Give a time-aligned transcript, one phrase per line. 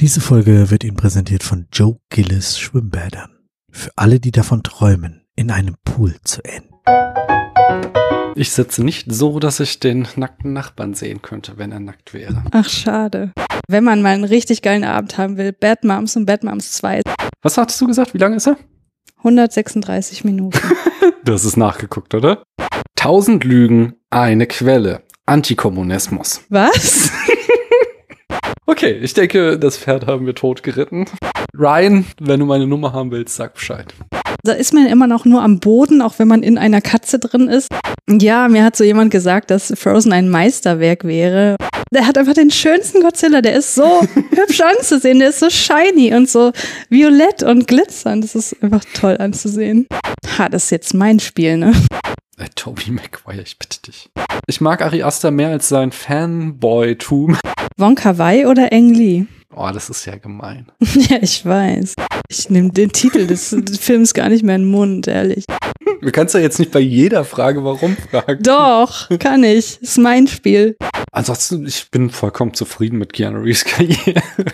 [0.00, 3.36] Diese Folge wird Ihnen präsentiert von Joe Gillis Schwimmbädern.
[3.70, 6.70] Für alle, die davon träumen, in einem Pool zu enden.
[8.34, 12.42] Ich sitze nicht so, dass ich den nackten Nachbarn sehen könnte, wenn er nackt wäre.
[12.50, 13.32] Ach, schade.
[13.68, 17.02] Wenn man mal einen richtig geilen Abend haben will, Bad Moms und Bad Moms 2.
[17.42, 18.14] Was hattest du gesagt?
[18.14, 18.56] Wie lange ist er?
[19.18, 20.58] 136 Minuten.
[21.26, 22.42] Du hast es nachgeguckt, oder?
[22.96, 25.02] Tausend Lügen, eine Quelle.
[25.26, 26.40] Antikommunismus.
[26.48, 27.10] Was?
[28.70, 31.06] Okay, ich denke, das Pferd haben wir tot geritten.
[31.58, 33.92] Ryan, wenn du meine Nummer haben willst, sag Bescheid.
[34.44, 37.48] Da ist man immer noch nur am Boden, auch wenn man in einer Katze drin
[37.48, 37.66] ist.
[38.08, 41.56] Ja, mir hat so jemand gesagt, dass Frozen ein Meisterwerk wäre.
[41.92, 43.42] Der hat einfach den schönsten Godzilla.
[43.42, 45.18] Der ist so hübsch anzusehen.
[45.18, 46.52] Der ist so shiny und so
[46.88, 48.22] violett und glitzernd.
[48.22, 49.88] Das ist einfach toll anzusehen.
[50.38, 51.72] Ha, das ist jetzt mein Spiel, ne?
[52.40, 54.08] Äh, Toby Maguire, ich bitte dich.
[54.46, 57.36] Ich mag Ari Aster mehr als sein Fanboy-Tum.
[57.76, 59.26] Wonka Wai oder Eng Lee?
[59.54, 60.66] Oh, das ist ja gemein.
[60.94, 61.94] ja, ich weiß.
[62.28, 65.44] Ich nehme den Titel des Films gar nicht mehr in den Mund, ehrlich.
[66.00, 68.42] Du kannst ja jetzt nicht bei jeder Frage warum fragen.
[68.42, 69.82] Doch, kann ich.
[69.82, 70.76] Ist mein Spiel.
[71.12, 74.22] Ansonsten, ich bin vollkommen zufrieden mit Keanu Reeves Karriere.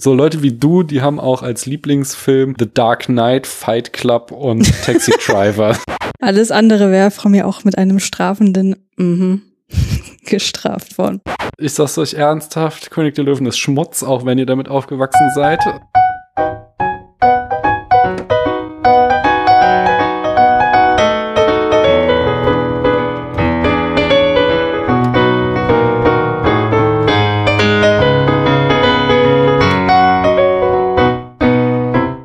[0.00, 4.70] So Leute wie du, die haben auch als Lieblingsfilm The Dark Knight, Fight Club und
[4.84, 5.76] Taxi Driver.
[6.20, 9.47] Alles andere wäre von mir auch mit einem strafenden mhm
[10.28, 11.20] gestraft worden.
[11.58, 15.60] Ich sag's euch ernsthaft, König der Löwen ist Schmutz, auch wenn ihr damit aufgewachsen seid.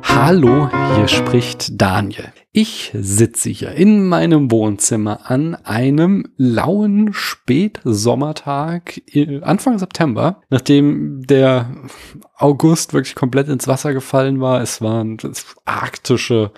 [0.06, 2.32] Hallo, hier spricht Daniel.
[2.56, 9.02] Ich sitze hier in meinem Wohnzimmer an einem lauen Spätsommertag
[9.42, 11.68] Anfang September, nachdem der
[12.36, 14.62] August wirklich komplett ins Wasser gefallen war.
[14.62, 15.16] Es waren
[15.64, 16.52] arktische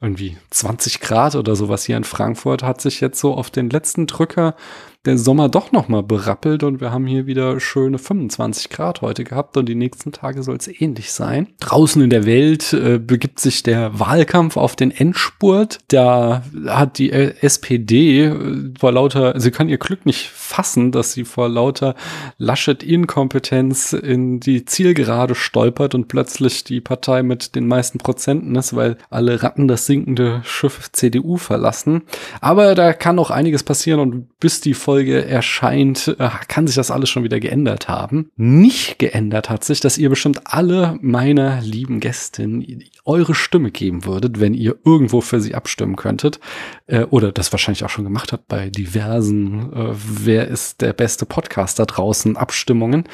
[0.00, 4.06] irgendwie 20 Grad oder sowas hier in Frankfurt, hat sich jetzt so auf den letzten
[4.06, 4.56] Drücker
[5.04, 9.56] der Sommer doch nochmal berappelt und wir haben hier wieder schöne 25 Grad heute gehabt
[9.56, 11.48] und die nächsten Tage soll es ähnlich sein.
[11.58, 15.80] Draußen in der Welt äh, begibt sich der Wahlkampf auf den Endspurt.
[15.88, 21.24] Da hat die SPD äh, vor lauter, sie kann ihr Glück nicht fassen, dass sie
[21.24, 21.96] vor lauter
[22.38, 28.98] Laschet-Inkompetenz in die Zielgerade stolpert und plötzlich die Partei mit den meisten Prozenten ist, weil
[29.10, 32.02] alle Ratten das sinkende Schiff CDU verlassen.
[32.40, 36.90] Aber da kann noch einiges passieren und bis die Folge erscheint, äh, kann sich das
[36.90, 38.30] alles schon wieder geändert haben.
[38.36, 44.38] Nicht geändert hat sich, dass ihr bestimmt alle meiner lieben Gästinnen eure Stimme geben würdet,
[44.38, 46.40] wenn ihr irgendwo für sie abstimmen könntet.
[46.88, 51.24] Äh, oder das wahrscheinlich auch schon gemacht habt bei diversen, äh, wer ist der beste
[51.24, 53.04] Podcast da draußen, Abstimmungen.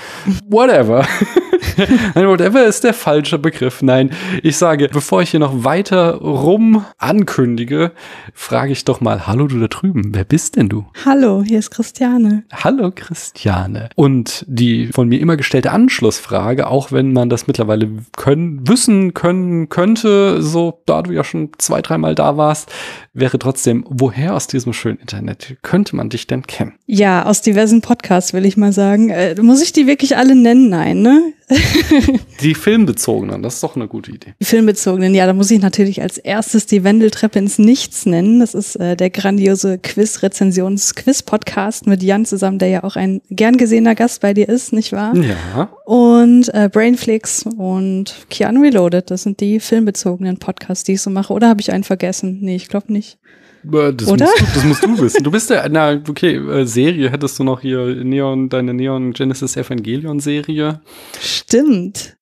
[0.48, 1.06] Whatever.
[2.14, 3.82] Nein, whatever ist der falsche Begriff.
[3.82, 4.10] Nein,
[4.42, 7.92] ich sage, bevor ich hier noch weiter rum ankündige,
[8.34, 10.86] frage ich doch mal, hallo du da drüben, wer bist denn du?
[11.04, 12.44] Hallo, hier ist Christiane.
[12.52, 13.90] Hallo Christiane.
[13.96, 19.68] Und die von mir immer gestellte Anschlussfrage, auch wenn man das mittlerweile können, wissen können
[19.68, 22.72] könnte, so da du ja schon zwei, dreimal da warst,
[23.12, 26.74] wäre trotzdem, woher aus diesem schönen Internet könnte man dich denn kennen?
[26.86, 29.10] Ja, aus diversen Podcasts will ich mal sagen.
[29.10, 30.68] Äh, muss ich die wirklich alle nennen?
[30.68, 31.32] Nein, ne?
[32.42, 34.34] die filmbezogenen, das ist doch eine gute Idee.
[34.40, 38.40] Die filmbezogenen, ja, da muss ich natürlich als erstes die Wendeltreppe ins Nichts nennen.
[38.40, 43.94] Das ist äh, der grandiose Quiz-Rezensions-Quiz-Podcast mit Jan zusammen, der ja auch ein gern gesehener
[43.94, 45.14] Gast bei dir ist, nicht wahr?
[45.16, 45.70] Ja.
[45.84, 51.32] Und äh, Brainflix und Keanu Reloaded, das sind die filmbezogenen Podcasts, die ich so mache.
[51.32, 52.38] Oder habe ich einen vergessen?
[52.40, 53.18] Nee, ich glaube nicht.
[53.62, 54.26] Das Oder?
[54.26, 55.24] Musst du, das musst du wissen.
[55.24, 59.56] Du bist ja, na, okay, äh, Serie hättest du noch hier Neon, deine Neon Genesis
[59.56, 60.80] Evangelion Serie.
[61.20, 62.16] Stimmt.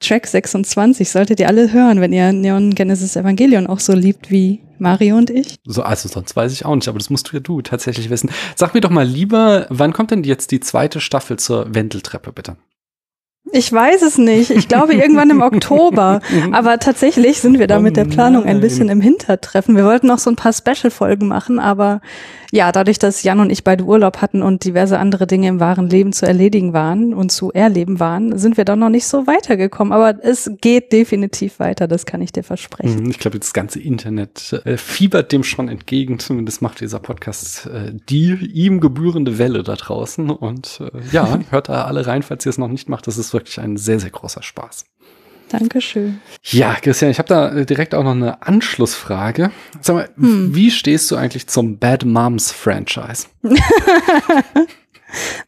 [0.00, 4.62] Track 26 solltet ihr alle hören, wenn ihr Neon Genesis Evangelion auch so liebt wie
[4.78, 5.58] Mario und ich.
[5.64, 8.30] So, also sonst weiß ich auch nicht, aber das musst du ja du tatsächlich wissen.
[8.56, 12.56] Sag mir doch mal lieber, wann kommt denn jetzt die zweite Staffel zur Wendeltreppe, bitte?
[13.52, 14.50] Ich weiß es nicht.
[14.50, 16.20] Ich glaube irgendwann im Oktober.
[16.52, 19.76] Aber tatsächlich sind wir da mit der Planung ein bisschen im Hintertreffen.
[19.76, 22.00] Wir wollten noch so ein paar Special-Folgen machen, aber
[22.52, 25.88] ja, dadurch, dass Jan und ich beide Urlaub hatten und diverse andere Dinge im wahren
[25.88, 29.92] Leben zu erledigen waren und zu erleben waren, sind wir da noch nicht so weitergekommen.
[29.92, 33.08] Aber es geht definitiv weiter, das kann ich dir versprechen.
[33.08, 36.18] Ich glaube, das ganze Internet äh, fiebert dem schon entgegen.
[36.18, 40.30] Zumindest macht dieser Podcast äh, die ihm gebührende Welle da draußen.
[40.30, 43.06] Und äh, ja, hört da alle rein, falls ihr es noch nicht macht.
[43.06, 44.84] Das ist wirklich ein sehr, sehr großer Spaß.
[45.50, 46.20] Dankeschön.
[46.44, 49.50] Ja, Christian, ich habe da äh, direkt auch noch eine Anschlussfrage.
[49.80, 50.54] Sag mal, hm.
[50.54, 53.26] wie stehst du eigentlich zum Bad Moms Franchise?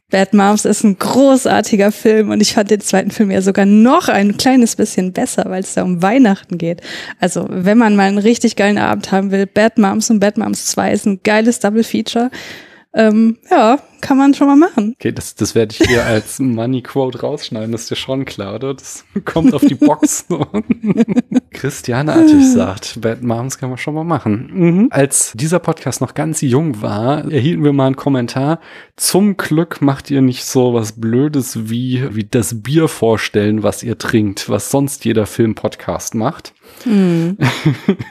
[0.09, 4.09] Bad Moms ist ein großartiger Film und ich fand den zweiten Film ja sogar noch
[4.09, 6.81] ein kleines bisschen besser, weil es da um Weihnachten geht.
[7.21, 10.65] Also, wenn man mal einen richtig geilen Abend haben will, Bad Moms und Bad Moms
[10.65, 12.29] 2 ist ein geiles Double Feature.
[12.95, 14.95] Ähm, ja, kann man schon mal machen.
[14.99, 18.55] Okay, das, das werde ich hier als Money Quote rausschneiden, das ist dir schon klar,
[18.55, 18.73] oder?
[18.75, 20.25] Das kommt auf die Box.
[21.51, 24.49] Christiane Attig sagt, Bad Moms kann man schon mal machen.
[24.53, 24.87] Mhm.
[24.91, 28.59] Als dieser Podcast noch ganz jung war, erhielten wir mal einen Kommentar.
[28.95, 33.97] Zum Glück macht ihr nicht so was Blödes wie, wie das Bier vorstellen, was ihr
[33.97, 36.53] trinkt, was sonst jeder Film-Podcast macht.
[36.83, 37.37] Hm.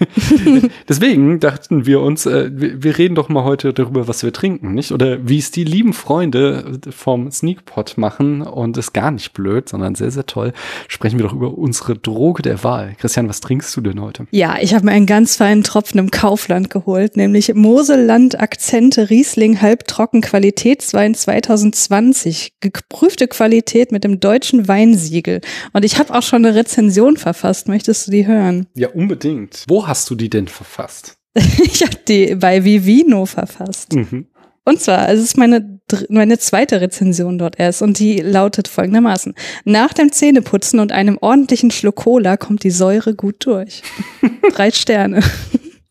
[0.88, 4.74] Deswegen dachten wir uns, äh, wir, wir, reden doch mal heute darüber, was wir trinken,
[4.74, 4.92] nicht?
[4.92, 9.94] Oder wie es die lieben Freunde vom Sneakpot machen und ist gar nicht blöd, sondern
[9.94, 10.52] sehr, sehr toll.
[10.88, 12.94] Sprechen wir doch über unsere Droge der Wahl.
[12.98, 14.26] Christian, was trinkst du denn heute?
[14.30, 19.60] Ja, ich habe mir einen ganz feinen Tropfen im Kaufland geholt, nämlich Moselland Akzente Riesling
[19.60, 22.54] Halbtrocken Qualitätswein 2020.
[22.60, 25.40] Geprüfte Qualität mit dem deutschen Weinsiegel.
[25.72, 27.68] Und ich habe auch schon eine Rezension verfasst.
[27.68, 28.51] Möchtest du die hören?
[28.74, 29.64] Ja, unbedingt.
[29.68, 31.16] Wo hast du die denn verfasst?
[31.34, 33.94] ich habe die bei Vivino verfasst.
[33.94, 34.26] Mhm.
[34.64, 39.34] Und zwar, es ist meine, meine zweite Rezension dort erst und die lautet folgendermaßen.
[39.64, 43.82] Nach dem Zähneputzen und einem ordentlichen Schluck Cola kommt die Säure gut durch.
[44.54, 45.20] Drei Sterne.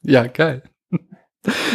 [0.04, 0.64] Ja, geil.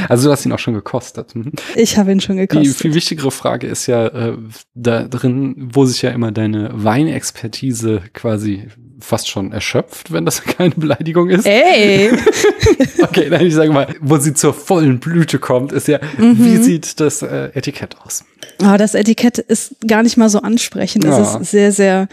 [0.09, 1.35] Also du hast ihn auch schon gekostet.
[1.35, 1.53] Mhm.
[1.75, 2.67] Ich habe ihn schon gekostet.
[2.67, 4.39] Die viel wichtigere Frage ist ja äh,
[4.75, 8.69] da drin, wo sich ja immer deine Weinexpertise quasi
[9.01, 11.47] fast schon erschöpft, wenn das keine Beleidigung ist.
[11.47, 12.11] Ey!
[13.03, 16.39] okay, dann ich sage mal, wo sie zur vollen Blüte kommt, ist ja, mhm.
[16.39, 18.25] wie sieht das äh, Etikett aus?
[18.63, 21.05] Oh, das Etikett ist gar nicht mal so ansprechend.
[21.05, 21.39] Es ja.
[21.39, 22.09] ist sehr, sehr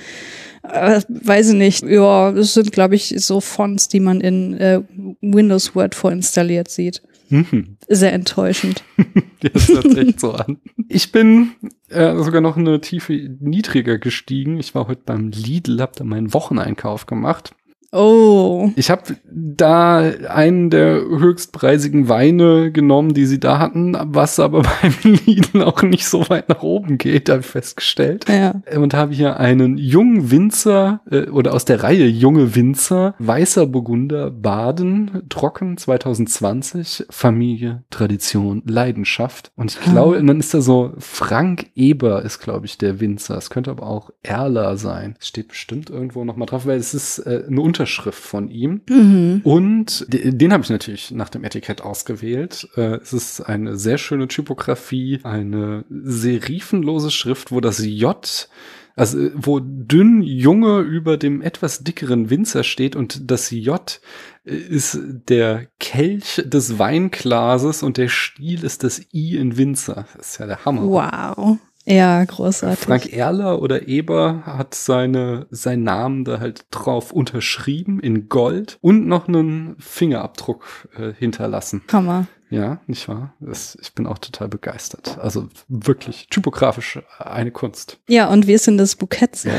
[0.63, 4.81] äh, weiß ich nicht, ja, es sind, glaube ich, so Fonts, die man in äh,
[5.21, 7.01] Windows Word vorinstalliert sieht.
[7.29, 7.77] Mhm.
[7.87, 8.83] Sehr enttäuschend.
[9.41, 10.57] das hört echt so an.
[10.89, 11.51] Ich bin
[11.89, 14.59] äh, sogar noch eine Tiefe niedriger gestiegen.
[14.59, 17.55] Ich war heute beim Lidl, hab da meinen Wocheneinkauf gemacht.
[17.93, 18.71] Oh.
[18.75, 24.95] Ich habe da einen der höchstpreisigen Weine genommen, die sie da hatten, was aber beim
[25.03, 28.25] Lidl auch nicht so weit nach oben geht, habe ich festgestellt.
[28.27, 28.61] Ja.
[28.75, 34.31] Und habe hier einen jungen Winzer äh, oder aus der Reihe junge Winzer, weißer Burgunder
[34.31, 39.51] Baden, trocken 2020, Familie, Tradition, Leidenschaft.
[39.55, 40.27] Und ich glaube, hm.
[40.27, 43.37] dann ist da so Frank Eber ist, glaube ich, der Winzer.
[43.37, 45.15] Es könnte aber auch Erler sein.
[45.19, 48.81] Es steht bestimmt irgendwo noch mal drauf, weil es ist äh, eine Unterschrift von ihm.
[48.89, 49.41] Mhm.
[49.43, 52.69] Und den habe ich natürlich nach dem Etikett ausgewählt.
[52.77, 58.47] Äh, es ist eine sehr schöne Typografie, eine serifenlose Schrift, wo das J
[58.95, 63.99] also wo dünn Junge über dem etwas dickeren Winzer steht und das J
[64.43, 70.05] ist der Kelch des Weinglases und der Stiel ist das I in Winzer.
[70.15, 70.83] Das ist ja der Hammer.
[70.83, 71.57] Wow.
[71.85, 72.79] Ja, großartig.
[72.79, 79.07] Frank Erler oder Eber hat seine, seinen Namen da halt drauf unterschrieben in Gold und
[79.07, 81.81] noch einen Fingerabdruck äh, hinterlassen.
[81.91, 82.27] Hammer.
[82.49, 83.33] Ja, nicht wahr?
[83.39, 85.17] Das, ich bin auch total begeistert.
[85.17, 87.99] Also wirklich typografisch eine Kunst.
[88.07, 89.49] Ja, und wie ist denn das Bukett so?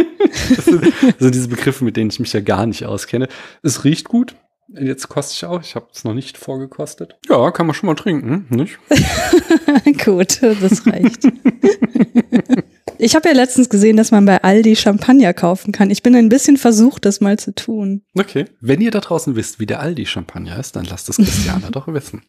[0.56, 3.28] das sind also diese Begriffe, mit denen ich mich ja gar nicht auskenne.
[3.62, 4.34] Es riecht gut.
[4.78, 5.60] Jetzt koste ich auch.
[5.62, 7.16] Ich habe es noch nicht vorgekostet.
[7.28, 8.78] Ja, kann man schon mal trinken, nicht?
[10.04, 11.24] Gut, das reicht.
[12.98, 15.90] ich habe ja letztens gesehen, dass man bei Aldi Champagner kaufen kann.
[15.90, 18.02] Ich bin ein bisschen versucht, das mal zu tun.
[18.14, 18.44] Okay.
[18.60, 21.88] Wenn ihr da draußen wisst, wie der Aldi Champagner ist, dann lasst es Christiane doch
[21.88, 22.22] wissen.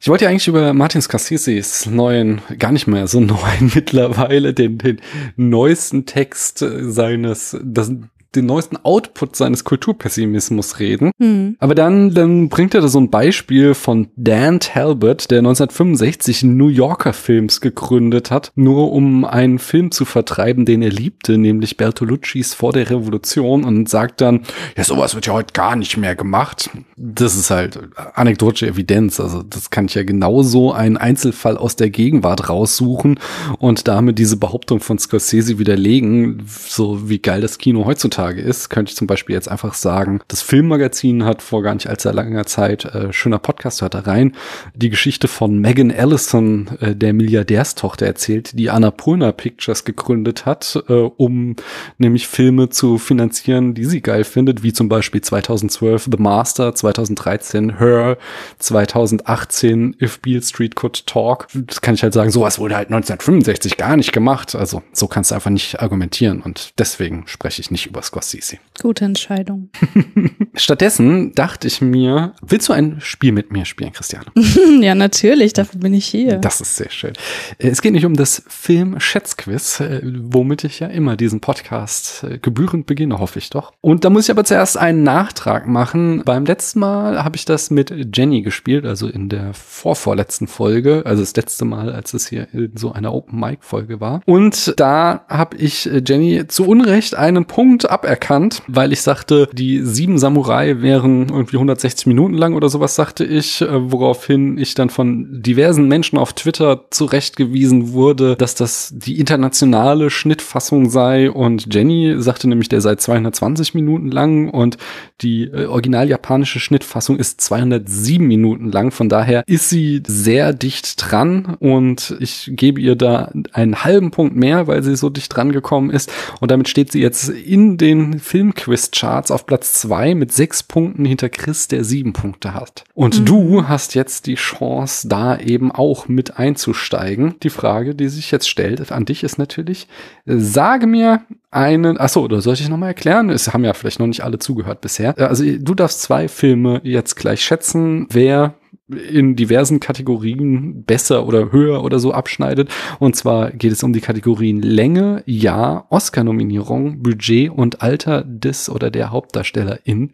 [0.00, 4.78] Ich wollte ja eigentlich über Martin Scorseses neuen, gar nicht mehr so neuen mittlerweile, den,
[4.78, 5.00] den
[5.36, 7.92] neuesten Text seines, das,
[8.34, 11.10] den neuesten Output seines Kulturpessimismus reden.
[11.18, 11.56] Mhm.
[11.58, 16.68] Aber dann, dann bringt er da so ein Beispiel von Dan Talbot, der 1965 New
[16.68, 22.54] Yorker Films gegründet hat, nur um einen Film zu vertreiben, den er liebte, nämlich Bertoluccis
[22.54, 24.42] Vor der Revolution und sagt dann,
[24.76, 26.70] ja, sowas wird ja heute gar nicht mehr gemacht.
[26.96, 27.80] Das ist halt
[28.14, 29.18] anekdotische Evidenz.
[29.18, 33.18] Also das kann ich ja genauso einen Einzelfall aus der Gegenwart raussuchen
[33.58, 38.68] und damit diese Behauptung von Scorsese widerlegen, so wie geil das Kino heutzutage heutzutage ist,
[38.68, 42.46] könnte ich zum Beispiel jetzt einfach sagen, das Filmmagazin hat vor gar nicht allzu langer
[42.46, 44.34] Zeit, äh, schöner Podcast hört da rein,
[44.74, 50.92] die Geschichte von Megan Ellison, äh, der Milliardärstochter erzählt, die Annapurna Pictures gegründet hat, äh,
[50.92, 51.56] um
[51.98, 57.78] nämlich Filme zu finanzieren, die sie geil findet, wie zum Beispiel 2012 The Master, 2013
[57.78, 58.18] Her,
[58.58, 61.48] 2018 If Beale Street Could Talk.
[61.54, 64.54] Das kann ich halt sagen, sowas wurde halt 1965 gar nicht gemacht.
[64.54, 68.58] Also so kannst du einfach nicht argumentieren und deswegen spreche ich nicht über Scorsese.
[68.82, 69.68] Gute Entscheidung.
[70.54, 74.26] Stattdessen dachte ich mir, willst du ein Spiel mit mir spielen, Christiane?
[74.80, 76.38] ja, natürlich, dafür bin ich hier.
[76.38, 77.12] Das ist sehr schön.
[77.58, 82.38] Äh, Es geht nicht um das Film-Schätzquiz, äh, womit ich ja immer diesen Podcast äh,
[82.38, 83.72] gebührend beginne, hoffe ich doch.
[83.80, 86.22] Und da muss ich aber zuerst einen Nachtrag machen.
[86.24, 91.22] Beim letzten Mal habe ich das mit Jenny gespielt, also in der vorvorletzten Folge, also
[91.22, 94.20] das letzte Mal, als es hier in so einer Open-Mic-Folge war.
[94.26, 100.18] Und da habe ich Jenny zu Unrecht einen Punkt aberkannt, weil ich sagte, die sieben
[100.18, 105.42] Samurai wären irgendwie 160 Minuten lang oder sowas, sagte ich, äh, woraufhin ich dann von
[105.42, 111.30] diversen Menschen auf Twitter zurechtgewiesen wurde, dass das die internationale Schnittfassung sei.
[111.30, 114.78] Und Jenny sagte nämlich, der sei 220 Minuten lang und
[115.20, 120.94] die äh, original japanische Schnittfassung ist 207 Minuten lang, von daher ist sie sehr dicht
[120.98, 125.52] dran und ich gebe ihr da einen halben Punkt mehr, weil sie so dicht dran
[125.52, 126.10] gekommen ist.
[126.40, 131.28] Und damit steht sie jetzt in den Filmquiz-Charts auf Platz zwei mit sechs Punkten hinter
[131.28, 132.84] Chris, der sieben Punkte hat.
[132.94, 137.34] Und du hast jetzt die Chance, da eben auch mit einzusteigen.
[137.42, 139.88] Die Frage, die sich jetzt stellt an dich ist natürlich,
[140.26, 143.30] äh, sage mir einen, ach so, oder soll ich nochmal erklären?
[143.30, 145.18] Es haben ja vielleicht noch nicht alle zugehört bisher.
[145.18, 148.54] Äh, Also du darfst zwei Filme jetzt gleich schätzen, wer
[148.94, 152.70] in diversen Kategorien besser oder höher oder so abschneidet.
[152.98, 158.90] Und zwar geht es um die Kategorien Länge, Jahr, Oscar-Nominierung, Budget und Alter des oder
[158.90, 160.12] der Hauptdarstellerin.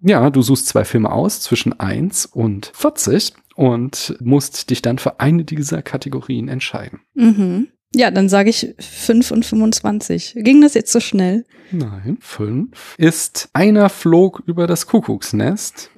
[0.00, 5.20] Ja, du suchst zwei Filme aus zwischen 1 und 40 und musst dich dann für
[5.20, 7.00] eine dieser Kategorien entscheiden.
[7.14, 7.68] Mhm.
[7.94, 10.34] Ja, dann sage ich 5 und 25.
[10.38, 11.44] Ging das jetzt so schnell?
[11.70, 15.90] Nein, 5 ist einer flog über das Kuckucksnest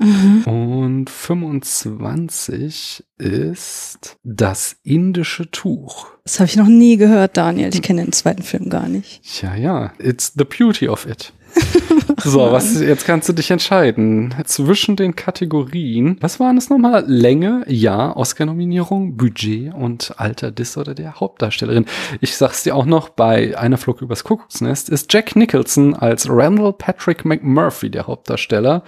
[0.44, 6.06] und 25 ist das indische Tuch.
[6.24, 7.70] Das habe ich noch nie gehört, Daniel.
[7.72, 9.20] Ich kenne den zweiten Film gar nicht.
[9.42, 11.32] Ja, ja, it's the beauty of it.
[12.22, 14.34] So, was, jetzt kannst du dich entscheiden.
[14.44, 17.04] Zwischen den Kategorien, was waren es nochmal?
[17.06, 21.84] Länge, Jahr, Oscar-Nominierung, Budget und Alter des oder der Hauptdarstellerin.
[22.20, 26.72] Ich sag's dir auch noch, bei Einer Flug übers Kuckucksnest ist Jack Nicholson als Randall
[26.72, 28.82] Patrick McMurphy der Hauptdarsteller.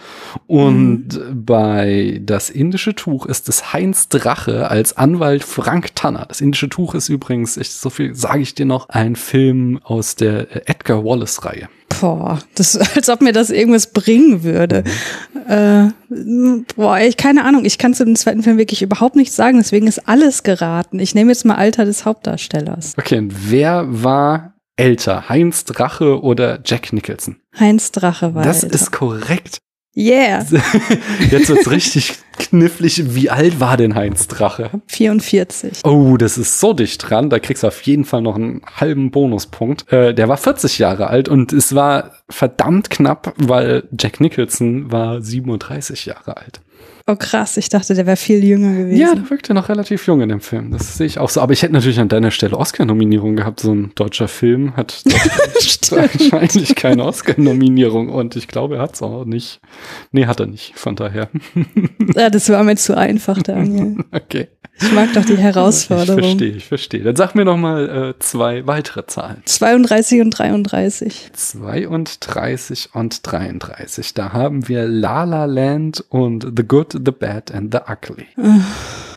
[0.46, 6.26] Und bei Das indische Tuch ist es Heinz Drache als Anwalt Frank Tanner.
[6.26, 10.16] Das indische Tuch ist übrigens, ich, so viel sage ich dir noch, ein Film aus
[10.16, 11.68] der Edgar Wallace-Reihe.
[12.00, 14.84] Boah, das als ob mir das irgendwas bringen würde.
[15.48, 15.88] Äh,
[16.76, 17.64] boah, ich keine Ahnung.
[17.64, 19.58] Ich kann zu dem zweiten Film wirklich überhaupt nichts sagen.
[19.58, 20.98] Deswegen ist alles geraten.
[21.00, 22.94] Ich nehme jetzt mal Alter des Hauptdarstellers.
[22.98, 25.28] Okay, und wer war älter?
[25.28, 27.36] Heinz Drache oder Jack Nicholson?
[27.58, 28.74] Heinz Drache war das älter.
[28.76, 29.58] ist korrekt.
[29.98, 30.46] Yeah,
[31.30, 33.16] Jetzt wird's richtig knifflig.
[33.16, 34.70] Wie alt war denn Heinz Drache?
[34.86, 35.80] 44.
[35.82, 37.30] Oh, das ist so dicht dran.
[37.30, 39.92] Da kriegst du auf jeden Fall noch einen halben Bonuspunkt.
[39.92, 45.20] Äh, der war 40 Jahre alt und es war verdammt knapp, weil Jack Nicholson war
[45.20, 46.60] 37 Jahre alt.
[47.10, 49.00] Oh krass, ich dachte, der wäre viel jünger gewesen.
[49.00, 50.70] Ja, der wirkte noch relativ jung in dem Film.
[50.72, 51.40] Das sehe ich auch so.
[51.40, 53.60] Aber ich hätte natürlich an deiner Stelle Oscar-Nominierung gehabt.
[53.60, 55.02] So ein deutscher Film hat
[55.90, 59.60] wahrscheinlich keine Oscar-Nominierung und ich glaube, er hat es auch nicht.
[60.12, 60.78] Nee, hat er nicht.
[60.78, 61.30] Von daher.
[62.14, 63.96] Ja, das war mir zu einfach, Daniel.
[64.12, 64.48] Okay.
[64.80, 66.22] Ich mag doch die Ich Herausforderung.
[66.22, 67.02] verstehe, ich verstehe.
[67.02, 69.42] Dann sag mir noch mal äh, zwei weitere Zahlen.
[69.44, 71.30] 32 und 33.
[71.32, 74.14] 32 und 33.
[74.14, 78.26] Da haben wir La La Land und The Good, The Bad and The Ugly.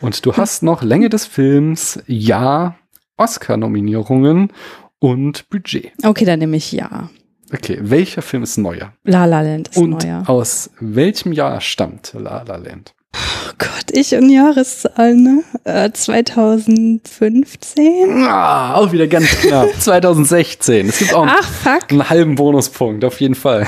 [0.00, 2.76] Und du hast noch Länge des Films, Jahr,
[3.16, 4.52] Oscar-Nominierungen
[4.98, 5.92] und Budget.
[6.04, 7.10] Okay, dann nehme ich ja.
[7.52, 8.92] Okay, welcher Film ist neuer?
[9.04, 10.22] La La Land ist und neuer.
[10.26, 12.94] aus welchem Jahr stammt La La Land?
[13.14, 15.42] Oh Gott, ich und Jahreszahlen, ne?
[15.64, 18.24] Äh, 2015?
[18.26, 19.68] Ah, auch wieder ganz knapp.
[19.78, 20.88] 2016.
[20.88, 21.90] Es gibt auch einen, Ach, fuck.
[21.90, 23.66] einen halben Bonuspunkt, auf jeden Fall.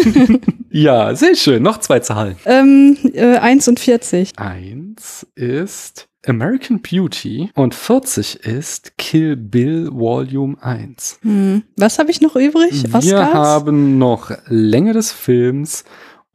[0.70, 1.62] ja, sehr schön.
[1.62, 2.36] Noch zwei Zahlen.
[2.46, 4.38] Ähm, äh, 1 und 40.
[4.38, 11.18] Eins ist American Beauty und 40 ist Kill Bill Volume 1.
[11.22, 11.64] Hm.
[11.76, 12.84] Was habe ich noch übrig?
[12.84, 13.34] Wir Oscars?
[13.34, 15.82] haben noch Länge des Films,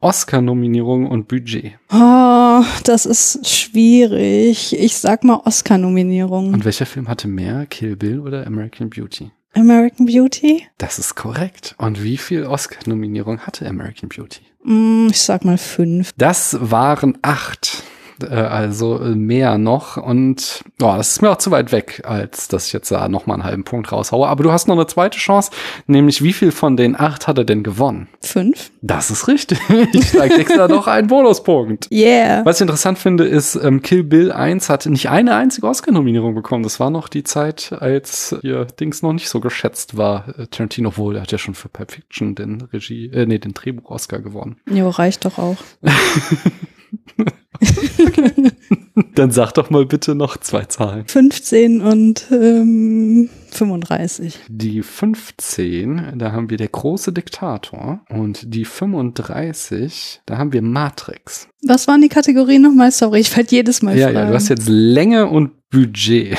[0.00, 1.72] Oscar-Nominierung und Budget.
[1.92, 4.78] Oh, das ist schwierig.
[4.78, 6.54] Ich sag mal Oscar-Nominierung.
[6.54, 9.32] Und welcher Film hatte mehr, Kill Bill oder American Beauty?
[9.54, 10.66] American Beauty?
[10.78, 11.74] Das ist korrekt.
[11.78, 14.42] Und wie viel Oscar-Nominierung hatte American Beauty?
[14.62, 16.12] Hm, ich sag mal 5.
[16.16, 17.82] Das waren acht.
[18.22, 19.96] Äh, also äh, mehr noch.
[19.96, 23.26] Und oh, das ist mir auch zu weit weg, als dass ich jetzt da noch
[23.26, 24.28] mal einen halben Punkt raushaue.
[24.28, 25.50] Aber du hast noch eine zweite Chance,
[25.86, 28.08] nämlich wie viel von den acht hat er denn gewonnen?
[28.20, 28.70] Fünf?
[28.82, 29.58] Das ist richtig.
[29.68, 31.88] da kriegst du da noch einen Bonuspunkt.
[31.90, 32.44] Yeah.
[32.44, 36.62] Was ich interessant finde, ist, ähm, Kill Bill 1 hat nicht eine einzige Oscar-Nominierung bekommen.
[36.62, 40.28] Das war noch die Zeit, als ihr Dings noch nicht so geschätzt war.
[40.38, 43.54] Äh, Tarantino wohl, der hat ja schon für Pulp Fiction den Regie, äh, nee, den
[43.54, 44.56] Drehbuch-Oscar gewonnen.
[44.70, 45.56] Jo, reicht doch auch.
[49.14, 51.04] Dann sag doch mal bitte noch zwei Zahlen.
[51.06, 54.38] 15 und ähm, 35.
[54.48, 58.00] Die 15, da haben wir der große Diktator.
[58.10, 61.48] Und die 35, da haben wir Matrix.
[61.64, 62.90] Was waren die Kategorien nochmal?
[62.92, 64.18] Sorry, ich werde jedes Mal Ja, fragen.
[64.18, 66.38] ja, du hast jetzt Länge und Budget.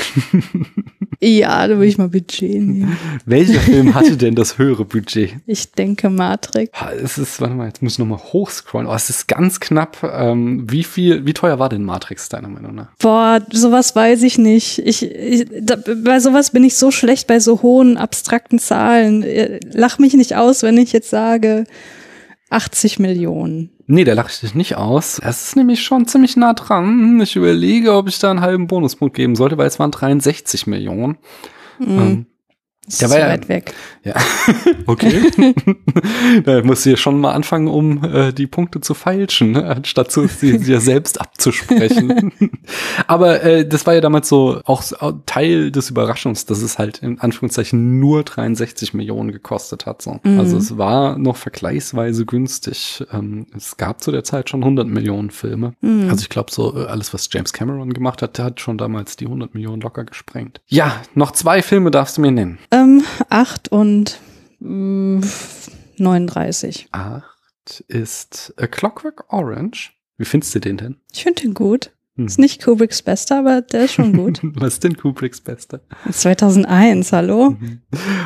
[1.22, 2.98] Ja, da will ich mal Budget nehmen.
[3.26, 5.34] Welcher Film hatte denn das höhere Budget?
[5.46, 6.72] Ich denke Matrix.
[7.04, 8.88] Es ist, warte mal, jetzt muss ich nochmal hochscrollen.
[8.88, 9.98] Oh, es ist ganz knapp.
[10.04, 12.88] Ähm, wie viel, wie teuer war denn Matrix deiner Meinung nach?
[13.00, 14.80] Boah, sowas weiß ich nicht.
[14.80, 19.24] Ich, ich da, bei sowas bin ich so schlecht bei so hohen abstrakten Zahlen.
[19.24, 21.66] Äh, Lach mich nicht aus, wenn ich jetzt sage
[22.50, 23.70] 80 Millionen.
[23.88, 25.20] Nee, der lache ich dich nicht aus.
[25.20, 27.20] Es ist nämlich schon ziemlich nah dran.
[27.22, 31.18] Ich überlege, ob ich da einen halben Bonuspunkt geben sollte, weil es waren 63 Millionen.
[31.82, 32.26] Ähm,
[32.90, 33.74] Das Der ist war zu ja- weit weg.
[34.04, 34.16] Ja,
[34.88, 35.32] okay.
[36.46, 39.66] da musst du ja schon mal anfangen, um äh, die Punkte zu feilschen, ne?
[39.66, 42.32] anstatt zu, sie dir selbst abzusprechen.
[43.08, 47.00] Aber äh, das war ja damals so auch so Teil des Überraschungs, dass es halt
[47.00, 50.02] in Anführungszeichen nur 63 Millionen gekostet hat.
[50.02, 50.20] So.
[50.24, 50.40] Mhm.
[50.40, 53.04] Also es war noch vergleichsweise günstig.
[53.12, 55.74] Ähm, es gab zu der Zeit schon 100 Millionen Filme.
[55.82, 56.10] Mhm.
[56.10, 59.18] Also ich glaube, so äh, alles, was James Cameron gemacht hat, der hat schon damals
[59.18, 60.62] die 100 Millionen locker gesprengt.
[60.68, 62.58] Ja, noch zwei Filme darfst du mir nennen.
[62.80, 64.20] Ähm, 8 und
[64.60, 65.26] mh,
[65.98, 66.88] 39.
[66.92, 69.92] Acht ist A Clockwork Orange.
[70.18, 70.96] Wie findest du den denn?
[71.14, 71.92] Ich finde den gut.
[72.20, 72.26] Hm.
[72.26, 74.40] Ist nicht Kubricks bester, aber der ist schon gut.
[74.44, 75.80] Was ist denn Kubricks Beste?
[76.12, 77.56] 2001, hallo?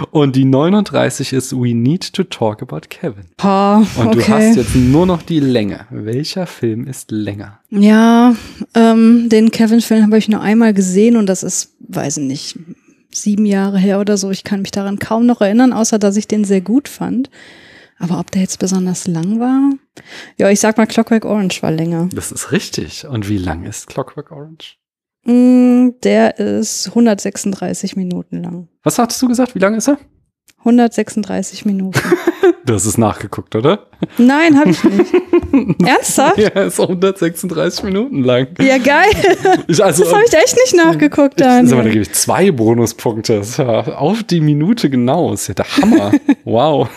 [0.10, 3.26] Und die 39 ist We Need to Talk About Kevin.
[3.44, 5.86] Oh, Und du hast jetzt nur noch die Länge.
[5.92, 7.60] Welcher Film ist länger?
[7.70, 8.36] Ja,
[8.74, 12.60] ähm, den Kevin-Film habe ich nur einmal gesehen und das ist, weiß ich nicht,
[13.16, 14.32] sieben Jahre her oder so.
[14.32, 17.30] Ich kann mich daran kaum noch erinnern, außer dass ich den sehr gut fand.
[18.00, 19.72] Aber ob der jetzt besonders lang war?
[20.38, 22.10] Ja, ich sag mal, Clockwork Orange war länger.
[22.14, 23.08] Das ist richtig.
[23.08, 24.78] Und wie lang ist Clockwork Orange?
[25.26, 28.68] Mm, der ist 136 Minuten lang.
[28.84, 29.56] Was hattest du gesagt?
[29.56, 29.98] Wie lang ist er?
[30.66, 32.00] 136 Minuten.
[32.66, 33.88] Du hast es nachgeguckt, oder?
[34.18, 35.14] Nein, habe ich nicht.
[35.86, 36.38] Ernsthaft?
[36.38, 38.48] Ja, ist 136 Minuten lang.
[38.62, 39.12] Ja, geil.
[39.68, 42.52] Ich, also, Das habe ich echt nicht nachgeguckt, Ich, sag mal, da gebe ich zwei
[42.52, 43.42] Bonuspunkte.
[43.58, 45.32] Ja auf die Minute genau.
[45.32, 46.12] Das ist ja der Hammer.
[46.46, 46.90] Wow.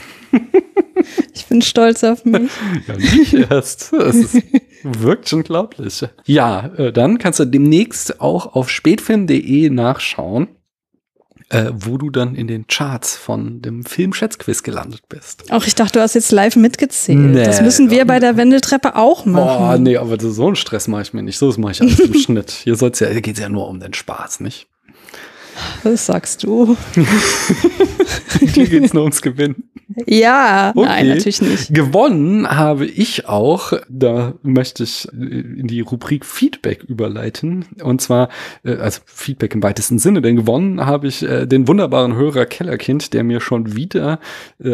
[1.34, 2.50] Ich bin stolz auf mich.
[2.86, 3.92] Ja, nicht erst.
[3.92, 4.42] Das ist,
[4.84, 6.04] wirkt schon glaublich.
[6.26, 10.48] Ja, äh, dann kannst du demnächst auch auf spätfilm.de nachschauen,
[11.50, 15.44] äh, wo du dann in den Charts von dem Filmschätzquiz gelandet bist.
[15.50, 17.18] Ach, ich dachte, du hast jetzt live mitgezählt.
[17.18, 17.44] Nee.
[17.44, 19.80] das müssen wir bei der Wendeltreppe auch machen.
[19.80, 21.38] Oh, nee, aber so einen Stress mache ich mir nicht.
[21.38, 22.50] So das mache ich alles im Schnitt.
[22.50, 24.66] Hier ja, hier geht's ja nur um den Spaß, nicht?
[25.84, 26.76] Das sagst du.
[28.54, 29.64] Hier geht's nur ums Gewinnen.
[30.06, 30.86] Ja, Okay.
[30.86, 31.72] nein, natürlich nicht.
[31.72, 37.64] Gewonnen habe ich auch, da möchte ich äh, in die Rubrik Feedback überleiten.
[37.82, 38.28] Und zwar,
[38.64, 43.12] äh, also Feedback im weitesten Sinne, denn gewonnen habe ich äh, den wunderbaren Hörer Kellerkind,
[43.14, 44.18] der mir schon wieder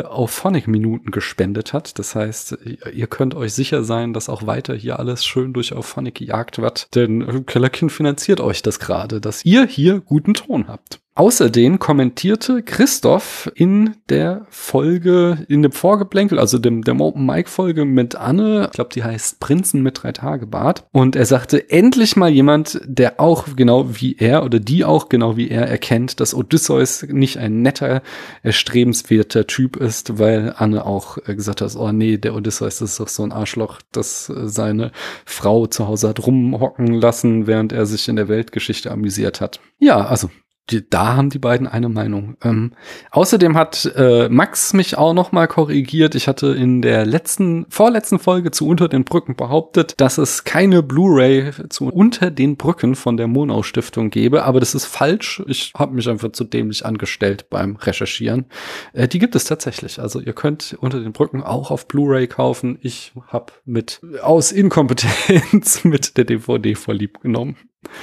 [0.04, 1.98] auf Phonic-Minuten gespendet hat.
[1.98, 2.56] Das heißt,
[2.92, 6.58] ihr könnt euch sicher sein, dass auch weiter hier alles schön durch auf Phonic gejagt
[6.58, 6.88] wird.
[6.94, 11.00] Denn Kellerkind finanziert euch das gerade, dass ihr hier guten Ton habt.
[11.14, 17.84] Außerdem kommentierte Christoph in der Folge, in dem Vorgeplänkel, also dem, dem Open Mic Folge
[17.84, 20.86] mit Anne, ich glaube, die heißt Prinzen mit drei Tage Bart.
[20.90, 25.36] Und er sagte, endlich mal jemand, der auch genau wie er oder die auch genau
[25.36, 28.00] wie er erkennt, dass Odysseus nicht ein netter,
[28.42, 33.08] erstrebenswerter Typ ist, weil Anne auch äh, gesagt hat, oh nee, der Odysseus ist doch
[33.08, 34.92] so ein Arschloch, das äh, seine
[35.26, 39.60] Frau zu Hause hat rumhocken lassen, während er sich in der Weltgeschichte amüsiert hat.
[39.78, 40.30] Ja, also
[40.70, 42.36] die, da haben die beiden eine Meinung.
[42.42, 42.72] Ähm,
[43.10, 46.14] außerdem hat äh, Max mich auch noch mal korrigiert.
[46.14, 50.82] Ich hatte in der letzten, vorletzten Folge zu Unter den Brücken behauptet, dass es keine
[50.82, 55.42] Blu-ray zu Unter den Brücken von der Monau Stiftung gebe, aber das ist falsch.
[55.46, 58.46] Ich habe mich einfach zu dämlich angestellt beim Recherchieren.
[58.92, 59.98] Äh, die gibt es tatsächlich.
[59.98, 62.78] Also ihr könnt Unter den Brücken auch auf Blu-ray kaufen.
[62.82, 67.56] Ich habe mit aus Inkompetenz mit der DVD vorlieb genommen.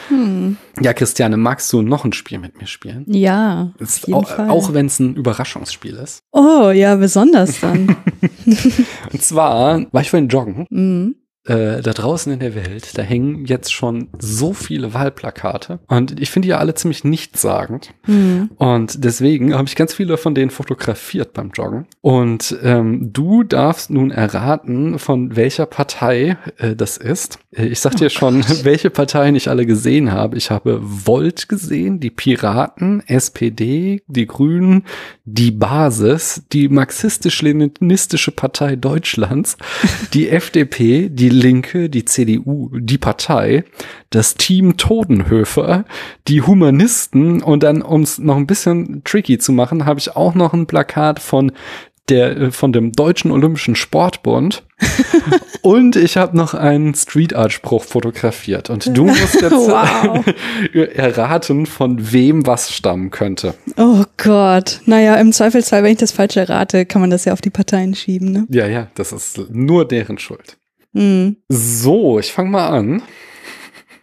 [0.09, 0.57] Hm.
[0.81, 3.05] Ja, Christiane, magst du noch ein Spiel mit mir spielen?
[3.07, 3.71] Ja,
[4.11, 6.23] auch auch wenn es ein Überraschungsspiel ist.
[6.31, 7.95] oh, ja, besonders dann.
[9.11, 11.15] Und zwar war ich vorhin joggen mhm.
[11.45, 16.29] Äh, da draußen in der Welt, da hängen jetzt schon so viele Wahlplakate und ich
[16.31, 17.93] finde die ja alle ziemlich nichtssagend.
[18.03, 18.51] Hm.
[18.57, 21.87] Und deswegen habe ich ganz viele von denen fotografiert beim Joggen.
[22.01, 27.39] Und ähm, du darfst nun erraten, von welcher Partei äh, das ist.
[27.55, 30.37] Äh, Ich sag dir schon, welche Parteien ich alle gesehen habe.
[30.37, 34.83] Ich habe Volt gesehen, die Piraten, SPD, die Grünen,
[35.25, 39.57] die Basis, die marxistisch-leninistische Partei Deutschlands,
[40.13, 43.63] die FDP, die Linke, die CDU, die Partei,
[44.09, 45.85] das Team Todenhöfer,
[46.27, 50.35] die Humanisten und dann, um es noch ein bisschen tricky zu machen, habe ich auch
[50.35, 51.51] noch ein Plakat von
[52.09, 54.63] der äh, von dem Deutschen Olympischen Sportbund
[55.61, 60.25] und ich habe noch einen Street Art Spruch fotografiert und du musst jetzt Wow.
[60.95, 63.53] erraten, von wem was stammen könnte.
[63.77, 64.81] Oh Gott.
[64.85, 67.93] Naja, im Zweifelsfall, wenn ich das falsch errate, kann man das ja auf die Parteien
[67.93, 68.47] schieben, ne?
[68.49, 70.57] Ja, ja, das ist nur deren Schuld.
[70.93, 71.37] Hm.
[71.49, 73.01] So, ich fange mal an.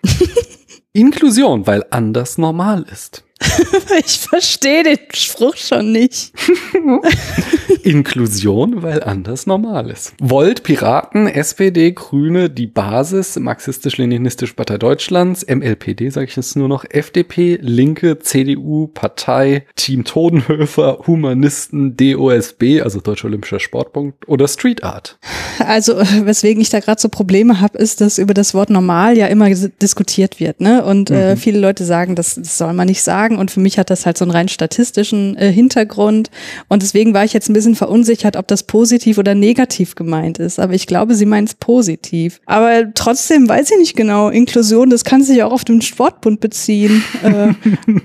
[0.92, 3.24] Inklusion, weil anders normal ist.
[3.98, 6.32] Ich verstehe den Spruch schon nicht.
[7.76, 10.14] Inklusion, weil anders normal ist.
[10.20, 16.84] Volt, Piraten, SPD, Grüne, die Basis, Marxistisch-Leninistische Partei Deutschlands, MLPD, sage ich jetzt nur noch,
[16.88, 25.18] FDP, Linke, CDU, Partei, Team Todenhöfer, Humanisten, DOSB, also Deutscher Olympischer Sportbund oder Street Art.
[25.58, 29.16] Also, äh, weswegen ich da gerade so Probleme habe, ist, dass über das Wort normal
[29.16, 30.84] ja immer diskutiert wird, ne?
[30.84, 33.38] Und äh, viele Leute sagen, das, das soll man nicht sagen.
[33.38, 36.30] Und für mich hat das halt so einen rein statistischen äh, Hintergrund.
[36.68, 40.58] Und deswegen war ich jetzt ein bisschen verunsichert, ob das positiv oder negativ gemeint ist.
[40.60, 42.40] Aber ich glaube, sie meint es positiv.
[42.46, 44.28] Aber trotzdem weiß ich nicht genau.
[44.28, 47.02] Inklusion, das kann sich auch auf den Sportbund beziehen.
[47.22, 47.52] äh,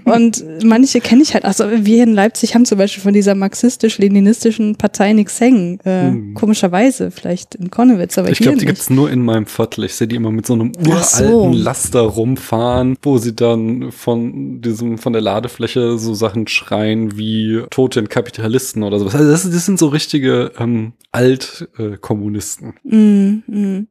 [0.10, 1.46] und manche kenne ich halt.
[1.46, 5.80] Also wir in Leipzig haben zum Beispiel von dieser marxistisch-leninistischen Partei nichts hängen.
[5.84, 8.76] Äh, Komischerweise, vielleicht in Konnewitz, aber Ich glaube, die nicht.
[8.76, 9.84] gibt's nur in meinem Viertel.
[9.86, 11.52] Ich sehe die immer mit so einem uralten so.
[11.54, 18.10] Laster rumfahren, wo sie dann von diesem, von der Ladefläche so Sachen schreien wie toten
[18.10, 19.16] Kapitalisten oder sowas.
[19.16, 22.74] Also das, das sind so richtige ähm, Altkommunisten.
[22.84, 23.88] Mm, mm.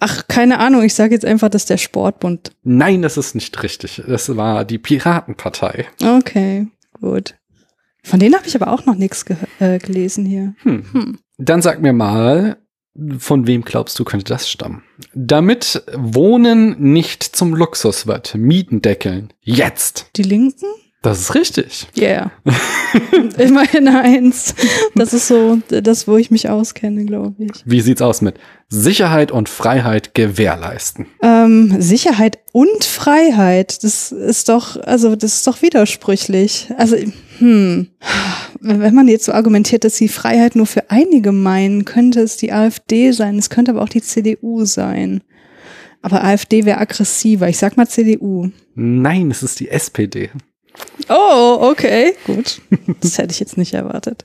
[0.00, 2.52] Ach, keine Ahnung, ich sage jetzt einfach, dass der Sportbund.
[2.62, 4.02] Nein, das ist nicht richtig.
[4.06, 5.86] Das war die Piratenpartei.
[6.02, 6.66] Okay,
[7.00, 7.34] gut.
[8.02, 10.54] Von denen habe ich aber auch noch nichts ge äh, gelesen hier.
[10.62, 11.18] Hm.
[11.38, 12.56] Dann sag mir mal,
[13.18, 14.82] von wem glaubst du, könnte das stammen?
[15.12, 19.32] Damit Wohnen nicht zum Luxus wird, Mieten deckeln.
[19.40, 20.10] Jetzt.
[20.16, 20.66] Die Linken?
[21.06, 21.86] Das ist richtig.
[21.96, 22.32] Yeah.
[23.38, 24.56] Immerhin eins.
[24.96, 27.62] Das ist so das, wo ich mich auskenne, glaube ich.
[27.64, 28.40] Wie sieht's aus mit
[28.70, 31.06] Sicherheit und Freiheit gewährleisten?
[31.22, 36.72] Ähm, Sicherheit und Freiheit, das ist doch, also das ist doch widersprüchlich.
[36.76, 36.96] Also,
[37.38, 37.86] hm,
[38.60, 42.52] wenn man jetzt so argumentiert, dass sie Freiheit nur für einige meinen, könnte es die
[42.52, 45.22] AfD sein, es könnte aber auch die CDU sein.
[46.02, 47.48] Aber AfD wäre aggressiver.
[47.48, 48.50] Ich sag mal CDU.
[48.74, 50.30] Nein, es ist die SPD.
[51.08, 52.60] Oh, okay, gut.
[53.00, 54.24] Das hätte ich jetzt nicht erwartet.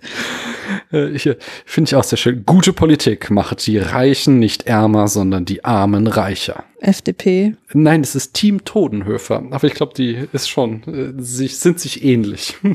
[0.92, 1.36] Äh, äh,
[1.66, 2.44] Finde ich auch sehr schön.
[2.46, 6.64] Gute Politik macht die Reichen nicht ärmer, sondern die Armen reicher.
[6.80, 7.56] FDP.
[7.74, 9.44] Nein, es ist Team Todenhöfer.
[9.52, 12.56] Aber ich glaube, die ist schon, äh, sich, sind sich ähnlich.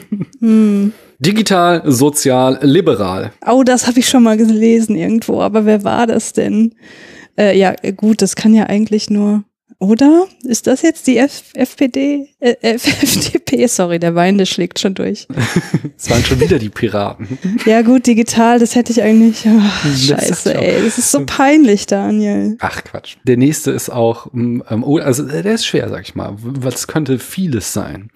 [0.40, 0.92] Hm.
[1.18, 3.32] Digital, sozial, liberal.
[3.46, 6.74] Oh, das habe ich schon mal gelesen irgendwo, aber wer war das denn?
[7.38, 9.44] Äh, ja, gut, das kann ja eigentlich nur.
[9.78, 10.26] Oder?
[10.42, 12.30] Ist das jetzt die F FPD?
[12.40, 13.66] Äh, FDP?
[13.66, 15.26] Sorry, der Wein, der schlägt schon durch.
[15.98, 17.38] Es waren schon wieder die Piraten.
[17.66, 19.42] Ja, gut, digital, das hätte ich eigentlich.
[19.42, 20.84] Das scheiße, ey.
[20.84, 22.56] Das ist so peinlich, Daniel.
[22.60, 23.16] Ach Quatsch.
[23.24, 26.34] Der nächste ist auch, ähm, oh, also äh, der ist schwer, sag ich mal.
[26.38, 28.10] Was könnte vieles sein?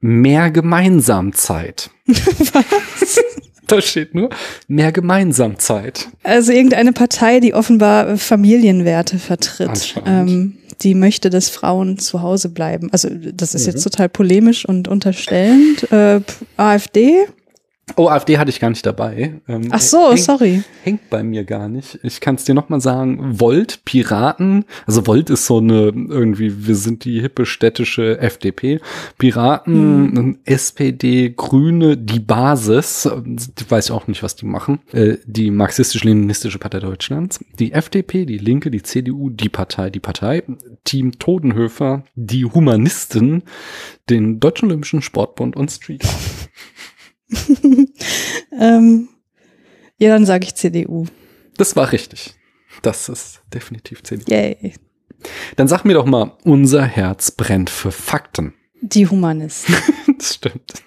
[0.00, 1.90] Mehr Gemeinsamzeit.
[2.06, 3.18] Was?
[3.66, 4.30] Da steht nur
[4.68, 6.08] mehr Gemeinsamkeit.
[6.22, 9.94] Also irgendeine Partei, die offenbar Familienwerte vertritt.
[10.06, 12.88] Ähm, die möchte, dass Frauen zu Hause bleiben.
[12.92, 13.72] Also das ist Mhm.
[13.72, 15.90] jetzt total polemisch und unterstellend.
[15.90, 16.20] Äh,
[16.56, 17.26] AfD?
[17.94, 19.40] Oh, AfD hatte ich gar nicht dabei.
[19.46, 20.62] Ähm, Ach so, hängt, sorry.
[20.82, 22.00] Hängt bei mir gar nicht.
[22.02, 23.40] Ich kann es dir noch mal sagen.
[23.40, 24.64] Volt, Piraten.
[24.86, 28.80] Also Volt ist so eine, irgendwie, wir sind die hippe städtische FDP.
[29.18, 33.08] Piraten, SPD, Grüne, die Basis.
[33.24, 34.80] Die weiß ich auch nicht, was die machen.
[34.92, 37.38] Äh, die marxistisch-leninistische Partei Deutschlands.
[37.60, 40.42] Die FDP, die Linke, die CDU, die Partei, die Partei.
[40.82, 43.44] Team Todenhöfer, die Humanisten,
[44.10, 46.02] den Deutschen Olympischen Sportbund und Street.
[48.60, 49.08] ähm,
[49.98, 51.06] ja, dann sage ich CDU.
[51.56, 52.34] Das war richtig.
[52.82, 54.24] Das ist definitiv CDU.
[54.30, 54.74] Yay.
[55.56, 58.54] Dann sag mir doch mal, unser Herz brennt für Fakten.
[58.82, 59.74] Die Humanisten.
[60.18, 60.82] das stimmt.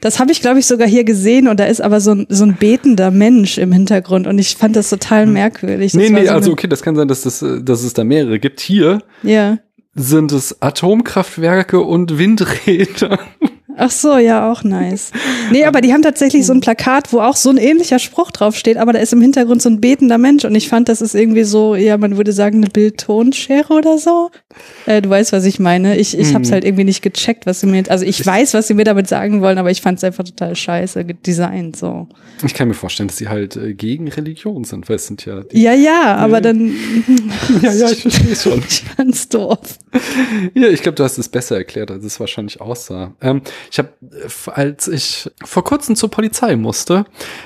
[0.00, 2.44] Das habe ich, glaube ich, sogar hier gesehen und da ist aber so ein, so
[2.44, 5.92] ein betender Mensch im Hintergrund und ich fand das total merkwürdig.
[5.92, 8.04] Das nee, nee, so also okay, das kann sein, dass, das, äh, dass es da
[8.04, 8.60] mehrere gibt.
[8.60, 9.58] Hier Ja.
[9.94, 13.18] sind es Atomkraftwerke und Windräder.
[13.76, 15.10] Ach so, ja, auch nice.
[15.50, 18.76] Nee, aber die haben tatsächlich so ein Plakat, wo auch so ein ähnlicher Spruch draufsteht,
[18.76, 21.44] aber da ist im Hintergrund so ein betender Mensch und ich fand, das ist irgendwie
[21.44, 24.30] so, ja, man würde sagen, eine Bildtonschere oder so.
[24.86, 25.96] Äh, du weißt, was ich meine.
[25.96, 26.52] Ich, ich hab's Mhm.
[26.54, 29.40] halt irgendwie nicht gecheckt, was sie mir, also ich weiß, was sie mir damit sagen
[29.40, 32.08] wollen, aber ich fand's einfach total scheiße designt, so.
[32.44, 35.42] Ich kann mir vorstellen, dass sie halt äh, gegen Religion sind, weil es sind ja
[35.42, 36.72] die, Ja, ja, aber dann,
[37.62, 38.62] Ja, ja, ich verstehe schon.
[38.68, 39.58] ich fand's doof.
[40.54, 43.12] Ja, ich glaube, du hast es besser erklärt, als es wahrscheinlich aussah.
[43.20, 43.90] Ähm, ich habe,
[44.46, 47.04] als ich vor kurzem zur Polizei musste,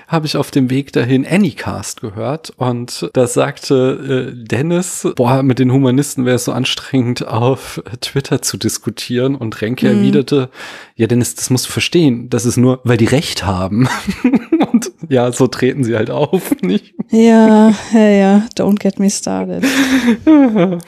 [0.09, 5.59] habe ich auf dem Weg dahin Anycast gehört und da sagte äh, Dennis, boah, mit
[5.59, 6.87] den Humanisten wäre es so anstrengend,
[7.27, 9.99] auf Twitter zu diskutieren und Renke Mhm.
[9.99, 10.51] erwiderte,
[10.97, 13.89] ja, Dennis, das musst du verstehen, das ist nur, weil die Recht haben.
[14.73, 16.95] und ja, so treten sie halt auf, nicht?
[17.11, 19.65] Ja, ja, ja, don't get me started.
[20.25, 20.79] Äh,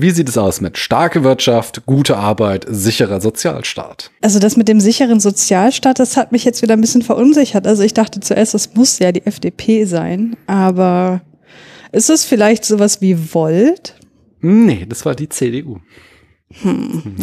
[0.00, 4.10] Wie sieht es aus mit starke Wirtschaft, gute Arbeit, sicherer Sozialstaat?
[4.22, 7.66] Also das mit dem sicheren Sozialstaat, das hat mich jetzt wieder ein bisschen verunsichert.
[7.66, 11.20] Also ich dachte zuerst, das muss ja die FDP sein, aber
[11.92, 13.94] ist es vielleicht sowas wie Volt?
[14.40, 15.78] Nee, das war die CDU.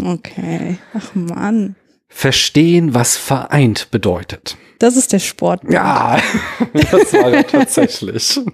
[0.04, 0.78] Okay.
[0.93, 1.75] Ach Mann.
[2.08, 4.58] Verstehen, was vereint bedeutet.
[4.80, 5.62] Das ist der Sport.
[5.69, 6.19] Ja,
[6.73, 8.39] das war ja tatsächlich.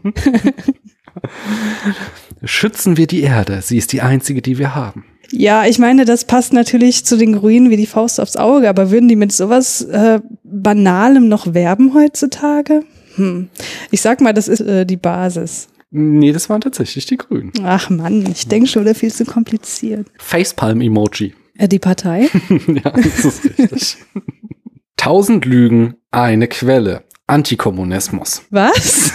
[2.44, 5.06] Schützen wir die Erde, sie ist die einzige, die wir haben.
[5.32, 8.92] Ja, ich meine, das passt natürlich zu den Grünen wie die Faust aufs Auge, aber
[8.92, 12.84] würden die mit sowas äh, Banalem noch werben heutzutage?
[13.16, 13.50] Hm.
[13.92, 15.68] Ich sag mal, das ist äh, die Basis.
[15.94, 17.52] Nee, das waren tatsächlich die Grünen.
[17.64, 20.08] Ach Mann, ich denke schon wieder viel zu kompliziert.
[20.20, 21.34] Facepalm-Emoji.
[21.58, 22.30] Äh, die Partei?
[22.50, 23.98] ja, das ist richtig.
[24.96, 27.04] Tausend Lügen, eine Quelle.
[27.28, 28.44] Antikommunismus.
[28.52, 29.12] Was?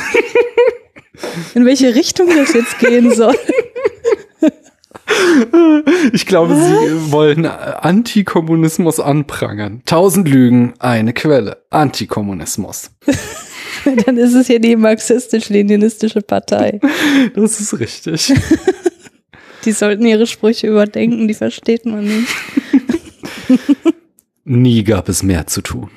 [1.54, 3.34] In welche Richtung das jetzt gehen soll?
[6.12, 9.82] Ich glaube, sie wollen äh, Antikommunismus anprangern.
[9.86, 11.62] Tausend Lügen, eine Quelle.
[11.70, 12.90] Antikommunismus.
[14.06, 16.80] Dann ist es hier die marxistisch-leninistische Partei.
[17.34, 18.32] Das ist richtig.
[19.64, 22.28] Die sollten ihre Sprüche überdenken, die versteht man nicht.
[24.44, 25.90] Nie gab es mehr zu tun.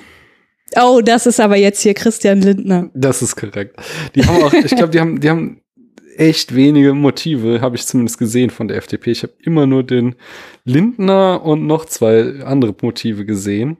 [0.76, 2.90] Oh, das ist aber jetzt hier Christian Lindner.
[2.96, 3.80] Das ist korrekt.
[4.16, 5.62] Die haben auch, ich glaube, die haben, die haben
[6.18, 9.12] echt wenige Motive, habe ich zumindest gesehen von der FDP.
[9.12, 10.16] Ich habe immer nur den
[10.66, 13.78] Lindner und noch zwei andere Motive gesehen.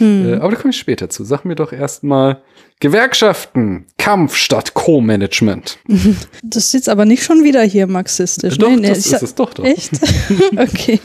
[0.00, 1.24] Äh, aber da komme ich später zu.
[1.24, 2.42] Sag mir doch erstmal
[2.80, 5.78] Gewerkschaften, Kampf statt Co-Management.
[6.42, 8.58] Das ist jetzt aber nicht schon wieder hier marxistisch.
[8.58, 9.64] Doch, Nee, nee, das ich- ist es doch doch.
[9.64, 9.92] Echt?
[10.56, 11.00] okay.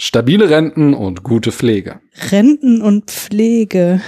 [0.00, 2.00] Stabile Renten und gute Pflege.
[2.32, 4.00] Renten und Pflege.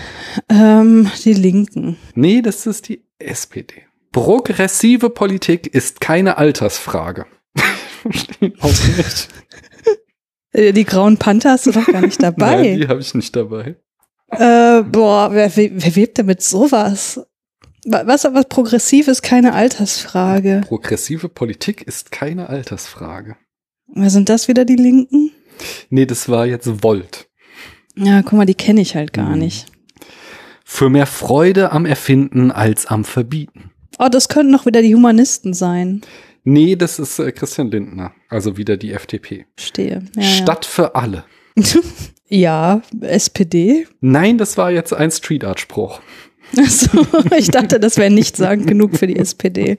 [0.49, 1.97] Ähm, die Linken.
[2.15, 3.83] Nee, das ist die SPD.
[4.11, 7.27] Progressive Politik ist keine Altersfrage.
[8.61, 9.29] Auch nicht.
[10.53, 12.77] Äh, Die Grauen Panther hast du doch gar nicht Nein, dabei.
[12.77, 13.77] die habe ich nicht dabei.
[14.31, 17.21] Äh, boah, wer, wer, webt denn mit sowas?
[17.85, 20.63] Wa- Was aber progressiv ist, keine Altersfrage.
[20.67, 23.37] Progressive Politik ist keine Altersfrage.
[23.95, 25.31] Wer sind das wieder, die Linken?
[25.91, 27.29] Nee, das war jetzt Volt.
[27.97, 29.39] Ja, guck mal, die kenne ich halt gar Hm.
[29.39, 29.67] nicht.
[30.65, 33.71] Für mehr Freude am Erfinden als am Verbieten.
[33.99, 36.03] Oh, das könnten noch wieder die Humanisten sein.
[36.43, 38.13] Nee, das ist äh, Christian Lindner.
[38.29, 39.47] Also wieder die FDP.
[39.59, 40.03] Stehe.
[40.17, 41.25] Ja, Stadt für alle.
[42.29, 42.83] Ja.
[43.01, 43.87] SPD.
[44.01, 46.01] Nein, das war jetzt ein Street Art Spruch.
[46.57, 49.79] Achso, ich dachte, das wäre nicht sagen genug für die SPD.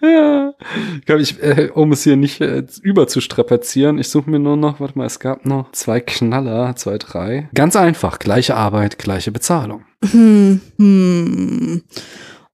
[0.00, 0.52] Ja.
[0.98, 4.80] Ich glaube, ich, äh, um es hier nicht äh, überzustrapazieren, ich suche mir nur noch,
[4.80, 7.48] warte mal, es gab noch zwei Knaller, zwei, drei.
[7.54, 9.84] Ganz einfach, gleiche Arbeit, gleiche Bezahlung.
[10.10, 11.82] Hm, hm.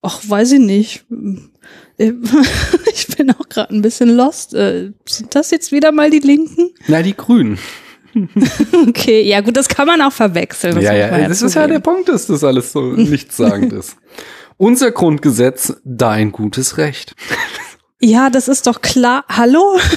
[0.02, 1.04] Ach, weiß ich nicht.
[2.94, 4.54] Ich bin auch gerade ein bisschen lost.
[4.54, 6.70] Äh, Sind das jetzt wieder mal die Linken?
[6.88, 7.58] Na, die Grünen.
[8.88, 10.74] Okay, ja gut, das kann man auch verwechseln.
[10.74, 11.80] das ja, ja, das ist ja der.
[11.80, 13.96] Punkt, dass das alles so nichtssagend ist.
[14.56, 17.14] Unser Grundgesetz, dein gutes Recht.
[18.02, 19.24] Ja, das ist doch klar.
[19.28, 19.78] Hallo?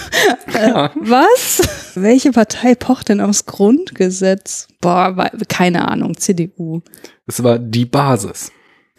[0.54, 0.92] Äh, Ja.
[0.96, 1.62] was?
[1.96, 4.68] Welche Partei pocht denn aufs Grundgesetz?
[4.82, 6.82] Boah, keine Ahnung, CDU.
[7.26, 8.52] Es war die Basis.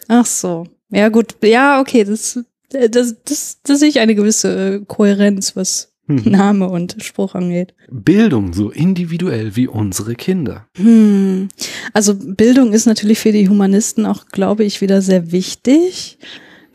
[0.09, 0.66] Ach so.
[0.90, 1.37] Ja, gut.
[1.42, 2.40] Ja, okay, das,
[2.72, 6.23] äh, das, das, das sehe ich eine gewisse äh, Kohärenz, was Mhm.
[6.27, 7.75] Name und Spruch angeht.
[7.90, 10.67] Bildung so individuell wie unsere Kinder.
[10.77, 11.49] Hm.
[11.93, 16.19] Also Bildung ist natürlich für die Humanisten auch, glaube ich, wieder sehr wichtig.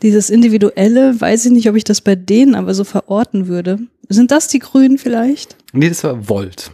[0.02, 3.78] Dieses Individuelle, weiß ich nicht, ob ich das bei denen aber so verorten würde.
[4.08, 5.56] Sind das die Grünen vielleicht?
[5.72, 6.72] Nee, das war Volt.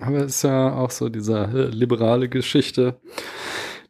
[0.00, 3.00] Aber es ist ja auch so diese äh, liberale Geschichte.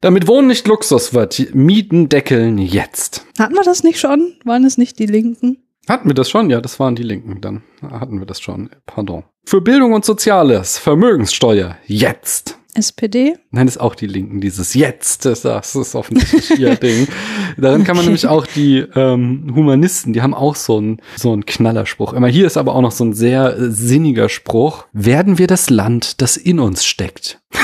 [0.01, 3.27] Damit Wohnen nicht Luxus wird, Mieten deckeln jetzt.
[3.37, 4.35] Hatten wir das nicht schon?
[4.45, 5.59] Waren es nicht die Linken?
[5.89, 6.51] Hatten wir das schon?
[6.51, 7.41] Ja, das waren die Linken.
[7.41, 8.69] Dann hatten wir das schon.
[8.85, 9.25] Pardon.
[9.47, 12.59] Für Bildung und Soziales, Vermögenssteuer, jetzt.
[12.75, 13.37] SPD?
[13.51, 17.09] Nein, das ist auch die Linken, dieses Jetzt, das, das ist offensichtlich ihr Ding.
[17.57, 21.47] Darin kann man nämlich auch die ähm, Humanisten, die haben auch so einen so einen
[21.47, 22.13] Knallerspruch.
[22.13, 24.85] Immer hier ist aber auch noch so ein sehr äh, sinniger Spruch.
[24.93, 27.41] Werden wir das Land, das in uns steckt?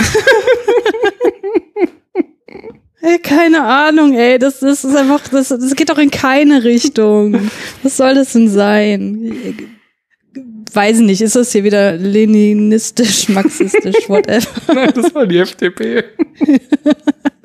[3.04, 4.38] Ey, keine Ahnung, ey.
[4.38, 7.50] Das, das ist einfach, das, das geht doch in keine Richtung.
[7.82, 9.68] Was soll das denn sein?
[10.72, 14.48] Weiß nicht, ist das hier wieder leninistisch, marxistisch, whatever?
[14.74, 16.04] Nein, das war die FDP.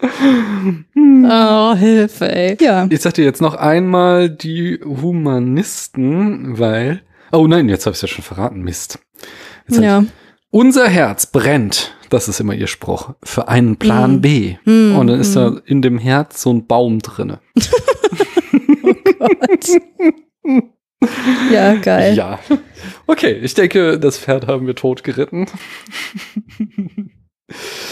[0.02, 2.58] Oh, Hilfe, ey.
[2.62, 2.88] Ja.
[2.90, 7.02] Ich sag dir jetzt noch einmal die Humanisten, weil.
[7.34, 8.62] Oh nein, jetzt habe ich ja schon verraten.
[8.62, 9.00] Mist.
[9.68, 10.00] Jetzt Ja.
[10.00, 10.08] Ich,
[10.52, 14.22] unser Herz brennt, das ist immer ihr Spruch, für einen Plan Mm.
[14.22, 14.56] B.
[14.66, 17.40] Mm, Und dann ist da in dem Herz so ein Baum drinne.
[21.52, 22.16] Ja, geil.
[22.16, 22.40] Ja.
[23.08, 25.46] Okay, ich denke, das Pferd haben wir tot geritten.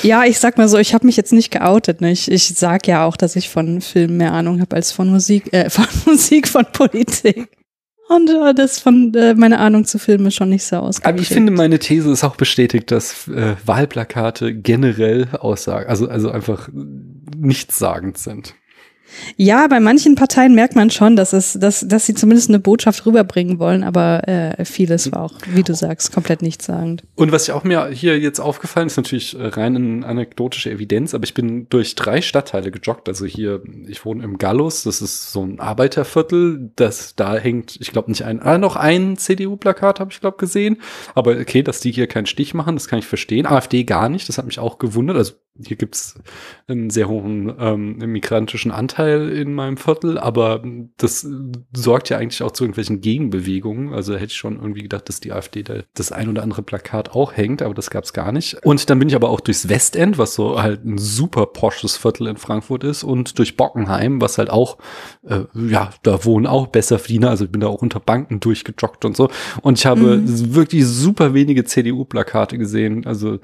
[0.04, 2.02] Ja, ich sag mal so, ich habe mich jetzt nicht geoutet.
[2.02, 2.12] Ne?
[2.12, 5.52] Ich, ich sag ja auch, dass ich von Filmen mehr Ahnung habe als von Musik,
[5.54, 7.50] äh, von Musik, von Politik.
[8.08, 11.14] Und äh, das von äh, meine Ahnung zu Filmen ist schon nicht so ausgeprägt.
[11.14, 16.32] Aber ich finde, meine These ist auch bestätigt, dass äh, Wahlplakate generell aussagen, also, also
[16.32, 16.70] einfach
[17.36, 18.56] nichtssagend sind.
[19.36, 23.06] Ja, bei manchen Parteien merkt man schon, dass es, dass, dass sie zumindest eine Botschaft
[23.06, 27.04] rüberbringen wollen, aber äh, vieles war auch, wie du sagst, komplett nichtssagend.
[27.16, 31.14] Und was ich auch mir hier jetzt aufgefallen ist, natürlich äh, rein in anekdotische Evidenz,
[31.14, 33.08] aber ich bin durch drei Stadtteile gejoggt.
[33.08, 37.92] Also hier, ich wohne im Gallus, das ist so ein Arbeiterviertel, das da hängt, ich
[37.92, 40.78] glaube nicht ein, ah, noch ein CDU-Plakat habe ich glaube gesehen.
[41.16, 43.46] Aber okay, dass die hier keinen Stich machen, das kann ich verstehen.
[43.46, 45.18] AfD gar nicht, das hat mich auch gewundert.
[45.18, 45.34] Also
[45.66, 46.20] hier gibt's
[46.68, 50.64] einen sehr hohen ähm, migrantischen Anteil in meinem Viertel, aber
[50.98, 51.28] das
[51.74, 53.94] sorgt ja eigentlich auch zu irgendwelchen Gegenbewegungen.
[53.94, 57.12] Also hätte ich schon irgendwie gedacht, dass die AfD da das ein oder andere Plakat
[57.12, 58.64] auch hängt, aber das gab's gar nicht.
[58.66, 62.28] Und dann bin ich aber auch durchs Westend, was so halt ein super posches Viertel
[62.28, 64.78] in Frankfurt ist, und durch Bockenheim, was halt auch,
[65.28, 69.16] äh, ja, da wohnen auch Besserverdiener, also ich bin da auch unter Banken durchgejoggt und
[69.16, 69.30] so.
[69.62, 73.06] Und ich habe wirklich super wenige CDU-Plakate gesehen.
[73.06, 73.40] Also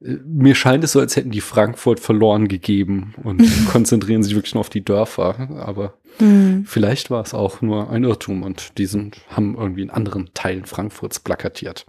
[0.00, 4.60] mir scheint es so, als hätten die Frankfurt verloren gegeben und konzentrieren sich wirklich nur
[4.60, 5.48] auf die Dörfer.
[5.58, 6.64] Aber Hm.
[6.66, 10.64] vielleicht war es auch nur ein Irrtum und die sind, haben irgendwie in anderen Teilen
[10.64, 11.86] Frankfurts plakatiert.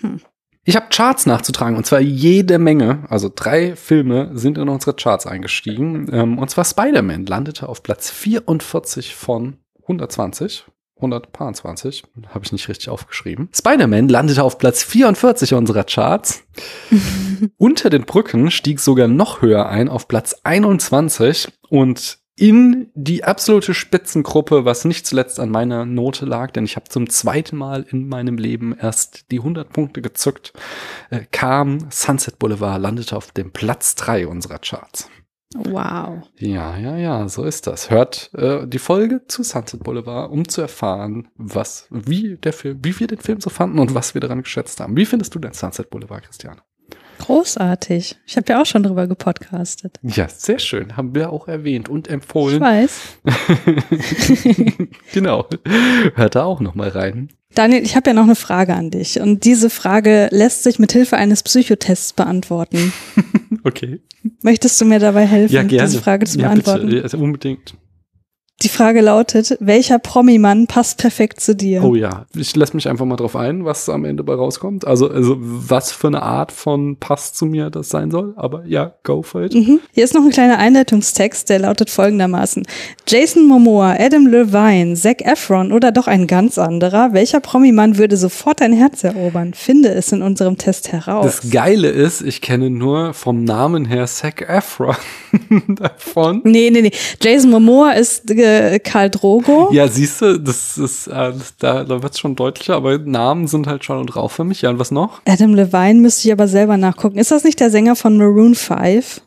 [0.00, 0.20] Hm.
[0.64, 3.04] Ich habe Charts nachzutragen und zwar jede Menge.
[3.08, 6.08] Also drei Filme sind in unsere Charts eingestiegen.
[6.10, 10.64] Ähm, und zwar Spider-Man landete auf Platz 44 von 120.
[10.96, 13.48] 120, habe ich nicht richtig aufgeschrieben.
[13.52, 16.44] Spider-Man landete auf Platz 44 unserer Charts.
[17.58, 23.72] Unter den Brücken stieg sogar noch höher ein auf Platz 21 und in die absolute
[23.72, 28.08] Spitzengruppe, was nicht zuletzt an meiner Note lag, denn ich habe zum zweiten Mal in
[28.08, 30.52] meinem Leben erst die 100 Punkte gezückt,
[31.08, 35.08] äh, kam Sunset Boulevard, landete auf dem Platz 3 unserer Charts.
[35.54, 36.24] Wow.
[36.38, 37.88] Ja, ja, ja, so ist das.
[37.90, 42.98] Hört äh, die Folge zu Sunset Boulevard, um zu erfahren, was, wie der Film, wie
[42.98, 44.96] wir den Film so fanden und was wir daran geschätzt haben.
[44.96, 46.60] Wie findest du denn Sunset Boulevard, Christiane?
[47.18, 48.16] Großartig.
[48.26, 49.98] Ich habe ja auch schon drüber gepodcastet.
[50.02, 50.96] Ja, sehr schön.
[50.96, 52.60] Haben wir auch erwähnt und Ich empfohlen.
[52.60, 53.00] weiß.
[55.12, 55.46] genau.
[56.14, 57.30] Hört da auch noch mal rein.
[57.54, 59.18] Daniel, ich habe ja noch eine Frage an dich.
[59.20, 62.92] Und diese Frage lässt sich mit Hilfe eines Psychotests beantworten.
[63.64, 64.00] Okay.
[64.42, 66.88] Möchtest du mir dabei helfen, Ja, diese Frage zu ja, beantworten?
[66.88, 67.16] bitte.
[67.16, 67.74] Ja, unbedingt.
[68.62, 71.84] Die Frage lautet, welcher Promi-Mann passt perfekt zu dir?
[71.84, 74.86] Oh ja, ich lasse mich einfach mal drauf ein, was am Ende bei rauskommt.
[74.86, 78.32] Also, also was für eine Art von Pass zu mir das sein soll.
[78.36, 79.54] Aber ja, go for it.
[79.54, 79.80] Mhm.
[79.92, 82.66] Hier ist noch ein kleiner Einleitungstext, der lautet folgendermaßen.
[83.06, 87.12] Jason Momoa, Adam Levine, Zac Efron oder doch ein ganz anderer?
[87.12, 89.52] Welcher Promi-Mann würde sofort dein Herz erobern?
[89.52, 91.40] Finde es in unserem Test heraus.
[91.42, 94.96] Das Geile ist, ich kenne nur vom Namen her Zac Efron
[95.68, 96.40] davon.
[96.44, 96.92] nee, nee, nee.
[97.20, 99.70] Jason Momoa ist äh, Karl Drogo.
[99.72, 103.66] Ja, siehst du, das ist, äh, da, da wird es schon deutlicher, aber Namen sind
[103.66, 104.62] halt schon und drauf für mich.
[104.62, 105.20] Ja, und was noch?
[105.26, 107.18] Adam Levine müsste ich aber selber nachgucken.
[107.18, 109.22] Ist das nicht der Sänger von Maroon 5?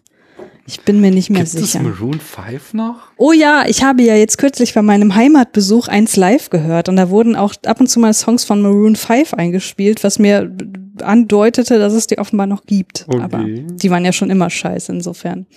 [0.69, 1.79] Ich bin mir nicht mehr Gibt sicher.
[1.82, 2.97] Maroon 5 noch?
[3.17, 7.10] Oh ja, ich habe ja jetzt kürzlich bei meinem Heimatbesuch eins live gehört und da
[7.10, 10.55] wurden auch ab und zu mal Songs von Maroon 5 eingespielt, was mir
[11.01, 13.05] andeutete, dass es die offenbar noch gibt.
[13.08, 13.19] Okay.
[13.19, 15.47] Aber die waren ja schon immer scheiße insofern.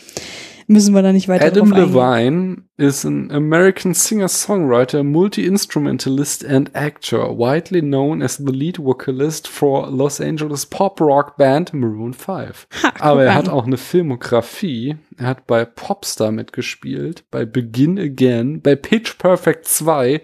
[0.67, 1.73] Müssen wir da nicht weiter Adam.
[1.73, 9.89] Levine is an American singer-songwriter, multi-instrumentalist and actor, widely known as the lead vocalist for
[9.91, 12.67] Los Angeles pop-rock band Maroon 5.
[12.83, 13.55] Ha, Aber er guck hat an.
[13.55, 14.97] auch eine Filmografie.
[15.19, 20.21] Er hat bei Popstar mitgespielt, bei Begin Again, bei Pitch Perfect 2.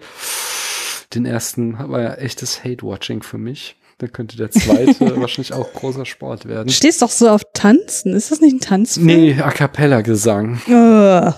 [1.13, 3.75] Den ersten war ja echtes Hate-Watching für mich.
[3.99, 6.67] Da könnte der zweite wahrscheinlich auch großer Sport werden.
[6.67, 8.13] Du stehst doch so auf Tanzen.
[8.13, 9.05] Ist das nicht ein Tanzfilm?
[9.05, 10.61] Nee, A Cappella-Gesang.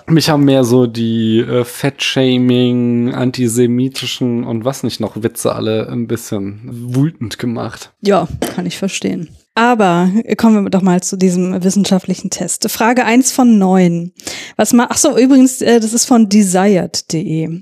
[0.05, 6.05] Mich haben mehr so die äh, Fettshaming, antisemitischen und was nicht noch Witze alle ein
[6.05, 6.61] bisschen
[6.95, 7.93] wütend gemacht.
[8.01, 9.29] Ja, kann ich verstehen.
[9.53, 12.69] Aber kommen wir doch mal zu diesem wissenschaftlichen Test.
[12.71, 14.13] Frage eins von neun.
[14.55, 17.61] Was ma ach so, übrigens, äh, das ist von desired.de.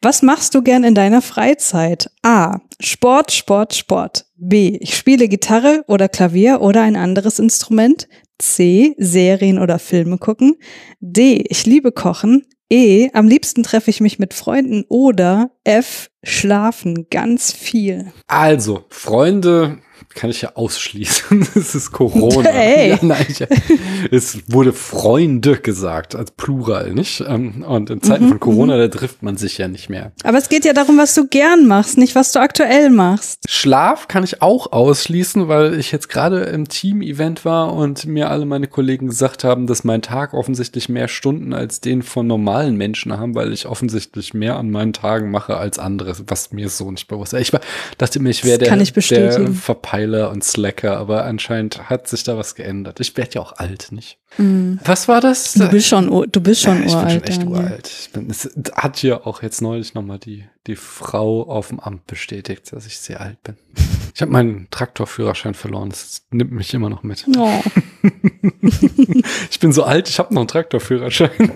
[0.00, 2.10] Was machst du gern in deiner Freizeit?
[2.22, 2.60] A.
[2.80, 4.26] Sport, Sport, Sport.
[4.36, 4.78] B.
[4.80, 8.08] Ich spiele Gitarre oder Klavier oder ein anderes Instrument.
[8.38, 8.94] C.
[8.98, 10.56] Serien oder Filme gucken.
[11.00, 11.44] D.
[11.48, 12.46] Ich liebe Kochen.
[12.70, 13.10] E.
[13.12, 14.84] Am liebsten treffe ich mich mit Freunden.
[14.88, 16.10] Oder F.
[16.22, 18.12] Schlafen ganz viel.
[18.26, 19.78] Also, Freunde
[20.14, 21.46] kann ich ja ausschließen.
[21.54, 22.50] Es ist Corona.
[22.54, 22.90] Hey.
[22.90, 23.44] Ja, nein, ich,
[24.10, 27.22] es wurde Freunde gesagt, als Plural, nicht?
[27.26, 30.12] Ähm, Und in Zeiten Mhm, von Corona, da trifft man sich ja nicht mehr.
[30.22, 33.40] Aber es geht ja darum, was du gern machst, nicht was du aktuell machst.
[33.48, 38.44] Schlaf kann ich auch ausschließen, weil ich jetzt gerade im Team-Event war und mir alle
[38.46, 43.16] meine Kollegen gesagt haben, dass mein Tag offensichtlich mehr Stunden als den von normalen Menschen
[43.18, 47.08] haben, weil ich offensichtlich mehr an meinen Tagen mache als andere, was mir so nicht
[47.08, 47.40] bewusst ist.
[47.40, 47.52] Ich
[47.98, 49.46] dachte mir, ich wäre der, kann ich bestätigen.
[49.46, 53.00] der Verpeiler und Slacker, aber anscheinend hat sich da was geändert.
[53.00, 54.18] Ich werde ja auch alt, nicht?
[54.36, 55.52] Was war das?
[55.54, 57.12] Du bist schon, du bist schon ich bin uralt.
[57.12, 57.48] schon echt Daniel.
[57.62, 57.86] uralt.
[57.86, 62.06] Ich bin, es hat hier auch jetzt neulich nochmal die, die Frau auf dem Amt
[62.06, 63.56] bestätigt, dass ich sehr alt bin.
[64.14, 65.90] Ich habe meinen Traktorführerschein verloren.
[65.90, 67.26] Das nimmt mich immer noch mit.
[67.36, 67.60] Oh.
[69.50, 71.30] Ich bin so alt, ich habe noch einen Traktorführerschein.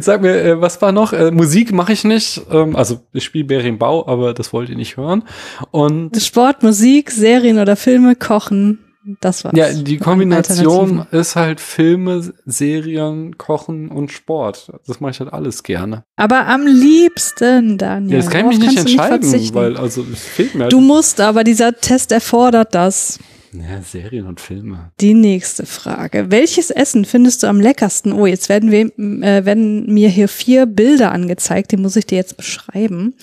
[0.00, 1.14] Sag mir, äh, was war noch?
[1.14, 2.42] Äh, Musik mache ich nicht.
[2.50, 5.24] Ähm, also ich spiele Berimbau, aber das wollt ihr nicht hören.
[5.70, 8.80] Und Sport, Musik, Serien oder Filme, Kochen,
[9.20, 9.56] das war's.
[9.56, 14.72] Ja, die Kombination ist halt Filme, Serien, Kochen und Sport.
[14.86, 16.04] Das mache ich halt alles gerne.
[16.16, 18.12] Aber am liebsten, Daniel.
[18.12, 19.54] Ja, das kann ich mich nicht entscheiden, verzichten.
[19.54, 20.72] weil also es fehlt mir halt.
[20.72, 23.18] Du musst, aber dieser Test erfordert das.
[23.52, 24.92] ja, Serien und Filme.
[25.00, 26.30] Die nächste Frage.
[26.30, 28.12] Welches Essen findest du am leckersten?
[28.12, 32.16] Oh, jetzt werden, wir, äh, werden mir hier vier Bilder angezeigt, die muss ich dir
[32.16, 33.14] jetzt beschreiben.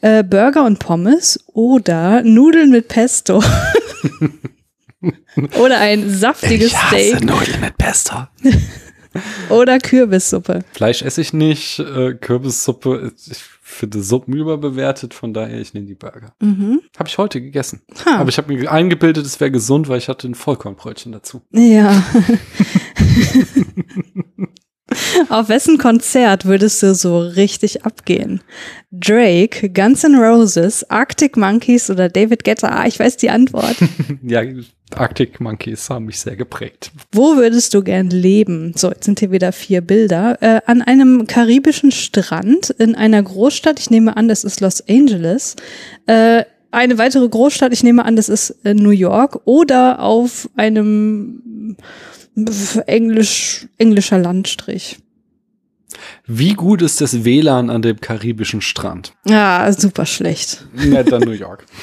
[0.00, 3.42] Äh, Burger und Pommes oder Nudeln mit Pesto.
[5.58, 8.14] oder ein saftiges Steak Nudeln mit Pesto.
[9.50, 10.64] oder Kürbissuppe.
[10.72, 15.94] Fleisch esse ich nicht, äh, Kürbissuppe, ich finde Suppen überbewertet, von daher ich nehme die
[15.94, 16.34] Burger.
[16.40, 16.80] Mhm.
[16.98, 17.82] Habe ich heute gegessen.
[18.04, 18.18] Ha.
[18.18, 21.42] Aber ich habe mir eingebildet, es wäre gesund, weil ich hatte ein Vollkornbrötchen dazu.
[21.50, 22.04] Ja.
[25.28, 28.40] Auf wessen Konzert würdest du so richtig abgehen?
[28.92, 32.68] Drake, Guns N' Roses, Arctic Monkeys oder David Guetta?
[32.68, 33.76] Ah, ich weiß die Antwort.
[34.22, 34.42] ja,
[34.94, 36.92] Arctic Monkeys haben mich sehr geprägt.
[37.12, 38.72] Wo würdest du gern leben?
[38.76, 40.38] So, jetzt sind hier wieder vier Bilder.
[40.40, 43.80] Äh, an einem karibischen Strand in einer Großstadt.
[43.80, 45.56] Ich nehme an, das ist Los Angeles.
[46.06, 47.72] Äh, eine weitere Großstadt.
[47.72, 49.40] Ich nehme an, das ist äh, New York.
[49.44, 51.76] Oder auf einem
[52.86, 54.98] Englisch, englischer Landstrich.
[56.26, 59.14] Wie gut ist das WLAN an dem karibischen Strand?
[59.26, 60.66] Ja, super schlecht.
[60.76, 61.64] Ja, dann New York.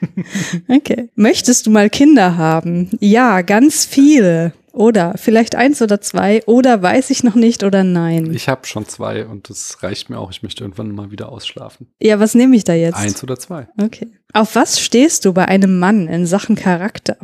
[0.68, 1.08] Okay.
[1.14, 2.90] Möchtest du mal Kinder haben?
[3.00, 4.52] Ja, ganz viele.
[4.72, 6.42] Oder vielleicht eins oder zwei.
[6.46, 8.32] Oder weiß ich noch nicht oder nein.
[8.32, 10.30] Ich habe schon zwei und das reicht mir auch.
[10.30, 11.88] Ich möchte irgendwann mal wieder ausschlafen.
[12.00, 12.96] ja, was nehme ich da jetzt?
[12.96, 13.66] Eins oder zwei.
[13.82, 14.08] Okay.
[14.32, 17.16] Auf was stehst du bei einem Mann in Sachen Charakter?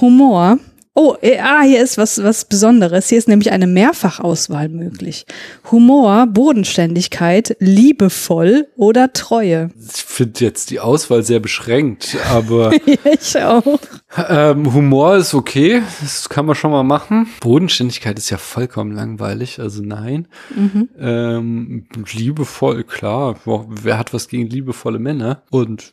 [0.00, 0.58] Humor.
[0.98, 3.10] Oh, äh, ah, hier ist was, was Besonderes.
[3.10, 5.26] Hier ist nämlich eine Mehrfachauswahl möglich.
[5.70, 9.68] Humor, Bodenständigkeit, liebevoll oder Treue.
[9.94, 12.72] Ich finde jetzt die Auswahl sehr beschränkt, aber
[13.20, 13.78] ich auch.
[14.16, 15.82] ähm, Humor ist okay.
[16.00, 17.28] Das kann man schon mal machen.
[17.40, 20.28] Bodenständigkeit ist ja vollkommen langweilig, also nein.
[20.54, 20.88] Mhm.
[20.98, 23.36] Ähm, liebevoll, klar.
[23.44, 25.42] Boah, Wer hat was gegen liebevolle Männer?
[25.50, 25.92] Und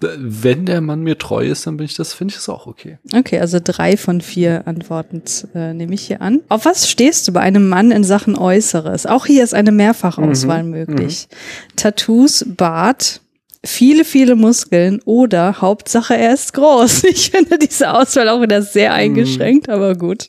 [0.00, 2.98] wenn der Mann mir treu ist, dann bin ich das, finde ich das auch okay.
[3.14, 5.22] Okay, also drei von vier Antworten
[5.54, 6.42] äh, nehme ich hier an.
[6.50, 9.06] Auf was stehst du bei einem Mann in Sachen Äußeres?
[9.06, 11.28] Auch hier ist eine Mehrfachauswahl Mhm, möglich.
[11.76, 13.22] Tattoos, Bart,
[13.64, 17.04] viele, viele Muskeln oder Hauptsache er ist groß.
[17.08, 18.96] Ich finde diese Auswahl auch wieder sehr Mhm.
[18.96, 20.28] eingeschränkt, aber gut.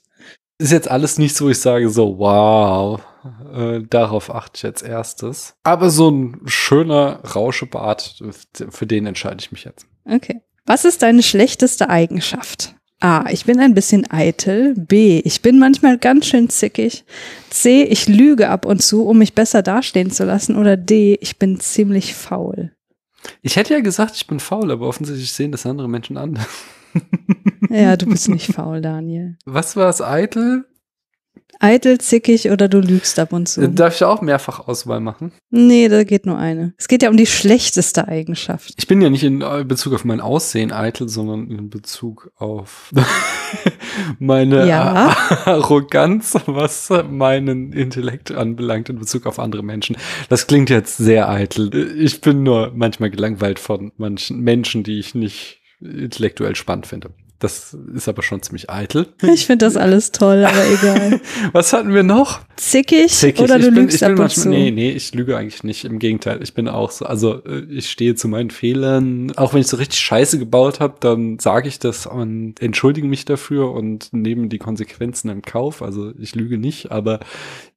[0.59, 2.99] Ist jetzt alles nicht so, wo ich sage so, wow,
[3.53, 5.55] äh, darauf achte ich jetzt erstes.
[5.63, 8.23] Aber so ein schöner Rauschebart,
[8.69, 9.87] für den entscheide ich mich jetzt.
[10.05, 10.41] Okay.
[10.65, 12.75] Was ist deine schlechteste Eigenschaft?
[12.99, 13.29] A.
[13.29, 14.73] Ich bin ein bisschen eitel.
[14.75, 15.19] B.
[15.23, 17.05] Ich bin manchmal ganz schön zickig.
[17.49, 17.83] C.
[17.83, 20.55] Ich lüge ab und zu, um mich besser dastehen zu lassen.
[20.57, 21.17] Oder D.
[21.21, 22.71] Ich bin ziemlich faul.
[23.41, 26.47] Ich hätte ja gesagt, ich bin faul, aber offensichtlich sehen das andere Menschen anders.
[27.69, 29.37] Ja, du bist nicht faul, Daniel.
[29.45, 30.01] Was war es?
[30.01, 30.65] Eitel?
[31.59, 33.67] Eitel, zickig oder du lügst ab und zu.
[33.69, 35.31] Darf ich auch mehrfach Auswahl machen?
[35.49, 36.73] Nee, da geht nur eine.
[36.77, 38.73] Es geht ja um die schlechteste Eigenschaft.
[38.77, 42.91] Ich bin ja nicht in Bezug auf mein Aussehen eitel, sondern in Bezug auf
[44.19, 45.15] meine Ja.
[45.45, 49.97] Arroganz, was meinen Intellekt anbelangt, in Bezug auf andere Menschen.
[50.29, 51.73] Das klingt jetzt sehr eitel.
[51.99, 57.11] Ich bin nur manchmal gelangweilt von manchen Menschen, die ich nicht intellektuell spannend finde.
[57.39, 59.07] Das ist aber schon ziemlich eitel.
[59.37, 61.21] Ich finde das alles toll, aber egal.
[61.51, 62.39] Was hatten wir noch?
[62.55, 63.43] Zickig, Zickig.
[63.43, 64.49] oder du ich bin, lügst ich bin ab und zu.
[64.49, 65.85] Nee, nee, ich lüge eigentlich nicht.
[65.85, 69.31] Im Gegenteil, ich bin auch so, also äh, ich stehe zu meinen Fehlern.
[69.35, 73.25] Auch wenn ich so richtig Scheiße gebaut habe, dann sage ich das und entschuldige mich
[73.25, 75.83] dafür und nehme die Konsequenzen im Kauf.
[75.83, 77.19] Also ich lüge nicht, aber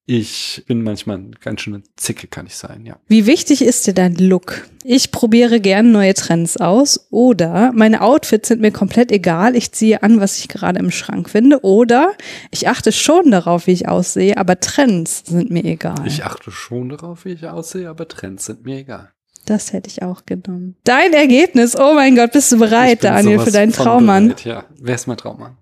[0.07, 2.97] ich bin manchmal ganz schöne Zicke, kann ich sein, ja.
[3.07, 4.69] Wie wichtig ist dir dein Look?
[4.83, 10.03] Ich probiere gern neue Trends aus oder meine Outfits sind mir komplett egal, ich ziehe
[10.03, 12.13] an, was ich gerade im Schrank finde oder
[12.51, 16.05] ich achte schon darauf, wie ich aussehe, aber Trends sind mir egal.
[16.07, 19.11] Ich achte schon darauf, wie ich aussehe, aber Trends sind mir egal.
[19.47, 20.77] das hätte ich auch genommen.
[20.85, 24.29] Dein Ergebnis, oh mein Gott, bist du bereit, Daniel, für deinen Traummann?
[24.29, 25.57] bereit, Ja, wer ist mein Traummann?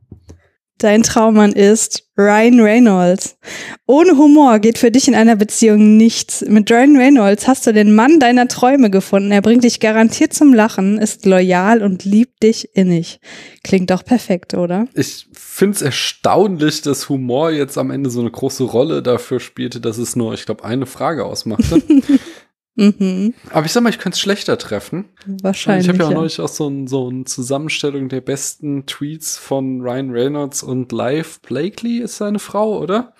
[0.79, 3.37] Dein Traummann ist Ryan Reynolds.
[3.87, 6.45] Ohne Humor geht für dich in einer Beziehung nichts.
[6.47, 9.33] Mit Ryan Reynolds hast du den Mann deiner Träume gefunden.
[9.33, 13.19] Er bringt dich garantiert zum Lachen, ist loyal und liebt dich innig.
[13.65, 14.87] Klingt doch perfekt, oder?
[14.95, 19.81] Ich finde es erstaunlich, dass Humor jetzt am Ende so eine große Rolle dafür spielte,
[19.81, 21.83] dass es nur, ich glaube, eine Frage ausmachte.
[22.79, 25.07] Mhm, Aber ich sag mal, ich könnte es schlechter treffen.
[25.27, 25.87] wahrscheinlich.
[25.87, 26.17] ich habe ja auch ja.
[26.17, 31.41] neulich auch so, ein, so eine Zusammenstellung der besten Tweets von Ryan Reynolds und Live
[31.41, 33.15] Blakely ist seine Frau, oder?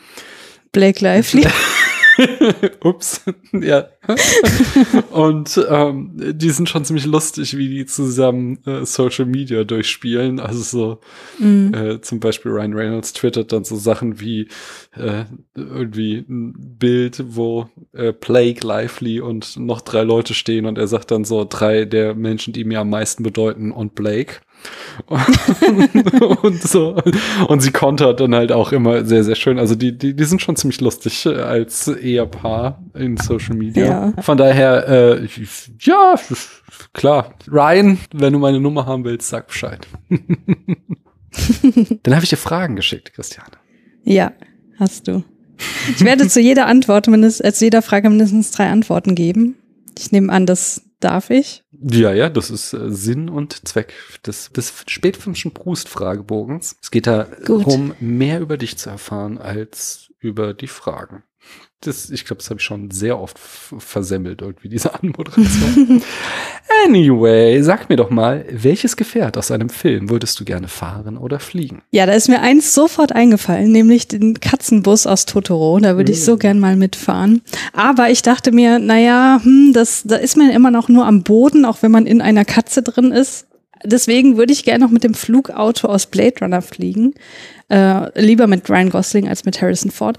[0.71, 1.45] Blake Lively.
[2.83, 3.89] Ups, ja.
[5.11, 10.41] und ähm, die sind schon ziemlich lustig, wie die zusammen äh, Social Media durchspielen.
[10.41, 11.01] Also so
[11.39, 11.73] Mhm.
[11.75, 14.49] äh, zum Beispiel Ryan Reynolds twittert dann so Sachen wie
[14.97, 20.89] äh, irgendwie ein Bild, wo äh, Blake, Lively und noch drei Leute stehen und er
[20.89, 24.37] sagt dann so drei der Menschen, die mir am meisten bedeuten und Blake.
[26.43, 26.97] und so.
[27.49, 29.59] Und sie kontert dann halt auch immer sehr, sehr schön.
[29.59, 33.87] Also die, die, die sind schon ziemlich lustig äh, als Ehepaar in Social Media.
[33.87, 34.23] Ja.
[34.23, 35.29] Von daher, äh,
[35.81, 36.15] ja,
[36.93, 37.35] klar.
[37.51, 39.87] Ryan, wenn du meine Nummer haben willst, sag Bescheid.
[42.03, 43.53] Dann habe ich dir Fragen geschickt, Christiane.
[44.05, 44.33] Ja,
[44.79, 45.23] hast du.
[45.89, 49.57] Ich werde zu jeder Antwort mindestens, äh, zu jeder Frage mindestens drei Antworten geben.
[49.99, 51.65] Ich nehme an, das darf ich.
[51.73, 53.93] Ja, ja, das ist äh, Sinn und Zweck
[54.27, 56.77] des, des spätfilmschen Proust-Fragebogens.
[56.83, 61.23] Es geht darum, mehr über dich zu erfahren als über die Fragen.
[61.81, 66.03] Das, ich glaube, das habe ich schon sehr oft versemmelt, irgendwie, diese Anmoderation.
[66.85, 71.39] anyway, sag mir doch mal, welches Gefährt aus einem Film würdest du gerne fahren oder
[71.39, 71.83] fliegen?
[71.93, 75.79] Ja, da ist mir eins sofort eingefallen, nämlich den Katzenbus aus Totoro.
[75.79, 77.43] Da würde ich so gern mal mitfahren.
[77.73, 81.65] Aber ich dachte mir, naja, hm, das, da ist man immer noch nur am Boden,
[81.65, 83.47] auch wenn man in einer Katze drin ist.
[83.85, 87.15] Deswegen würde ich gerne noch mit dem Flugauto aus Blade Runner fliegen.
[87.69, 90.17] Äh, lieber mit Ryan Gosling als mit Harrison Ford.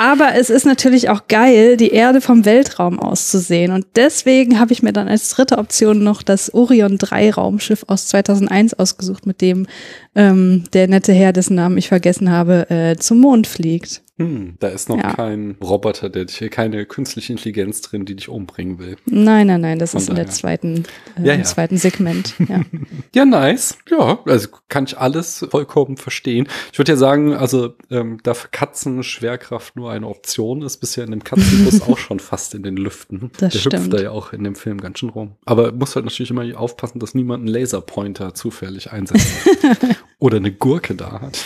[0.00, 3.70] Aber es ist natürlich auch geil, die Erde vom Weltraum aus zu sehen.
[3.70, 8.06] Und deswegen habe ich mir dann als dritte Option noch das Orion 3 Raumschiff aus
[8.06, 9.66] 2001 ausgesucht, mit dem
[10.14, 14.02] ähm, der nette Herr, dessen Namen ich vergessen habe, äh, zum Mond fliegt.
[14.18, 15.14] Hm, da ist noch Ja.
[15.14, 18.96] kein Roboter, der dich, keine künstliche Intelligenz drin, die dich umbringen will.
[19.06, 20.36] Nein, nein, nein, das Von ist in der daher.
[20.36, 20.84] zweiten,
[21.16, 21.44] äh, Ja, im ja.
[21.46, 22.34] zweiten Segment.
[22.48, 22.60] Ja.
[23.12, 23.76] Ja, nice.
[23.90, 26.46] Ja, also kann ich alles vollkommen verstehen.
[26.72, 31.04] Ich würde ja sagen, also ähm, da für Katzen Schwerkraft nur eine Option ist, bisher
[31.04, 33.30] in dem Katzenbus auch schon fast in den Lüften.
[33.38, 33.74] Das Der stimmt.
[33.86, 35.32] hüpft da ja auch in dem Film ganz schön rum.
[35.44, 39.26] Aber muss halt natürlich immer aufpassen, dass niemand einen Laserpointer zufällig einsetzt.
[40.18, 41.38] Oder eine Gurke da hat.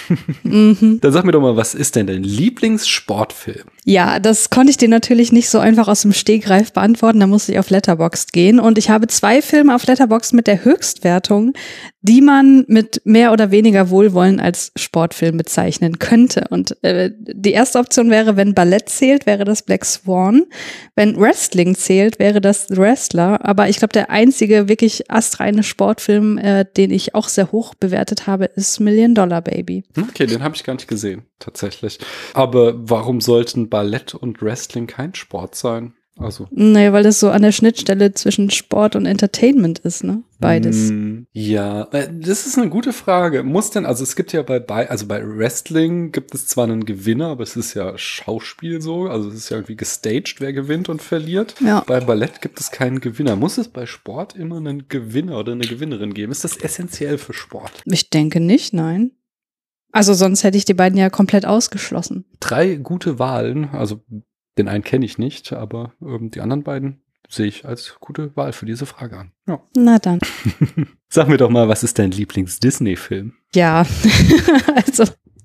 [0.42, 0.98] Mhm.
[1.00, 3.64] Dann sag mir doch mal, was ist denn dein Lieblingssportfilm?
[3.84, 7.20] Ja, das konnte ich dir natürlich nicht so einfach aus dem Stegreif beantworten.
[7.20, 8.58] Da musste ich auf Letterboxd gehen.
[8.58, 11.52] Und ich habe zwei Filme auf Letterboxd mit der Höchstwertung,
[12.06, 16.44] die man mit mehr oder weniger Wohlwollen als Sportfilm bezeichnen könnte.
[16.50, 20.44] Und äh, die erste Option wäre, wenn Ballett zählt, wäre das Black Swan.
[20.94, 23.42] Wenn Wrestling zählt, wäre das The Wrestler.
[23.42, 28.26] Aber ich glaube, der einzige wirklich astreine Sportfilm, äh, den ich auch sehr hoch bewertet
[28.26, 29.84] habe, ist Million Dollar Baby.
[29.98, 31.98] Okay, den habe ich gar nicht gesehen, tatsächlich.
[32.34, 35.94] Aber warum sollten Ballett und Wrestling kein Sport sein?
[36.16, 36.46] Also.
[36.52, 40.22] Nee, weil das so an der Schnittstelle zwischen Sport und Entertainment ist, ne?
[40.38, 40.90] Beides.
[40.92, 43.42] Mm, Ja, äh, das ist eine gute Frage.
[43.42, 46.84] Muss denn, also es gibt ja bei, bei, also bei Wrestling gibt es zwar einen
[46.84, 50.88] Gewinner, aber es ist ja Schauspiel so, also es ist ja irgendwie gestaged, wer gewinnt
[50.88, 51.56] und verliert.
[51.60, 51.82] Ja.
[51.84, 53.34] Bei Ballett gibt es keinen Gewinner.
[53.34, 56.30] Muss es bei Sport immer einen Gewinner oder eine Gewinnerin geben?
[56.30, 57.82] Ist das essentiell für Sport?
[57.86, 59.10] Ich denke nicht, nein.
[59.90, 62.24] Also sonst hätte ich die beiden ja komplett ausgeschlossen.
[62.40, 64.00] Drei gute Wahlen, also
[64.58, 68.52] den einen kenne ich nicht, aber ähm, die anderen beiden sehe ich als gute Wahl
[68.52, 69.32] für diese Frage an.
[69.46, 69.60] Ja.
[69.76, 70.20] Na dann.
[71.08, 73.34] Sag mir doch mal, was ist dein Lieblings-Disney-Film?
[73.54, 73.86] Ja,
[74.74, 75.04] also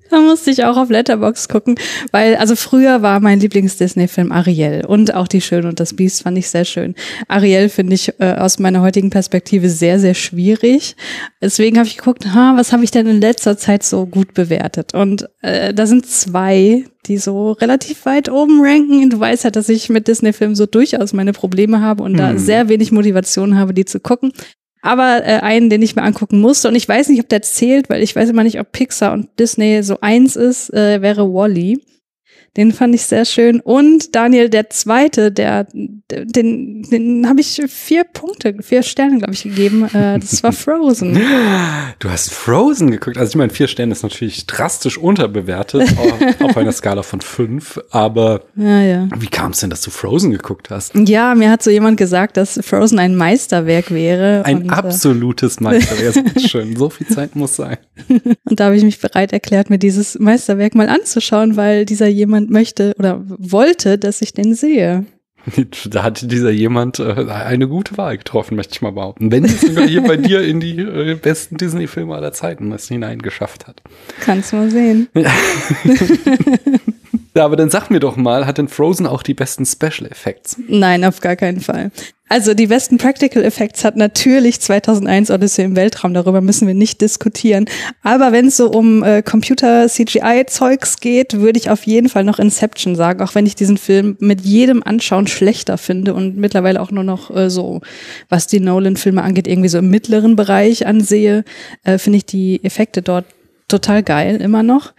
[0.10, 1.76] da musste ich auch auf Letterbox gucken,
[2.12, 6.38] weil also früher war mein Lieblings-Disney-Film Ariel und auch Die Schöne und das Biest fand
[6.38, 6.95] ich sehr schön.
[7.28, 10.95] Ariel finde ich äh, aus meiner heutigen Perspektive sehr, sehr schwierig.
[11.41, 14.93] Deswegen habe ich geguckt, ha, was habe ich denn in letzter Zeit so gut bewertet?
[14.93, 19.03] Und äh, da sind zwei, die so relativ weit oben ranken.
[19.03, 22.30] Und du weißt ja, dass ich mit Disney-Filmen so durchaus meine Probleme habe und da
[22.30, 22.38] Hm.
[22.38, 24.32] sehr wenig Motivation habe, die zu gucken.
[24.82, 27.90] Aber äh, einen, den ich mir angucken musste, und ich weiß nicht, ob der zählt,
[27.90, 31.80] weil ich weiß immer nicht, ob Pixar und Disney so eins ist, äh, wäre Wally.
[32.58, 33.60] Den fand ich sehr schön.
[33.60, 39.43] Und Daniel, der zweite, der, den, den habe ich vier Punkte, vier Sterne, glaube ich,
[39.43, 39.84] gegeben.
[39.93, 41.20] Äh, das war Frozen.
[42.00, 43.18] Du hast Frozen geguckt.
[43.18, 47.80] Also ich meine, vier Sterne ist natürlich drastisch unterbewertet auf, auf einer Skala von fünf.
[47.91, 49.08] Aber Ja, ja.
[49.18, 50.93] wie kam es denn, dass du Frozen geguckt hast?
[50.95, 54.43] Ja, mir hat so jemand gesagt, dass Frozen ein Meisterwerk wäre.
[54.45, 56.14] Ein und, äh, absolutes Meisterwerk.
[56.34, 56.76] Bitte schön.
[56.76, 57.78] So viel Zeit muss sein.
[58.45, 62.39] Und da habe ich mich bereit erklärt, mir dieses Meisterwerk mal anzuschauen, weil dieser jemand
[62.48, 65.06] möchte oder wollte, dass ich den sehe.
[65.90, 69.32] Da hat dieser jemand äh, eine gute Wahl getroffen, möchte ich mal behaupten.
[69.32, 73.68] Wenn es sogar hier bei dir in die äh, besten Disney-Filme aller Zeiten es hineingeschafft
[73.68, 73.82] hat.
[74.20, 75.08] Kannst mal sehen.
[77.40, 80.58] Ja, aber dann sag mir doch mal, hat denn Frozen auch die besten Special Effects?
[80.68, 81.90] Nein, auf gar keinen Fall.
[82.28, 87.00] Also die besten Practical Effects hat natürlich 2001 Odyssey im Weltraum, darüber müssen wir nicht
[87.00, 87.64] diskutieren.
[88.04, 92.98] Aber wenn es so um äh, Computer-CGI-Zeugs geht, würde ich auf jeden Fall noch Inception
[92.98, 97.06] sagen, auch wenn ich diesen Film mit jedem Anschauen schlechter finde und mittlerweile auch nur
[97.06, 97.80] noch äh, so,
[98.28, 101.46] was die Nolan-Filme angeht, irgendwie so im mittleren Bereich ansehe,
[101.86, 103.24] äh, finde ich die Effekte dort
[103.70, 104.94] total geil, immer noch.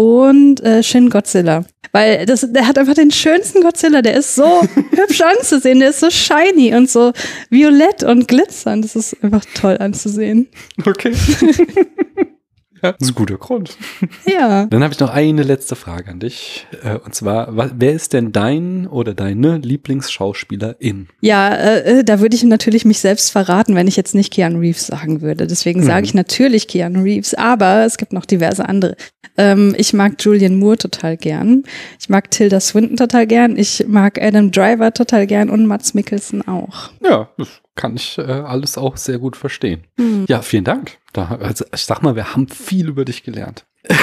[0.00, 1.64] Und äh, Shin Godzilla.
[1.92, 4.00] Weil das, der hat einfach den schönsten Godzilla.
[4.00, 4.62] Der ist so
[4.96, 5.80] hübsch anzusehen.
[5.80, 7.12] Der ist so shiny und so
[7.50, 8.84] violett und glitzernd.
[8.84, 10.48] Das ist einfach toll anzusehen.
[10.86, 11.12] Okay.
[12.82, 13.76] ja, das ist ein guter Grund.
[14.24, 14.66] Ja.
[14.66, 16.66] Dann habe ich noch eine letzte Frage an dich.
[16.82, 21.08] Äh, Und zwar, wa- wer ist denn dein oder deine Lieblingsschauspielerin?
[21.20, 24.86] Ja, äh, da würde ich natürlich mich selbst verraten, wenn ich jetzt nicht Keanu Reeves
[24.86, 25.46] sagen würde.
[25.46, 26.04] Deswegen sage Mhm.
[26.04, 28.96] ich natürlich Keanu Reeves, aber es gibt noch diverse andere.
[29.40, 31.64] Ähm, ich mag Julian Moore total gern.
[31.98, 33.56] Ich mag Tilda Swinton total gern.
[33.56, 36.90] Ich mag Adam Driver total gern und Mats Mikkelsen auch.
[37.02, 39.84] Ja, das kann ich äh, alles auch sehr gut verstehen.
[39.98, 40.26] Hm.
[40.28, 40.98] Ja, vielen Dank.
[41.14, 43.64] Da, also ich sag mal, wir haben viel über dich gelernt.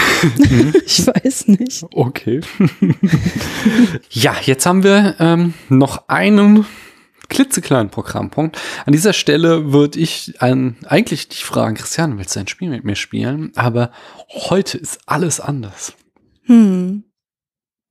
[0.87, 1.85] Ich weiß nicht.
[1.91, 2.41] Okay.
[4.09, 6.65] ja, jetzt haben wir ähm, noch einen
[7.29, 8.57] klitzekleinen Programmpunkt.
[8.85, 12.83] An dieser Stelle würde ich ein, eigentlich dich fragen, Christian, willst du ein Spiel mit
[12.83, 13.51] mir spielen?
[13.55, 13.91] Aber
[14.29, 15.93] heute ist alles anders.
[16.43, 17.03] Hm.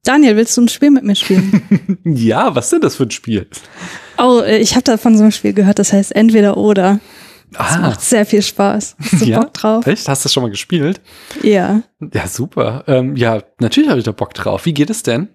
[0.05, 1.99] Daniel, willst du ein Spiel mit mir spielen?
[2.05, 3.49] ja, was ist denn das für ein Spiel?
[4.19, 7.01] Oh, äh, ich habe da von so einem Spiel gehört, das heißt entweder oder.
[7.53, 8.97] Das macht sehr viel Spaß.
[9.01, 9.25] Hast du Ah.
[9.29, 9.87] ja, Bock drauf?
[9.87, 10.09] Echt?
[10.09, 11.01] Hast du das schon mal gespielt?
[11.43, 11.83] Ja.
[12.13, 12.85] Ja, super.
[12.87, 14.67] Ähm, ja, natürlich habe ich da Bock drauf.
[14.67, 15.29] Wie geht es denn?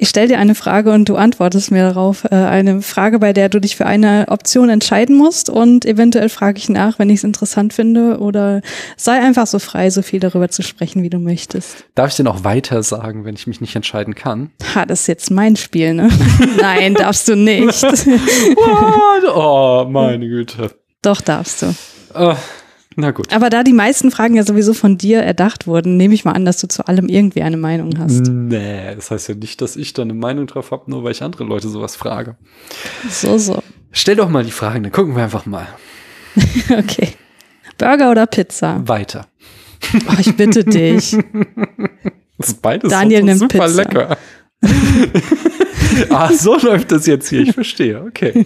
[0.00, 2.24] Ich stelle dir eine Frage und du antwortest mir darauf.
[2.30, 6.58] Äh, eine Frage, bei der du dich für eine Option entscheiden musst und eventuell frage
[6.58, 8.62] ich nach, wenn ich es interessant finde oder
[8.96, 11.84] sei einfach so frei, so viel darüber zu sprechen, wie du möchtest.
[11.96, 14.52] Darf ich denn auch weiter sagen, wenn ich mich nicht entscheiden kann?
[14.72, 16.08] Ha, das ist jetzt mein Spiel, ne?
[16.60, 17.84] Nein, darfst du nicht.
[19.34, 20.70] Oh, meine Güte.
[21.02, 21.74] Doch darfst du.
[22.14, 22.34] Äh,
[22.96, 23.32] na gut.
[23.32, 26.44] Aber da die meisten Fragen ja sowieso von dir erdacht wurden, nehme ich mal an,
[26.44, 28.26] dass du zu allem irgendwie eine Meinung hast.
[28.28, 31.22] Nee, das heißt ja nicht, dass ich da eine Meinung drauf habe, nur weil ich
[31.22, 32.36] andere Leute sowas frage.
[33.08, 33.62] So, so.
[33.92, 35.66] Stell doch mal die Fragen, dann gucken wir einfach mal
[36.70, 37.10] Okay.
[37.78, 38.82] Burger oder Pizza?
[38.88, 39.26] weiter.
[40.08, 41.16] Oh, ich bitte dich.
[42.40, 43.82] Das ist beides Daniel nimmt super Pizza.
[43.82, 44.16] lecker.
[46.10, 47.40] ah, so läuft das jetzt hier.
[47.40, 48.00] Ich verstehe.
[48.00, 48.44] Okay.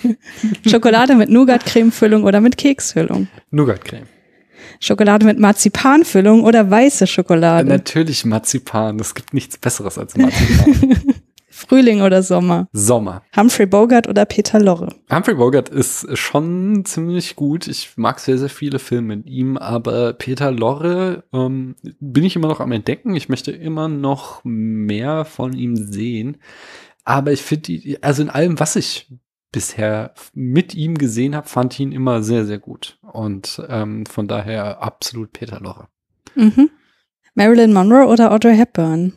[0.67, 3.29] Schokolade mit Nougat-Creme-Füllung oder mit Keksfüllung?
[3.51, 4.07] Nougat-Creme.
[4.83, 7.69] Schokolade mit Marzipanfüllung oder weiße Schokolade?
[7.69, 8.99] Natürlich Marzipan.
[8.99, 10.97] Es gibt nichts Besseres als Marzipan.
[11.49, 12.67] Frühling oder Sommer?
[12.73, 13.23] Sommer.
[13.37, 14.89] Humphrey Bogart oder Peter Lorre?
[15.09, 17.69] Humphrey Bogart ist schon ziemlich gut.
[17.69, 22.49] Ich mag sehr, sehr viele Filme mit ihm, aber Peter Lorre ähm, bin ich immer
[22.49, 23.15] noch am Entdecken.
[23.15, 26.39] Ich möchte immer noch mehr von ihm sehen.
[27.05, 29.13] Aber ich finde also in allem, was ich
[29.53, 32.99] bisher mit ihm gesehen habe, fand ich ihn immer sehr, sehr gut.
[33.03, 35.89] Und ähm, von daher absolut Peter Lorre.
[36.35, 36.71] Mhm.
[37.35, 39.13] Marilyn Monroe oder Audrey Hepburn?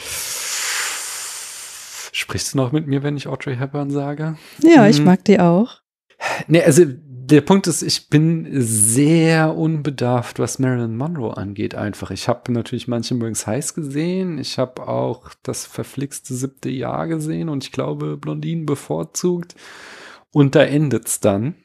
[2.12, 4.38] Sprichst du noch mit mir, wenn ich Audrey Hepburn sage?
[4.62, 5.82] Ja, ich mag die auch.
[6.48, 12.12] Nee, also der Punkt ist, ich bin sehr unbedarft, was Marilyn Monroe angeht, einfach.
[12.12, 14.38] Ich habe natürlich manche mögens heiß gesehen.
[14.38, 19.56] Ich habe auch das verflixte siebte Jahr gesehen und ich glaube, Blondinen bevorzugt.
[20.36, 21.56] Und da endet's dann.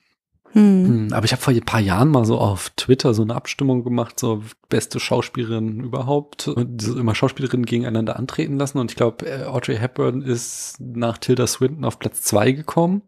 [0.52, 1.08] Hm.
[1.10, 4.20] Aber ich habe vor ein paar Jahren mal so auf Twitter so eine Abstimmung gemacht,
[4.20, 8.78] so beste Schauspielerin überhaupt und immer Schauspielerinnen gegeneinander antreten lassen.
[8.78, 13.02] Und ich glaube, äh, Audrey Hepburn ist nach Tilda Swinton auf Platz zwei gekommen.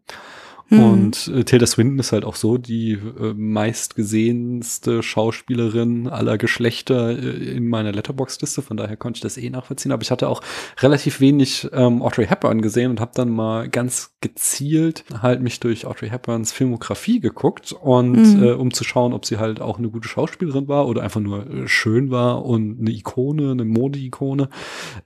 [0.69, 0.79] Mhm.
[0.79, 7.55] Und äh, Tilda Swinton ist halt auch so die äh, meistgesehenste Schauspielerin aller Geschlechter äh,
[7.55, 8.61] in meiner Letterbox-Liste.
[8.61, 9.91] Von daher konnte ich das eh nachvollziehen.
[9.91, 10.41] Aber ich hatte auch
[10.79, 15.85] relativ wenig ähm, Audrey Hepburn gesehen und habe dann mal ganz gezielt halt mich durch
[15.85, 18.43] Audrey Hepburns Filmografie geguckt und mhm.
[18.43, 21.45] äh, um zu schauen, ob sie halt auch eine gute Schauspielerin war oder einfach nur
[21.45, 24.49] äh, schön war und eine Ikone, eine Mode-Ikone.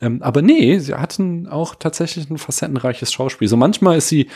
[0.01, 3.47] Ähm, aber nee, sie hatten auch tatsächlich ein facettenreiches Schauspiel.
[3.47, 4.27] So manchmal ist sie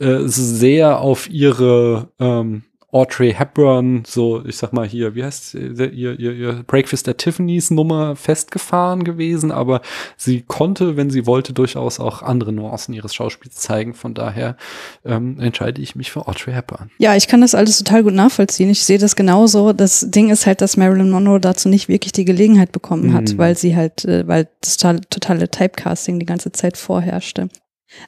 [0.00, 2.62] äh, sehr auf ihre ähm,
[2.94, 7.72] Audrey Hepburn, so, ich sag mal hier, wie heißt ihr, ihr, ihr Breakfast at Tiffany's
[7.72, 9.80] Nummer festgefahren gewesen, aber
[10.16, 13.94] sie konnte, wenn sie wollte, durchaus auch andere Nuancen ihres Schauspiels zeigen.
[13.94, 14.56] Von daher
[15.04, 16.92] ähm, entscheide ich mich für Audrey Hepburn.
[16.98, 18.70] Ja, ich kann das alles total gut nachvollziehen.
[18.70, 19.72] Ich sehe das genauso.
[19.72, 23.38] Das Ding ist halt, dass Marilyn Monroe dazu nicht wirklich die Gelegenheit bekommen hat, mhm.
[23.38, 27.48] weil sie halt, äh, weil das totale Typecasting die ganze Zeit vorherrschte.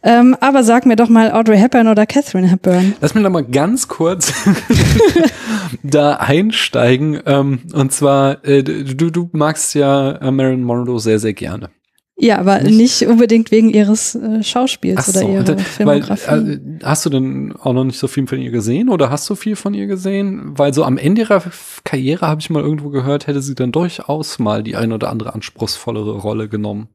[0.02, 2.94] Ähm, aber sag mir doch mal Audrey Hepburn oder Catherine Hepburn.
[3.00, 4.32] Lass mich noch mal ganz kurz
[5.82, 7.20] da einsteigen.
[7.26, 11.70] Ähm, und zwar, äh, du, du magst ja äh, Marilyn Monroe sehr, sehr gerne.
[12.18, 16.30] Ja, aber nicht, nicht unbedingt wegen ihres äh, Schauspiels Ach oder so, ihrer dann, Filmografie.
[16.30, 19.28] Weil, äh, hast du denn auch noch nicht so viel von ihr gesehen oder hast
[19.28, 20.56] du viel von ihr gesehen?
[20.56, 21.42] Weil so am Ende ihrer
[21.84, 25.34] Karriere habe ich mal irgendwo gehört, hätte sie dann durchaus mal die ein oder andere
[25.34, 26.88] anspruchsvollere Rolle genommen.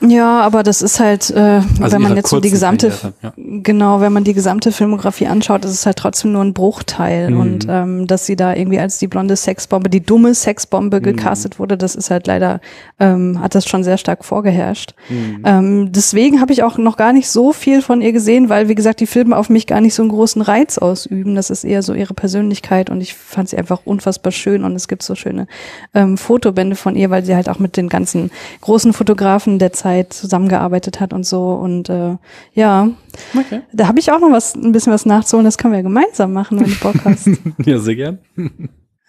[0.00, 3.32] Ja, aber das ist halt, äh, also wenn man jetzt so die gesamte, Karriere, ja.
[3.62, 7.30] genau, wenn man die gesamte Filmografie anschaut, ist es halt trotzdem nur ein Bruchteil.
[7.30, 7.40] Mhm.
[7.40, 11.04] Und ähm, dass sie da irgendwie als die blonde Sexbombe, die dumme Sexbombe mhm.
[11.04, 12.60] gecastet wurde, das ist halt leider,
[12.98, 14.94] ähm, hat das schon sehr stark vorgeherrscht.
[15.08, 15.42] Mhm.
[15.44, 18.74] Ähm, deswegen habe ich auch noch gar nicht so viel von ihr gesehen, weil, wie
[18.74, 21.34] gesagt, die Filme auf mich gar nicht so einen großen Reiz ausüben.
[21.34, 24.88] Das ist eher so ihre Persönlichkeit und ich fand sie einfach unfassbar schön und es
[24.88, 25.46] gibt so schöne
[25.94, 28.30] ähm, Fotobände von ihr, weil sie halt auch mit den ganzen
[28.60, 31.52] großen Fotografen der Zeit Zeit zusammengearbeitet hat und so.
[31.52, 32.16] Und äh,
[32.54, 32.88] ja,
[33.36, 33.60] okay.
[33.72, 35.44] da habe ich auch noch was, ein bisschen was nachzuholen.
[35.44, 37.28] Das können wir gemeinsam machen, wenn du Bock hast.
[37.66, 38.18] ja, sehr gern.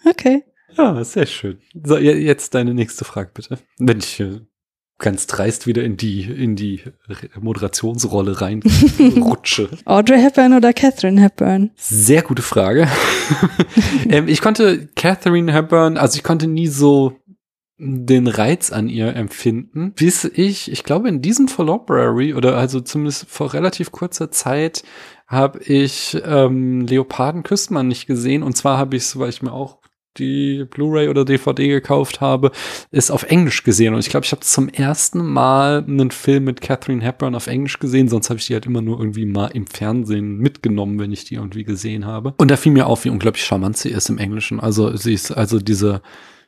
[0.05, 0.43] okay.
[0.77, 1.59] Ja, sehr schön.
[1.81, 3.57] So, jetzt deine nächste Frage bitte.
[3.79, 4.41] Wenn ich äh,
[4.97, 6.81] ganz dreist wieder in die, in die
[7.39, 9.69] Moderationsrolle reinrutsche.
[9.85, 11.71] Audrey Hepburn oder Catherine Hepburn?
[11.77, 12.89] Sehr gute Frage.
[14.09, 17.13] ähm, ich konnte Catherine Hepburn, also ich konnte nie so
[17.77, 23.29] den Reiz an ihr empfinden, bis ich, ich glaube in diesem Library oder also zumindest
[23.29, 24.83] vor relativ kurzer Zeit
[25.27, 29.51] habe ich ähm, Leoparden küsst nicht gesehen und zwar habe ich es, weil ich mir
[29.51, 29.79] auch
[30.17, 32.51] die Blu-ray oder DVD gekauft habe,
[32.91, 33.93] ist auf Englisch gesehen.
[33.93, 37.79] Und ich glaube, ich habe zum ersten Mal einen Film mit Catherine Hepburn auf Englisch
[37.79, 38.07] gesehen.
[38.07, 41.35] Sonst habe ich die halt immer nur irgendwie mal im Fernsehen mitgenommen, wenn ich die
[41.35, 42.33] irgendwie gesehen habe.
[42.37, 44.59] Und da fiel mir auf, wie unglaublich charmant sie ist im Englischen.
[44.59, 46.01] Also sie ist also diese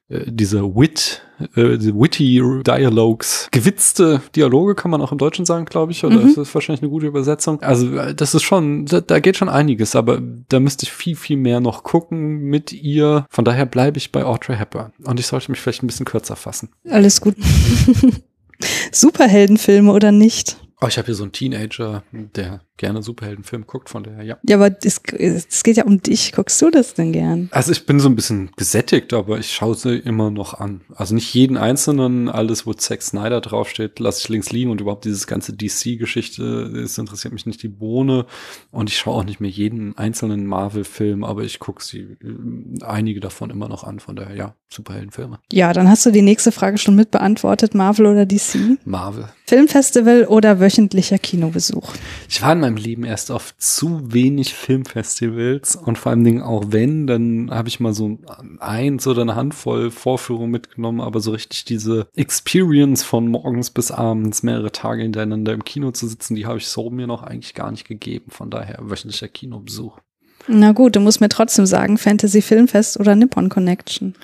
[0.09, 1.21] diese Wit,
[1.55, 6.19] äh, die witty Dialogues, gewitzte Dialoge kann man auch im Deutschen sagen, glaube ich, oder
[6.19, 6.27] mhm.
[6.27, 7.61] ist das wahrscheinlich eine gute Übersetzung.
[7.61, 11.15] Also äh, das ist schon, da, da, geht schon einiges, aber da müsste ich viel,
[11.15, 13.25] viel mehr noch gucken mit ihr.
[13.29, 16.35] Von daher bleibe ich bei Audrey Hepburn und ich sollte mich vielleicht ein bisschen kürzer
[16.35, 16.69] fassen.
[16.89, 17.35] Alles gut.
[18.91, 20.57] Superheldenfilme oder nicht?
[20.79, 24.37] Oh, ich habe hier so einen Teenager, der gerne Superheldenfilm guckt, von daher, ja.
[24.47, 26.31] Ja, aber es, es geht ja um dich.
[26.31, 27.49] Guckst du das denn gern?
[27.51, 30.81] Also ich bin so ein bisschen gesättigt, aber ich schaue sie immer noch an.
[30.95, 35.05] Also nicht jeden einzelnen, alles, wo Zack Snyder draufsteht, lasse ich links liegen und überhaupt
[35.05, 38.25] dieses ganze DC-Geschichte, das interessiert mich nicht die Bohne.
[38.71, 43.19] Und ich schaue auch nicht mehr jeden einzelnen Marvel-Film, aber ich gucke sie äh, einige
[43.19, 45.39] davon immer noch an, von daher, ja, Superheldenfilme.
[45.51, 48.77] Ja, dann hast du die nächste Frage schon mit beantwortet, Marvel oder DC?
[48.85, 49.29] Marvel.
[49.45, 51.93] Filmfestival oder wöchentlicher Kinobesuch?
[52.27, 56.65] Ich war in meinem Leben erst auf zu wenig Filmfestivals und vor allen Dingen auch
[56.69, 58.19] wenn, dann habe ich mal so
[58.59, 64.43] eins oder eine Handvoll Vorführungen mitgenommen, aber so richtig diese Experience von morgens bis abends
[64.43, 67.71] mehrere Tage hintereinander im Kino zu sitzen, die habe ich so mir noch eigentlich gar
[67.71, 68.31] nicht gegeben.
[68.31, 69.99] Von daher wöchentlicher Kinobesuch.
[70.47, 74.15] Na gut, du musst mir trotzdem sagen, Fantasy Filmfest oder Nippon Connection.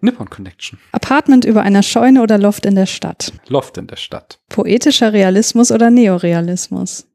[0.00, 0.78] Nippon Connection.
[0.92, 3.32] Apartment über einer Scheune oder Loft in der Stadt.
[3.48, 4.38] Loft in der Stadt.
[4.48, 7.06] Poetischer Realismus oder Neorealismus.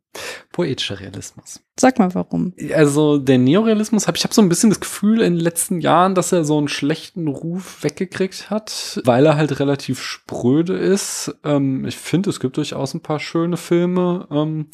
[0.52, 1.62] Poetischer Realismus.
[1.80, 2.54] Sag mal warum.
[2.76, 6.14] Also der Neorealismus, hab, ich habe so ein bisschen das Gefühl in den letzten Jahren,
[6.14, 11.34] dass er so einen schlechten Ruf weggekriegt hat, weil er halt relativ spröde ist.
[11.44, 14.28] Ähm, ich finde, es gibt durchaus ein paar schöne Filme.
[14.30, 14.68] Ähm,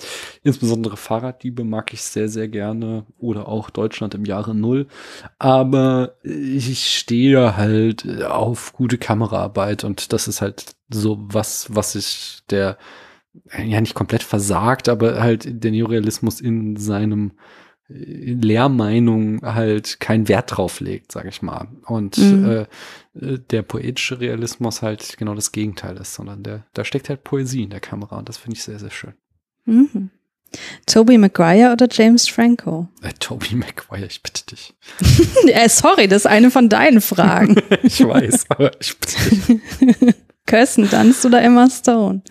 [0.44, 3.06] insbesondere Fahrraddiebe mag ich sehr, sehr gerne.
[3.20, 4.88] Oder auch Deutschland im Jahre Null.
[5.38, 12.40] Aber ich stehe halt auf gute Kameraarbeit und das ist halt so was, was ich
[12.50, 12.78] der
[13.58, 17.32] ja nicht komplett versagt, aber halt der Neorealismus in seinem
[17.90, 21.68] äh, Lehrmeinung halt keinen Wert drauf legt, sag ich mal.
[21.86, 22.46] Und mhm.
[22.46, 22.62] äh,
[23.20, 27.64] äh, der poetische Realismus halt genau das Gegenteil ist, sondern der, da steckt halt Poesie
[27.64, 29.14] in der Kamera und das finde ich sehr, sehr schön.
[29.66, 30.12] Mhm.
[30.86, 32.88] Toby Maguire oder James Franco?
[33.02, 34.74] Äh, Toby Maguire, ich bitte dich.
[35.48, 37.58] äh, sorry, das ist eine von deinen Fragen.
[37.84, 40.16] ich weiß, aber ich bitte dich.
[40.46, 42.22] Kirsten Dunst oder Emma Stone?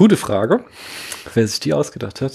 [0.00, 0.64] Gute Frage,
[1.34, 2.32] wer sich die ausgedacht hat.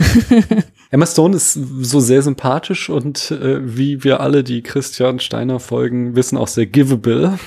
[0.90, 6.16] Emma Stone ist so sehr sympathisch und äh, wie wir alle, die Christian Steiner folgen,
[6.16, 7.38] wissen auch sehr giveable.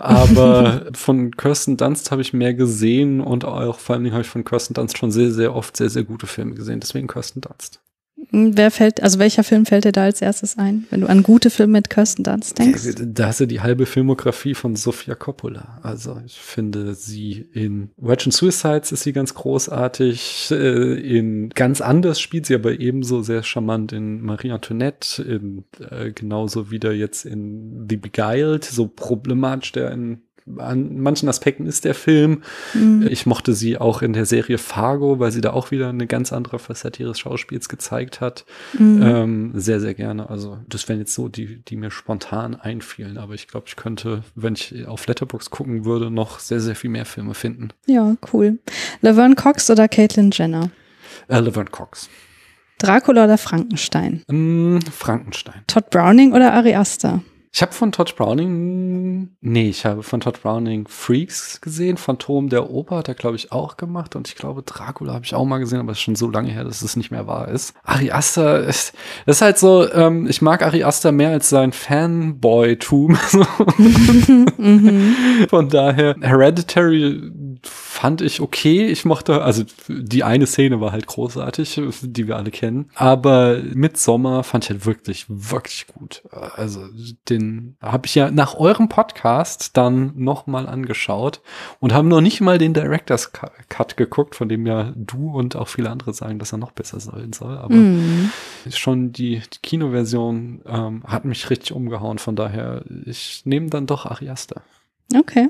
[0.00, 4.28] Aber von Kirsten Dunst habe ich mehr gesehen und auch vor allen Dingen habe ich
[4.28, 6.80] von Kirsten Dunst schon sehr, sehr oft sehr, sehr gute Filme gesehen.
[6.80, 7.78] Deswegen Kirsten Dunst.
[8.30, 11.50] Wer fällt, also welcher Film fällt dir da als erstes ein, wenn du an gute
[11.50, 12.82] Filme mit Kirsten Dunst denkst?
[12.98, 15.78] Da hast du die halbe Filmografie von Sofia Coppola.
[15.82, 20.50] Also ich finde sie in Virgin Suicides ist sie ganz großartig.
[20.50, 26.12] Äh, in ganz anders spielt sie aber ebenso sehr charmant in Marie Antoinette, in, äh,
[26.12, 30.22] genauso wieder jetzt in The Beguiled, so problematisch der in
[30.58, 32.42] an manchen Aspekten ist der Film.
[32.74, 33.06] Mhm.
[33.10, 36.32] Ich mochte sie auch in der Serie Fargo, weil sie da auch wieder eine ganz
[36.32, 38.44] andere Facette ihres Schauspiels gezeigt hat.
[38.78, 39.02] Mhm.
[39.02, 40.28] Ähm, sehr, sehr gerne.
[40.28, 43.16] Also das wären jetzt so die, die mir spontan einfielen.
[43.16, 46.90] Aber ich glaube, ich könnte, wenn ich auf Letterbox gucken würde, noch sehr, sehr viel
[46.90, 47.70] mehr Filme finden.
[47.86, 48.58] Ja, cool.
[49.00, 50.70] Laverne Cox oder Caitlyn Jenner?
[51.28, 52.10] Äh, Laverne Cox.
[52.78, 54.22] Dracula oder Frankenstein?
[54.28, 55.62] Mm, Frankenstein.
[55.66, 57.22] Todd Browning oder Ari Aster?
[57.56, 62.68] Ich habe von Todd Browning, nee, ich habe von Todd Browning Freaks gesehen, Phantom der
[62.68, 65.58] Oper hat er, glaube ich, auch gemacht und ich glaube, Dracula habe ich auch mal
[65.58, 67.72] gesehen, aber es ist schon so lange her, dass es nicht mehr wahr ist.
[67.84, 68.92] Ari Aster, ist,
[69.24, 73.16] das ist halt so, ähm, ich mag Ari Aster mehr als sein Fanboy-Tum.
[74.58, 75.14] mhm.
[75.48, 77.30] Von daher, Hereditary
[77.66, 78.86] fand ich okay.
[78.86, 82.90] Ich mochte, also die eine Szene war halt großartig, die wir alle kennen.
[82.94, 86.22] Aber Midsommar fand ich halt wirklich, wirklich gut.
[86.30, 86.86] Also
[87.28, 91.40] den habe ich ja nach eurem Podcast dann nochmal angeschaut
[91.80, 95.68] und haben noch nicht mal den Director's Cut geguckt, von dem ja du und auch
[95.68, 97.56] viele andere sagen, dass er noch besser sein soll.
[97.56, 98.30] Aber mm.
[98.70, 102.18] schon die, die Kinoversion ähm, hat mich richtig umgehauen.
[102.18, 104.62] Von daher, ich nehme dann doch Ariaster.
[105.14, 105.48] Okay.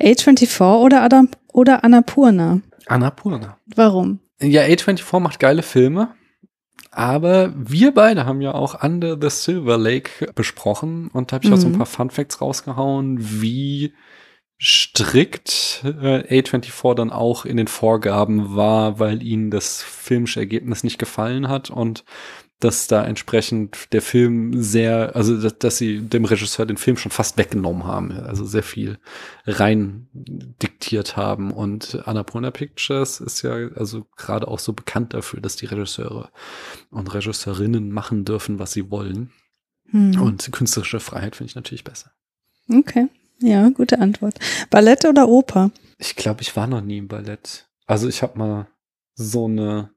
[0.00, 2.60] A24 oder, Adam, oder Annapurna?
[2.86, 3.58] Annapurna.
[3.74, 4.20] Warum?
[4.40, 6.14] Ja, A24 macht geile Filme.
[6.92, 11.50] Aber wir beide haben ja auch Under the Silver Lake besprochen und da habe ich
[11.50, 11.56] mhm.
[11.56, 11.78] auch so ein mhm.
[11.78, 13.94] paar Fun Facts rausgehauen, wie
[14.60, 20.98] strikt äh, A24 dann auch in den Vorgaben war, weil ihnen das filmische Ergebnis nicht
[20.98, 22.04] gefallen hat und
[22.60, 27.10] dass da entsprechend der Film sehr, also dass, dass, sie dem Regisseur den Film schon
[27.10, 28.98] fast weggenommen haben, also sehr viel
[29.46, 31.52] rein diktiert haben.
[31.52, 36.30] Und Annapurna Pictures ist ja also gerade auch so bekannt dafür, dass die Regisseure
[36.90, 39.32] und Regisseurinnen machen dürfen, was sie wollen.
[39.86, 40.20] Hm.
[40.20, 42.12] Und künstlerische Freiheit finde ich natürlich besser.
[42.70, 43.08] Okay,
[43.40, 44.38] ja, gute Antwort.
[44.68, 45.70] Ballett oder Oper?
[45.96, 47.68] Ich glaube, ich war noch nie im Ballett.
[47.86, 48.68] Also ich habe mal
[49.14, 49.90] so eine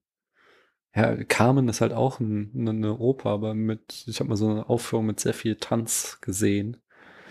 [0.96, 4.70] ja, Carmen ist halt auch ein, eine Oper, aber mit, ich habe mal so eine
[4.70, 6.78] Aufführung mit sehr viel Tanz gesehen.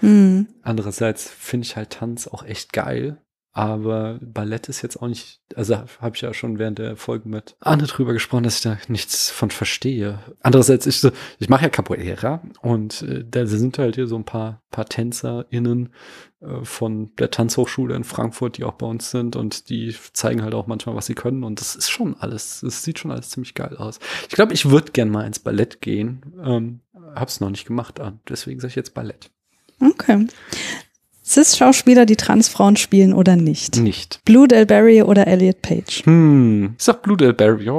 [0.00, 0.48] Mhm.
[0.62, 3.22] Andererseits finde ich halt Tanz auch echt geil.
[3.55, 7.55] Aber Ballett ist jetzt auch nicht, also habe ich ja schon während der Folge mit
[7.61, 10.20] Anne drüber gesprochen, dass ich da nichts von verstehe.
[10.40, 14.24] Andererseits, ich, so, ich mache ja Capoeira und äh, da sind halt hier so ein
[14.24, 15.90] paar, paar TänzerInnen
[16.40, 20.55] äh, von der Tanzhochschule in Frankfurt, die auch bei uns sind und die zeigen halt
[20.55, 23.53] auch manchmal, was sie können und das ist schon alles, es sieht schon alles ziemlich
[23.53, 23.98] geil aus.
[24.30, 26.80] Ich glaube, ich würde gern mal ins Ballett gehen, ähm,
[27.14, 28.00] hab's noch nicht gemacht,
[28.30, 29.30] deswegen sage ich jetzt Ballett.
[29.78, 30.26] Okay.
[31.25, 33.77] Cis-Schauspieler, die Transfrauen spielen oder nicht?
[33.77, 34.20] Nicht.
[34.25, 36.05] Blue Del Barry oder Elliot Page?
[36.05, 37.70] Hm, ich sag Blue Del Barry,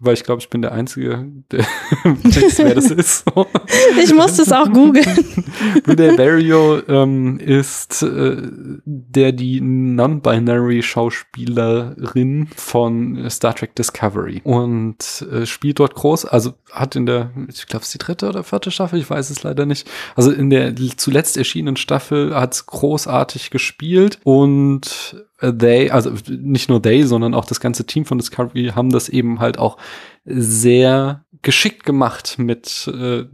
[0.00, 1.60] weil ich glaube, ich bin der Einzige, der
[2.04, 3.24] weiß, wer das ist.
[4.02, 5.06] ich musste es auch googeln.
[5.84, 6.50] Blue Del Barry
[6.88, 8.36] ähm, ist äh,
[8.84, 16.96] der die non-binary Schauspielerin von Star Trek Discovery und äh, spielt dort groß, also hat
[16.96, 19.66] in der, ich glaube, es ist die dritte oder vierte Staffel, ich weiß es leider
[19.66, 19.88] nicht.
[20.16, 22.66] Also in der zuletzt erschienenen Staffel hat es
[23.04, 28.72] großartig gespielt und they, also nicht nur they, sondern auch das ganze Team von Discovery
[28.74, 29.78] haben das eben halt auch
[30.24, 33.24] sehr geschickt gemacht, mit äh,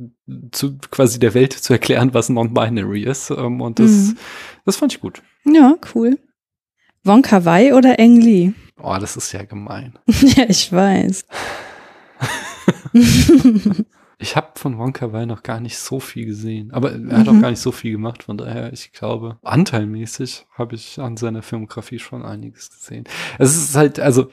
[0.52, 3.30] zu quasi der Welt zu erklären, was Non-Binary ist.
[3.30, 4.16] Ähm, und das, Mhm.
[4.64, 5.22] das fand ich gut.
[5.44, 6.18] Ja, cool.
[7.02, 8.52] Wonka Wai oder Eng Lee?
[8.80, 9.98] Oh, das ist ja gemein.
[10.06, 11.24] ja, ich weiß.
[14.18, 17.34] Ich habe von Wonka Wai noch gar nicht so viel gesehen, aber er hat auch
[17.34, 17.42] Mhm.
[17.42, 21.98] gar nicht so viel gemacht, von daher, ich glaube, anteilmäßig habe ich an seiner Filmografie
[21.98, 23.04] schon einiges gesehen.
[23.38, 24.28] Es ist halt, also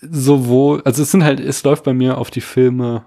[0.00, 3.04] sowohl, also es sind halt, es läuft bei mir auf die Filme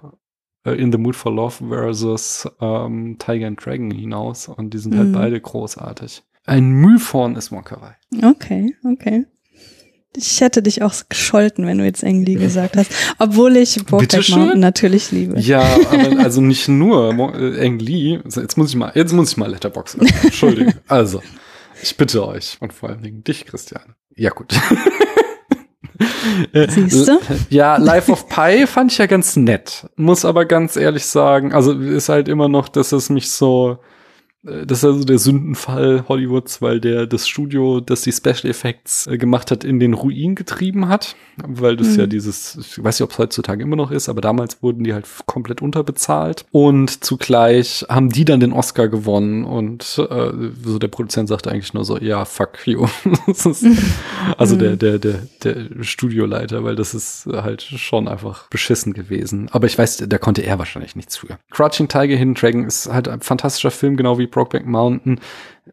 [0.64, 4.94] äh, In the Mood for Love versus ähm, Tiger and Dragon hinaus und die sind
[4.96, 5.12] halt Mhm.
[5.12, 6.22] beide großartig.
[6.46, 7.96] Ein Mühvorn ist Wonka Wai.
[8.30, 9.26] Okay, okay.
[10.16, 12.90] Ich hätte dich auch gescholten, wenn du jetzt Eng Lee gesagt hast.
[13.18, 14.28] Obwohl ich Brokeback?
[14.30, 15.38] Mountain natürlich liebe.
[15.40, 19.50] Ja, aber also nicht nur Mo- äh, Jetzt muss ich mal, jetzt muss ich mal
[19.50, 19.94] Letterbox.
[20.22, 20.74] Entschuldigung.
[20.88, 21.20] Also,
[21.82, 23.94] ich bitte euch und vor allen Dingen dich, Christian.
[24.14, 24.54] Ja gut.
[26.52, 27.18] Äh, Siehste?
[27.50, 29.86] Ja, Life of Pi fand ich ja ganz nett.
[29.96, 33.78] Muss aber ganz ehrlich sagen, also ist halt immer noch, dass es mich so,
[34.44, 39.16] das ist also der Sündenfall Hollywoods, weil der das Studio, das die Special Effects äh,
[39.16, 41.16] gemacht hat, in den Ruin getrieben hat,
[41.46, 42.00] weil das Mhm.
[42.00, 44.92] ja dieses, ich weiß nicht, ob es heutzutage immer noch ist, aber damals wurden die
[44.92, 50.30] halt komplett unterbezahlt und zugleich haben die dann den Oscar gewonnen und äh,
[50.62, 52.86] so der Produzent sagte eigentlich nur so, ja, fuck you.
[53.26, 53.46] Ist,
[54.38, 59.48] also der, der, der, der Studioleiter, weil das ist halt schon einfach beschissen gewesen.
[59.52, 61.38] Aber ich weiß, da konnte er wahrscheinlich nichts für.
[61.50, 65.20] Crouching Tiger, Hidden Dragon ist halt ein fantastischer Film, genau wie Brokeback Mountain.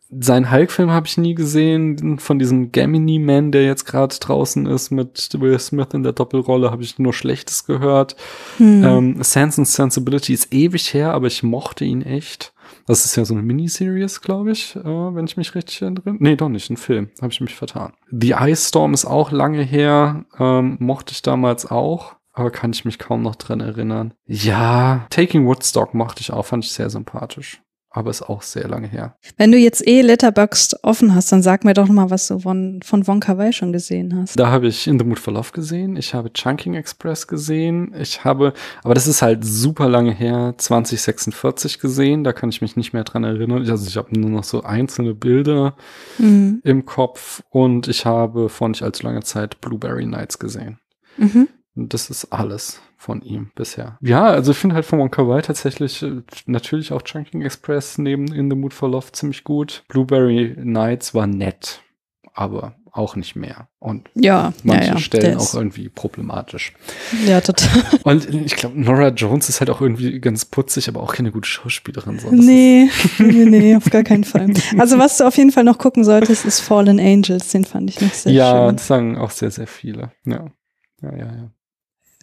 [0.10, 2.20] Seinen Hulk-Film habe ich nie gesehen.
[2.20, 6.72] Von diesem Gemini Man, der jetzt gerade draußen ist mit Will Smith in der Doppelrolle,
[6.72, 8.16] habe ich nur Schlechtes gehört.
[8.58, 8.84] Hm.
[8.84, 12.54] Ähm, Sense and Sensibility ist ewig her, aber ich mochte ihn echt.
[12.88, 16.16] Das ist ja so eine Miniseries, glaube ich, äh, wenn ich mich richtig erinnere.
[16.20, 17.10] Nee, doch nicht, ein Film.
[17.22, 17.94] Habe ich mich vertan.
[18.12, 20.26] The Ice Storm ist auch lange her.
[20.40, 22.16] Ähm, mochte ich damals auch.
[22.34, 24.14] Aber kann ich mich kaum noch dran erinnern.
[24.26, 27.62] Ja, Taking Woodstock mochte ich auch, fand ich sehr sympathisch.
[27.94, 29.18] Aber ist auch sehr lange her.
[29.36, 32.80] Wenn du jetzt eh Letterboxd offen hast, dann sag mir doch mal, was du von,
[32.82, 34.40] von Wonka Wai schon gesehen hast.
[34.40, 35.98] Da habe ich In the Mood for Love gesehen.
[35.98, 37.94] Ich habe Chunking Express gesehen.
[38.00, 42.24] Ich habe, aber das ist halt super lange her, 2046 gesehen.
[42.24, 43.70] Da kann ich mich nicht mehr dran erinnern.
[43.70, 45.76] Also ich habe nur noch so einzelne Bilder
[46.18, 46.62] Mhm.
[46.64, 50.80] im Kopf und ich habe vor nicht allzu langer Zeit Blueberry Nights gesehen.
[51.18, 51.50] Mhm.
[51.76, 53.98] Und das ist alles von ihm bisher.
[54.02, 58.32] Ja, also ich finde halt von Wonka Wai tatsächlich äh, natürlich auch Chunking Express neben
[58.32, 59.84] In the Mood for Love ziemlich gut.
[59.88, 61.82] Blueberry Nights war nett,
[62.34, 63.70] aber auch nicht mehr.
[63.80, 65.00] Und Ja, manche ja, ja.
[65.00, 66.74] Stellen auch irgendwie problematisch.
[67.26, 67.70] Ja, total.
[68.04, 71.48] Und ich glaube, Nora Jones ist halt auch irgendwie ganz putzig, aber auch keine gute
[71.50, 72.20] Schauspielerin.
[72.20, 72.30] So.
[72.32, 74.54] Nee, nee, nee, auf gar keinen Fall.
[74.78, 77.50] Also was du auf jeden Fall noch gucken solltest, ist Fallen Angels.
[77.50, 78.76] Den fand ich noch sehr ja, schön.
[78.76, 80.12] das sagen auch sehr, sehr viele.
[80.26, 80.46] Ja.
[81.02, 81.52] Ja, ja, ja.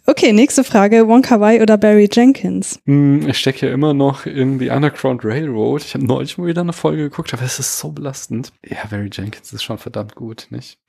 [0.09, 1.07] Okay, nächste Frage.
[1.07, 2.79] Wonka Wai oder Barry Jenkins?
[2.85, 5.83] Hm, Ich stecke ja immer noch in die Underground Railroad.
[5.83, 8.51] Ich habe neulich mal wieder eine Folge geguckt, aber es ist so belastend.
[8.67, 10.79] Ja, Barry Jenkins ist schon verdammt gut, nicht?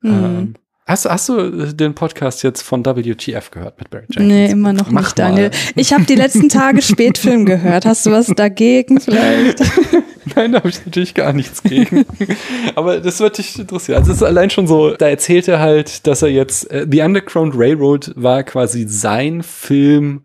[0.00, 0.10] Mhm.
[0.10, 0.54] Ähm,
[0.86, 4.26] hast, hast du den Podcast jetzt von WTF gehört mit Barry Jenkins?
[4.26, 5.50] Nee, immer noch Mach nicht, Daniel.
[5.50, 5.56] mal.
[5.76, 7.84] Ich habe die letzten Tage Spätfilm gehört.
[7.84, 9.60] Hast du was dagegen vielleicht?
[10.36, 12.04] Nein, da habe ich natürlich gar nichts gegen.
[12.74, 13.98] Aber das wird dich interessieren.
[13.98, 17.02] Also es ist allein schon so, da erzählt er halt, dass er jetzt, äh, The
[17.02, 20.24] Underground Railroad war quasi sein Film,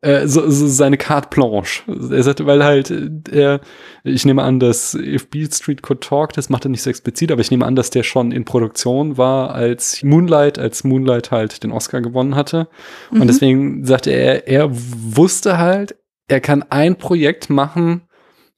[0.00, 1.82] äh, so, so seine carte blanche.
[2.10, 3.60] Er sagte, weil halt, äh, er,
[4.04, 7.32] ich nehme an, dass If Beale Street Could Talk, das macht er nicht so explizit,
[7.32, 11.62] aber ich nehme an, dass der schon in Produktion war, als Moonlight, als Moonlight halt
[11.64, 12.68] den Oscar gewonnen hatte.
[13.10, 13.20] Mhm.
[13.20, 15.96] Und deswegen sagte er, er wusste halt,
[16.28, 18.02] er kann ein Projekt machen,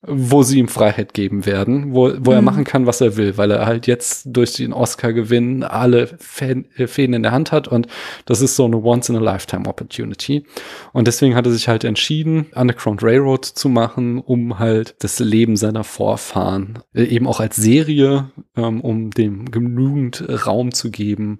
[0.07, 2.45] wo sie ihm Freiheit geben werden, wo, wo er Mhm.
[2.47, 6.87] machen kann, was er will, weil er halt jetzt durch den Oscar-Gewinn alle Fäden, äh,
[6.87, 7.87] Fäden in der Hand hat und
[8.25, 10.45] das ist so eine Once-in-a-Lifetime-Opportunity.
[10.93, 15.57] Und deswegen hat er sich halt entschieden, Underground Railroad zu machen, um halt das Leben
[15.57, 21.39] seiner Vorfahren äh, eben auch als Serie, ähm, um dem genügend Raum zu geben,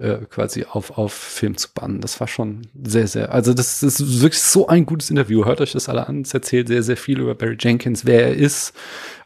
[0.00, 2.00] äh, quasi auf, auf Film zu bannen.
[2.00, 5.44] Das war schon sehr, sehr, also das, ist wirklich so ein gutes Interview.
[5.44, 6.22] Hört euch das alle an.
[6.22, 8.72] Es erzählt sehr, sehr viel über Barry Jenkins, wer er ist,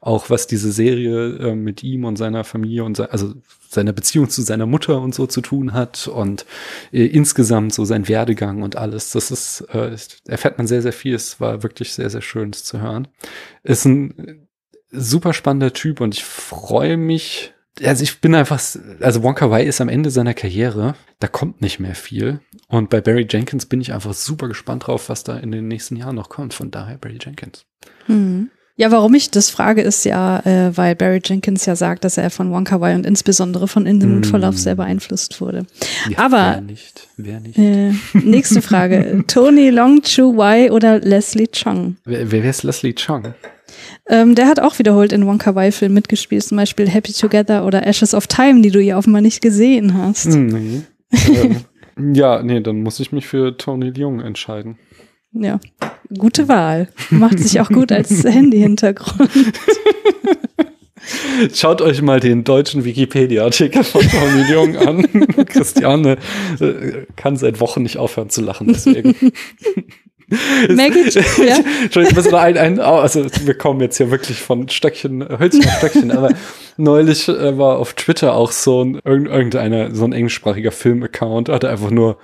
[0.01, 3.35] auch was diese Serie äh, mit ihm und seiner Familie und se also
[3.69, 6.45] seiner Beziehung zu seiner Mutter und so zu tun hat und
[6.93, 9.11] äh, insgesamt so sein Werdegang und alles.
[9.13, 9.97] Das ist, äh,
[10.27, 11.15] erfährt man sehr, sehr viel.
[11.15, 13.09] Es war wirklich sehr, sehr schön, zu hören.
[13.63, 14.49] Ist ein
[14.91, 17.54] super spannender Typ und ich freue mich.
[17.83, 18.61] Also ich bin einfach,
[19.01, 22.41] also Wonka Wai ist am Ende seiner Karriere, da kommt nicht mehr viel.
[22.69, 25.97] Und bei Barry Jenkins bin ich einfach super gespannt drauf, was da in den nächsten
[25.97, 26.55] Jahren noch kommt.
[26.55, 27.65] Von daher Barry Jenkins.
[28.07, 28.51] Mhm.
[28.77, 32.29] Ja, warum ich das frage, ist ja, äh, weil Barry Jenkins ja sagt, dass er
[32.31, 35.65] von Wonka Wai und insbesondere von In the Mood for Love sehr beeinflusst wurde.
[36.11, 37.09] Ja, Aber Wer nicht?
[37.17, 37.57] Wer nicht?
[37.57, 39.23] äh, nächste Frage.
[39.29, 41.97] Tony Long Chu Wai oder Leslie Chung?
[42.05, 43.35] Wer, wer ist Leslie Chung?
[44.07, 47.87] Ähm, der hat auch wiederholt in Wonka Wai Filmen mitgespielt, zum Beispiel Happy Together oder
[47.87, 50.27] Ashes of Time, die du ja offenbar nicht gesehen hast.
[50.27, 50.83] Hm, nee.
[51.97, 54.79] ähm, ja, nee, dann muss ich mich für Tony Leung entscheiden.
[55.33, 55.59] Ja,
[56.17, 56.89] gute Wahl.
[57.11, 59.31] Macht sich auch gut als Handy-Hintergrund.
[61.53, 65.03] Schaut euch mal den deutschen Wikipedia-Artikel von Tony Leung an.
[65.47, 66.19] Christiane
[66.61, 69.15] äh, kann seit Wochen nicht aufhören zu lachen, deswegen.
[70.29, 71.11] Maggie,
[71.47, 71.59] ja.
[71.83, 76.31] Entschuldigung, ein, ein, also wir kommen jetzt hier wirklich von Stöckchen, Hölzchen auf Stöckchen, aber
[76.77, 81.91] neulich äh, war auf Twitter auch so ein irgendeiner, so ein englischsprachiger Film-Account, hat einfach
[81.91, 82.19] nur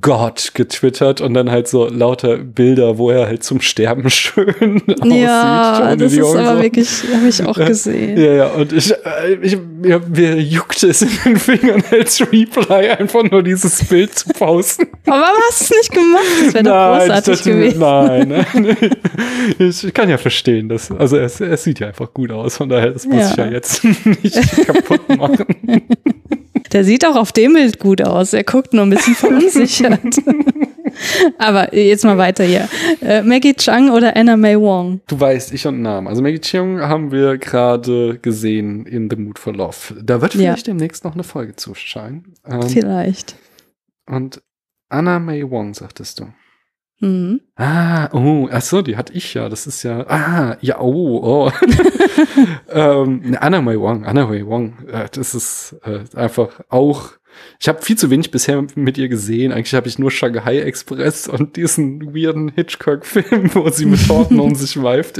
[0.00, 5.14] Gott getwittert und dann halt so lauter Bilder, wo er halt zum Sterben schön aussieht.
[5.22, 6.62] Ja, das ist aber so.
[6.62, 8.18] wirklich, habe ich auch gesehen.
[8.18, 12.88] Ja, ja, und ich, äh, ich mir, mir juckte es in den Fingern als Reply
[12.90, 14.86] einfach nur dieses Bild zu posten.
[15.06, 16.22] Aber warum hast du es nicht gemacht?
[16.44, 17.78] Das wäre doch großartig dachte, gewesen.
[17.78, 18.96] Nein, nein.
[19.58, 22.90] Ich kann ja verstehen, dass, also es, es sieht ja einfach gut aus, von daher,
[22.90, 23.30] das muss Ja.
[23.30, 23.84] ich ja jetzt
[24.22, 25.46] nicht kaputt machen.
[26.72, 28.34] Der sieht auch auf dem Bild gut aus.
[28.34, 30.00] Er guckt nur ein bisschen verunsichert.
[31.38, 32.68] Aber jetzt mal weiter hier.
[33.00, 35.00] Äh, Maggie Chung oder Anna May Wong?
[35.06, 36.08] Du weißt, ich und Namen.
[36.08, 39.76] Also Maggie Cheung haben wir gerade gesehen in The Mood for Love.
[40.02, 40.40] Da wird Ja.
[40.40, 42.34] vielleicht demnächst noch eine Folge zuscheinen.
[42.46, 43.36] Ähm, Vielleicht.
[44.10, 44.42] und
[44.90, 46.26] Anna May Wong, sagtest du.
[47.00, 47.40] Mhm.
[47.56, 49.48] Ah, oh, ach so, die hatte ich ja.
[49.48, 51.52] Das ist ja, ah, ja, oh, oh.
[52.70, 57.12] ähm, Anna May Wong, Anna May Wong, äh, das ist äh, einfach auch.
[57.60, 59.50] Ich habe viel zu wenig bisher mit ihr gesehen.
[59.52, 64.54] Eigentlich habe ich nur Shanghai Express und diesen weirden Hitchcock-Film, wo sie mit Horten um
[64.54, 65.18] sich weift,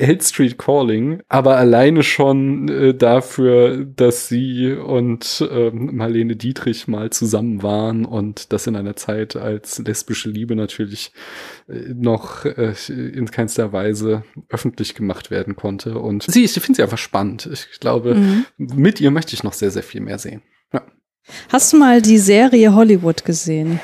[0.00, 1.20] Hate Street Calling.
[1.28, 8.52] Aber alleine schon äh, dafür, dass sie und ähm, Marlene Dietrich mal zusammen waren und
[8.52, 11.12] das in einer Zeit, als lesbische Liebe natürlich
[11.68, 15.98] äh, noch äh, in keinster Weise öffentlich gemacht werden konnte.
[15.98, 17.48] Und sie, ich finde sie einfach spannend.
[17.52, 18.44] Ich glaube, Mhm.
[18.58, 20.42] mit ihr möchte ich noch sehr, sehr viel mehr sehen.
[21.50, 23.80] Hast du mal die Serie Hollywood gesehen?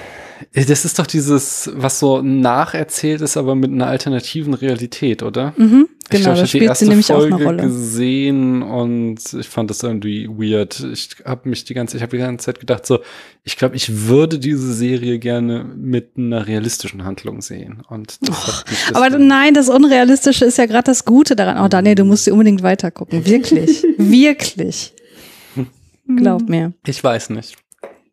[0.53, 5.53] Äh, Das ist doch dieses, was so nacherzählt ist, aber mit einer alternativen Realität, oder?
[5.57, 5.89] Mhm.
[6.03, 7.63] ich Genau, glaub, da ich hab die spielt erste sie nämlich Folge auch eine Rolle.
[7.63, 10.81] gesehen und ich fand das irgendwie weird.
[10.93, 12.99] Ich habe mich die ganze, ich habe die ganze Zeit gedacht so,
[13.45, 17.83] ich glaube, ich würde diese Serie gerne mit einer realistischen Handlung sehen.
[17.89, 21.65] Und mich Aber nein, das Unrealistische ist ja gerade das Gute daran.
[21.65, 23.25] Oh, Daniel, du musst sie unbedingt weitergucken.
[23.25, 23.85] Wirklich.
[23.99, 24.95] Wirklich.
[26.17, 26.73] Glaub mir.
[26.87, 27.57] ich weiß nicht.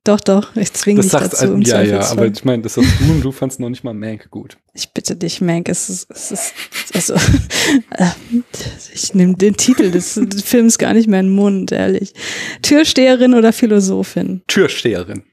[0.08, 0.56] Doch, doch.
[0.56, 3.22] Ich zwinge dich sagt, dazu im ja, ja, aber ich meine, das sagst du und
[3.22, 4.58] du fandst noch nicht mal Mank gut.
[4.74, 6.54] Ich bitte dich, Mank, es ist, es ist
[6.94, 8.06] also, äh,
[8.94, 12.14] ich nehme den Titel des Films gar nicht mehr in den Mund, ehrlich.
[12.62, 14.44] Türsteherin oder Philosophin?
[14.48, 15.24] Türsteherin.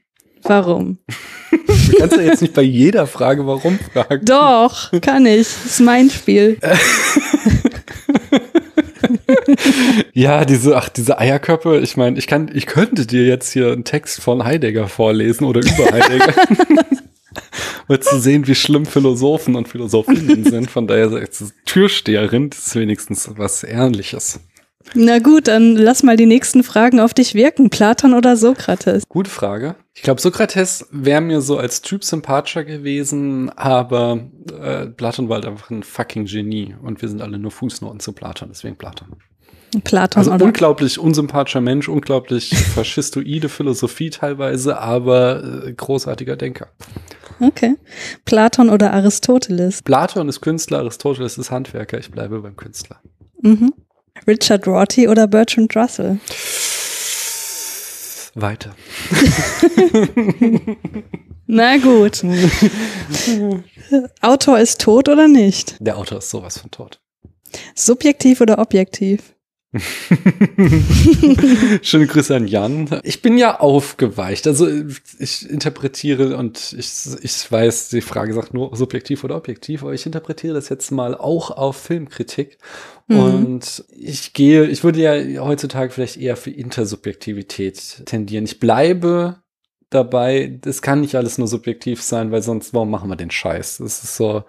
[0.43, 0.97] Warum?
[1.51, 4.25] Du kannst ja jetzt nicht bei jeder Frage warum fragen.
[4.25, 5.47] Doch, kann ich.
[5.47, 6.59] Das ist mein Spiel.
[10.13, 13.83] Ja, diese, ach, diese Eierköpfe, ich meine, ich kann, ich könnte dir jetzt hier einen
[13.83, 16.33] Text von Heidegger vorlesen oder über Heidegger.
[17.87, 20.71] um zu sehen, wie schlimm Philosophen und Philosophinnen sind.
[20.71, 24.39] Von daher ist Türsteherin, das ist wenigstens was Ähnliches.
[24.93, 27.69] Na gut, dann lass mal die nächsten Fragen auf dich wirken.
[27.69, 29.03] Platon oder Sokrates?
[29.09, 29.75] Gute Frage.
[29.93, 34.19] Ich glaube, Sokrates wäre mir so als Typ sympathischer gewesen, aber
[34.61, 38.13] äh, Platon war halt einfach ein fucking Genie und wir sind alle nur Fußnoten zu
[38.13, 39.15] Platon, deswegen Platon.
[39.83, 40.45] Platon Also oder?
[40.45, 46.67] unglaublich unsympathischer Mensch, unglaublich faschistoide Philosophie teilweise, aber äh, großartiger Denker.
[47.39, 47.75] Okay.
[48.23, 49.81] Platon oder Aristoteles?
[49.81, 53.01] Platon ist Künstler, Aristoteles ist Handwerker, ich bleibe beim Künstler.
[53.41, 53.73] Mhm.
[54.27, 56.19] Richard Rorty oder Bertrand Russell?
[58.35, 58.75] Weiter.
[61.47, 62.23] Na gut.
[64.21, 65.75] Autor ist tot oder nicht?
[65.79, 66.99] Der Autor ist sowas von tot.
[67.75, 69.34] Subjektiv oder objektiv?
[71.81, 72.99] Schöne Grüße an Jan.
[73.03, 74.47] Ich bin ja aufgeweicht.
[74.47, 74.67] Also
[75.19, 80.05] ich interpretiere und ich, ich weiß, die Frage sagt nur subjektiv oder objektiv, aber ich
[80.05, 82.57] interpretiere das jetzt mal auch auf Filmkritik.
[83.07, 83.19] Mhm.
[83.19, 88.45] Und ich gehe, ich würde ja heutzutage vielleicht eher für Intersubjektivität tendieren.
[88.45, 89.37] Ich bleibe
[89.89, 93.77] dabei, das kann nicht alles nur subjektiv sein, weil sonst, warum machen wir den Scheiß?
[93.77, 94.43] Das ist so,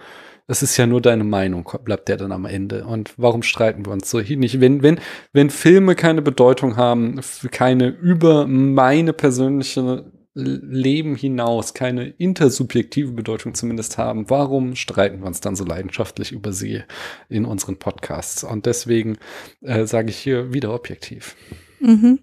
[0.46, 2.84] das ist ja nur deine Meinung, bleibt der dann am Ende.
[2.84, 4.60] Und warum streiten wir uns so hier nicht?
[4.60, 5.00] Wenn, wenn,
[5.32, 7.20] wenn Filme keine Bedeutung haben,
[7.50, 15.40] keine über meine persönliche Leben hinaus keine intersubjektive Bedeutung zumindest haben, warum streiten wir uns
[15.40, 16.82] dann so leidenschaftlich über sie
[17.30, 18.44] in unseren Podcasts?
[18.44, 19.16] Und deswegen
[19.62, 21.36] äh, sage ich hier wieder objektiv.
[21.80, 22.20] Mhm.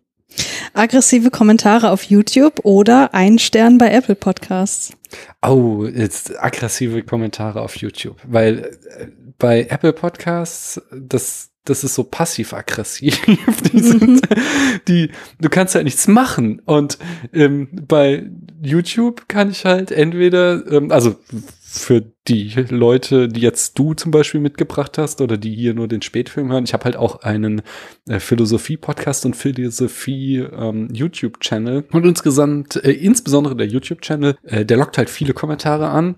[0.73, 4.93] Aggressive Kommentare auf YouTube oder ein Stern bei Apple Podcasts.
[5.41, 9.07] Oh, jetzt aggressive Kommentare auf YouTube, weil äh,
[9.37, 13.21] bei Apple Podcasts das das ist so passiv-aggressiv.
[13.71, 14.21] die sind,
[14.87, 16.59] die, du kannst halt nichts machen.
[16.65, 16.97] Und
[17.31, 18.29] ähm, bei
[18.61, 21.15] YouTube kann ich halt entweder, ähm, also
[21.61, 26.01] für die Leute, die jetzt du zum Beispiel mitgebracht hast oder die hier nur den
[26.01, 26.63] Spätfilm hören.
[26.63, 27.61] Ich habe halt auch einen
[28.07, 31.75] äh, Philosophie-Podcast und Philosophie-YouTube-Channel.
[31.75, 36.15] Ähm, und insgesamt, äh, insbesondere der YouTube-Channel, äh, der lockt halt viele Kommentare an.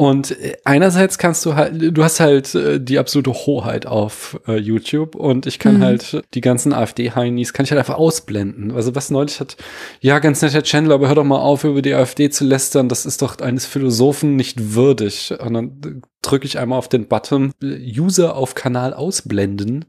[0.00, 4.56] Und äh, einerseits kannst du halt, du hast halt äh, die absolute Hoheit auf äh,
[4.56, 5.82] YouTube und ich kann mhm.
[5.82, 8.70] halt die ganzen AfD-Heinis, kann ich halt einfach ausblenden.
[8.70, 9.58] Also was neulich hat,
[10.00, 13.04] ja, ganz netter Channel, aber hör doch mal auf, über die AfD zu lästern, das
[13.04, 18.36] ist doch eines Philosophen nicht würdig und dann drücke ich einmal auf den Button User
[18.36, 19.86] auf Kanal ausblenden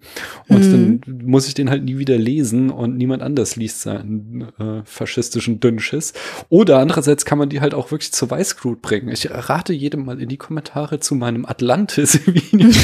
[0.48, 1.02] und mhm.
[1.02, 5.60] dann muss ich den halt nie wieder lesen und niemand anders liest seinen äh, faschistischen
[5.60, 6.14] Dünnschiss.
[6.50, 9.10] Oder andererseits kann man die halt auch wirklich zur Weißglut bringen.
[9.10, 12.70] Ich rate jedem mal in die Kommentare zu meinem Atlantis-Video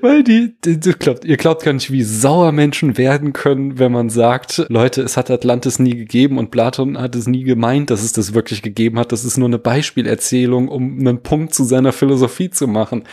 [0.00, 3.92] Weil die, die, die glaubt, ihr glaubt gar nicht, wie sauer Menschen werden können, wenn
[3.92, 8.02] man sagt, Leute, es hat Atlantis nie gegeben und Platon hat es nie gemeint, dass
[8.02, 9.12] es das wirklich gegeben hat.
[9.12, 13.04] Das ist nur eine Beispielerzählung, um einen Punkt zu seiner Philosophie zu machen.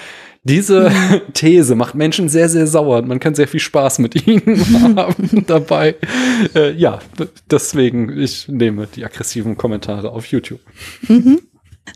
[0.43, 1.21] Diese mhm.
[1.33, 5.43] These macht Menschen sehr, sehr sauer und man kann sehr viel Spaß mit ihnen haben
[5.45, 5.95] dabei.
[6.55, 6.99] Äh, ja,
[7.51, 10.61] deswegen, ich nehme die aggressiven Kommentare auf YouTube.
[11.09, 11.41] Mhm.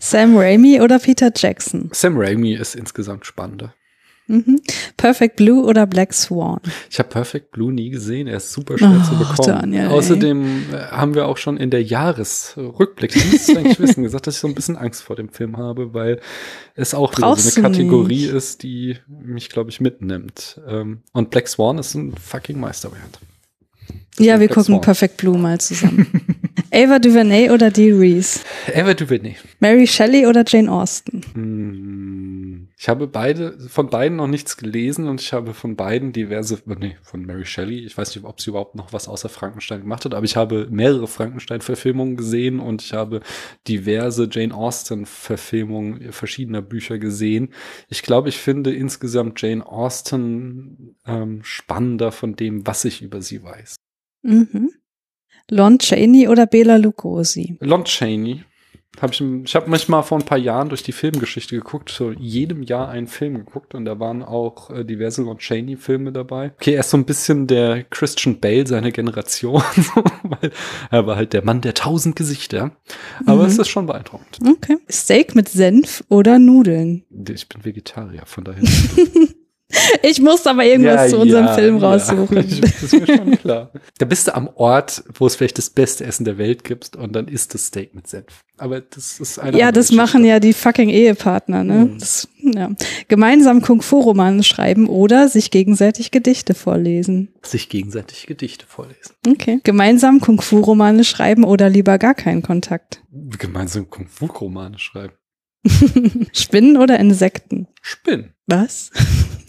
[0.02, 1.90] Sam Raimi oder Peter Jackson?
[1.94, 3.74] Sam Raimi ist insgesamt spannender.
[4.30, 4.62] Mhm.
[4.96, 6.60] Perfect Blue oder Black Swan?
[6.90, 8.28] Ich habe Perfect Blue nie gesehen.
[8.28, 9.62] Er ist super schwer oh, zu bekommen.
[9.62, 10.78] Daniel, Außerdem ey.
[10.78, 14.36] Äh, haben wir auch schon in der Jahresrückblick, das müsstest du eigentlich wissen, gesagt, dass
[14.36, 16.20] ich so ein bisschen Angst vor dem Film habe, weil
[16.76, 18.34] es auch so eine Kategorie nicht.
[18.34, 20.62] ist, die mich, glaube ich, mitnimmt.
[20.68, 23.02] Ähm, und Black Swan ist ein fucking Meisterwerk.
[24.20, 24.82] Ja, wir Black gucken Swan.
[24.82, 26.08] Perfect Blue mal zusammen.
[26.72, 28.42] Ava DuVernay oder Dee Reese?
[28.76, 29.36] Ava DuVernay.
[29.60, 31.22] Mary Shelley oder Jane Austen?
[31.34, 32.39] Hm,
[32.82, 36.96] ich habe beide, von beiden noch nichts gelesen und ich habe von beiden diverse, nee,
[37.04, 40.14] von Mary Shelley, ich weiß nicht, ob sie überhaupt noch was außer Frankenstein gemacht hat,
[40.14, 43.20] aber ich habe mehrere Frankenstein-Verfilmungen gesehen und ich habe
[43.68, 47.50] diverse Jane Austen-Verfilmungen verschiedener Bücher gesehen.
[47.90, 53.44] Ich glaube, ich finde insgesamt Jane Austen ähm, spannender von dem, was ich über sie
[53.44, 53.76] weiß.
[54.22, 54.72] Mhm.
[55.50, 57.58] Lon Chaney oder Bela Lugosi?
[57.60, 58.46] Lon Chaney.
[59.00, 62.64] Hab ich ich habe manchmal vor ein paar Jahren durch die Filmgeschichte geguckt, so jedem
[62.64, 66.52] Jahr einen Film geguckt und da waren auch äh, diverse Lon Chaney Filme dabei.
[66.56, 69.62] Okay, er ist so ein bisschen der Christian Bale seiner Generation,
[70.24, 70.52] weil
[70.92, 72.72] er war halt der Mann der tausend Gesichter.
[73.26, 73.50] Aber mhm.
[73.50, 74.40] es ist schon beeindruckend.
[74.46, 74.78] Okay.
[74.92, 77.06] Steak mit Senf oder Nudeln?
[77.30, 78.64] Ich bin Vegetarier, von daher.
[80.02, 82.38] Ich muss aber irgendwas ja, zu unserem ja, Film raussuchen.
[82.38, 83.72] Ja, das ist mir schon klar.
[84.00, 87.16] Da bist du am Ort, wo es vielleicht das beste Essen der Welt gibt und
[87.16, 88.44] dann isst das Steak mit Senf.
[88.58, 91.86] Aber das ist eine Ja, das machen ja die fucking Ehepartner, ne?
[91.86, 92.00] Mhm.
[92.00, 92.72] Das, ja.
[93.08, 97.30] Gemeinsam Kung-Fu-Romane schreiben oder sich gegenseitig Gedichte vorlesen.
[97.44, 99.14] Sich gegenseitig Gedichte vorlesen.
[99.28, 99.60] Okay.
[99.64, 103.04] Gemeinsam Kung-Fu-Romane schreiben oder lieber gar keinen Kontakt.
[103.38, 105.14] Gemeinsam Kung-Fu-Romane schreiben.
[106.34, 107.68] Spinnen oder Insekten?
[107.82, 108.34] Spinnen.
[108.48, 108.92] Was?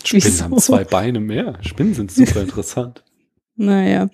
[0.04, 0.44] Spinnen Wieso?
[0.44, 1.58] haben zwei Beine mehr.
[1.62, 3.04] Spinnen sind super interessant.
[3.56, 4.08] Naja.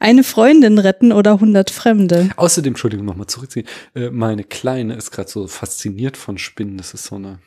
[0.00, 2.30] Eine Freundin retten oder 100 Fremde.
[2.36, 3.66] Außerdem, Entschuldigung, nochmal zurückziehen.
[3.94, 6.76] Äh, meine Kleine ist gerade so fasziniert von Spinnen.
[6.76, 7.38] Das ist so eine.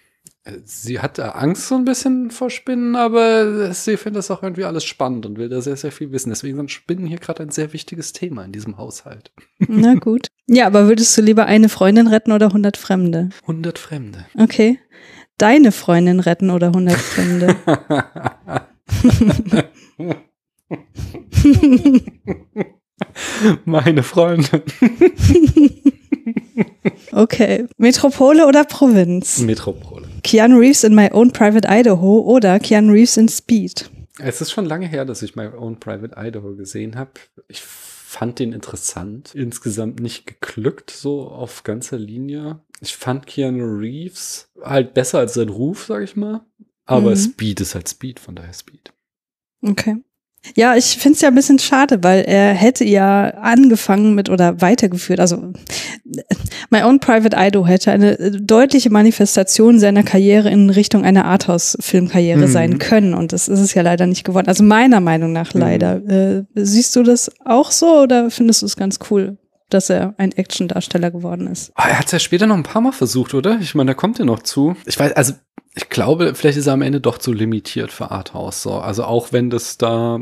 [0.45, 4.63] Äh, sie hat Angst so ein bisschen vor Spinnen, aber sie findet das auch irgendwie
[4.63, 6.29] alles spannend und will da sehr, sehr viel wissen.
[6.29, 9.33] Deswegen sind Spinnen hier gerade ein sehr wichtiges Thema in diesem Haushalt.
[9.59, 10.27] Na gut.
[10.47, 13.29] Ja, aber würdest du lieber eine Freundin retten oder 100 Fremde?
[13.41, 14.25] 100 Fremde.
[14.37, 14.79] Okay
[15.41, 17.55] deine Freundin retten oder 100 Fremde?
[23.65, 24.61] Meine Freundin.
[27.11, 27.67] okay.
[27.77, 29.39] Metropole oder Provinz?
[29.39, 30.07] Metropole.
[30.23, 33.89] Keanu Reeves in My Own Private Idaho oder Keanu Reeves in Speed?
[34.19, 37.11] Es ist schon lange her, dass ich My Own Private Idaho gesehen habe.
[37.47, 39.33] Ich fand den interessant.
[39.33, 42.59] Insgesamt nicht geglückt, so auf ganzer Linie.
[42.81, 46.41] Ich fand Keanu Reeves halt besser als sein Ruf, sag ich mal.
[46.85, 47.15] Aber mhm.
[47.15, 48.91] Speed ist halt Speed, von daher Speed.
[49.61, 49.97] Okay.
[50.55, 54.59] Ja, ich finde es ja ein bisschen schade, weil er hätte ja angefangen mit oder
[54.59, 55.19] weitergeführt.
[55.19, 55.53] Also
[56.71, 62.51] My Own Private Ido hätte eine deutliche Manifestation seiner Karriere in Richtung einer Arthouse-Filmkarriere mhm.
[62.51, 63.13] sein können.
[63.13, 64.47] Und das ist es ja leider nicht geworden.
[64.47, 65.99] Also meiner Meinung nach leider.
[65.99, 66.47] Mhm.
[66.55, 69.37] Äh, siehst du das auch so oder findest du es ganz cool?
[69.73, 71.71] Dass er ein Actiondarsteller geworden ist.
[71.75, 73.59] Ah, er hat es ja später noch ein paar Mal versucht, oder?
[73.61, 74.75] Ich meine, da kommt er noch zu.
[74.85, 75.33] Ich weiß, also
[75.73, 78.61] ich glaube, vielleicht ist er am Ende doch zu limitiert für Arthouse.
[78.61, 78.73] So.
[78.73, 80.19] Also auch wenn das da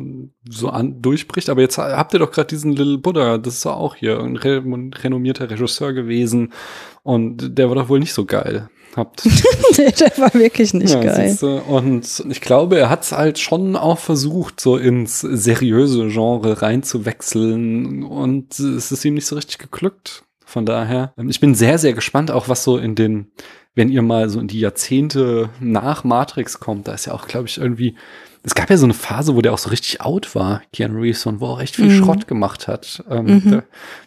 [0.47, 3.95] so an durchbricht, aber jetzt habt ihr doch gerade diesen Little Buddha, das ist auch
[3.95, 4.61] hier ein re
[5.03, 6.53] renommierter Regisseur gewesen
[7.01, 8.69] und der war doch wohl nicht so geil.
[8.99, 9.25] Habt.
[9.77, 11.29] nee, der war wirklich nicht ja, geil.
[11.29, 16.61] Siehste, und ich glaube, er hat es halt schon auch versucht, so ins seriöse Genre
[16.61, 20.23] reinzuwechseln und es ist ihm nicht so richtig geglückt.
[20.45, 23.31] Von daher, ich bin sehr, sehr gespannt, auch was so in den
[23.75, 27.47] wenn ihr mal so in die Jahrzehnte nach Matrix kommt, da ist ja auch, glaube
[27.47, 27.95] ich, irgendwie,
[28.43, 31.25] es gab ja so eine Phase, wo der auch so richtig out war, Keanu Reeves,
[31.25, 32.03] und wo er auch echt viel mhm.
[32.03, 33.03] Schrott gemacht hat.
[33.09, 33.51] Ähm, mhm.
[33.51, 33.63] Da bin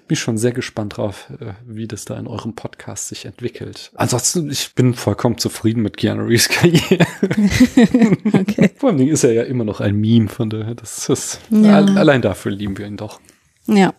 [0.09, 3.93] ich schon sehr gespannt drauf, äh, wie das da in eurem Podcast sich entwickelt.
[3.95, 7.07] Ansonsten, ich bin vollkommen zufrieden mit Keanu Reeves Karriere.
[8.33, 8.71] okay.
[8.77, 11.77] Vor allem ist er ja immer noch ein Meme, von daher, das ist, ja.
[11.77, 13.21] allein dafür lieben wir ihn doch.
[13.67, 13.93] Ja.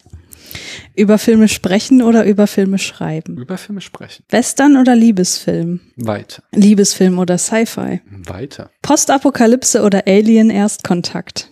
[0.95, 3.37] Über Filme sprechen oder über Filme schreiben?
[3.37, 4.23] Über Filme sprechen.
[4.29, 5.79] Western oder Liebesfilm?
[5.95, 6.43] Weiter.
[6.53, 8.01] Liebesfilm oder Sci-Fi?
[8.27, 8.69] Weiter.
[8.81, 11.49] Postapokalypse oder Alien Erstkontakt?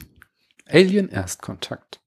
[0.69, 2.00] Alien Erstkontakt.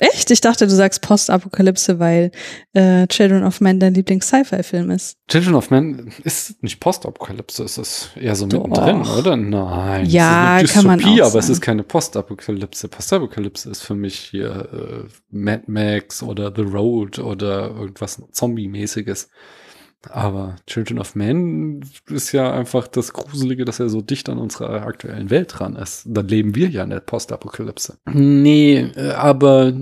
[0.00, 0.30] Echt?
[0.30, 2.32] Ich dachte, du sagst Postapokalypse, weil
[2.72, 5.16] äh, Children of Men dein Lieblings-Sci-Fi-Film ist.
[5.28, 9.36] Children of Men ist nicht Postapokalypse, es ist eher so mittendrin, oder?
[9.36, 10.06] Nein.
[10.06, 12.88] Ja, es ist kann man auch aber es ist keine Postapokalypse.
[12.88, 19.28] Postapokalypse ist für mich hier äh, Mad Max oder The Road oder irgendwas Zombie-mäßiges.
[20.10, 24.82] Aber Children of Men ist ja einfach das Gruselige, dass er so dicht an unserer
[24.86, 26.04] aktuellen Welt dran ist.
[26.06, 27.98] Dann leben wir ja in der Postapokalypse.
[28.12, 29.72] Nee, äh, aber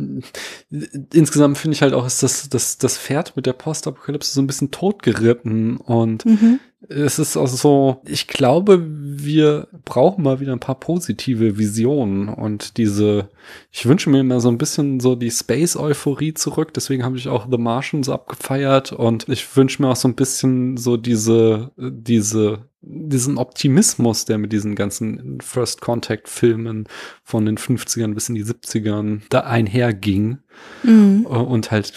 [1.12, 4.46] insgesamt finde ich halt auch, ist das, das, das Pferd mit der Postapokalypse so ein
[4.46, 10.60] bisschen totgeritten und mhm es ist auch so, ich glaube, wir brauchen mal wieder ein
[10.60, 13.28] paar positive Visionen und diese,
[13.70, 17.46] ich wünsche mir immer so ein bisschen so die Space-Euphorie zurück, deswegen habe ich auch
[17.50, 22.66] The Martian so abgefeiert und ich wünsche mir auch so ein bisschen so diese, diese,
[22.80, 26.88] diesen Optimismus, der mit diesen ganzen First Contact Filmen
[27.22, 30.38] von den 50ern bis in die 70ern da einherging
[30.82, 31.26] mhm.
[31.26, 31.92] und halt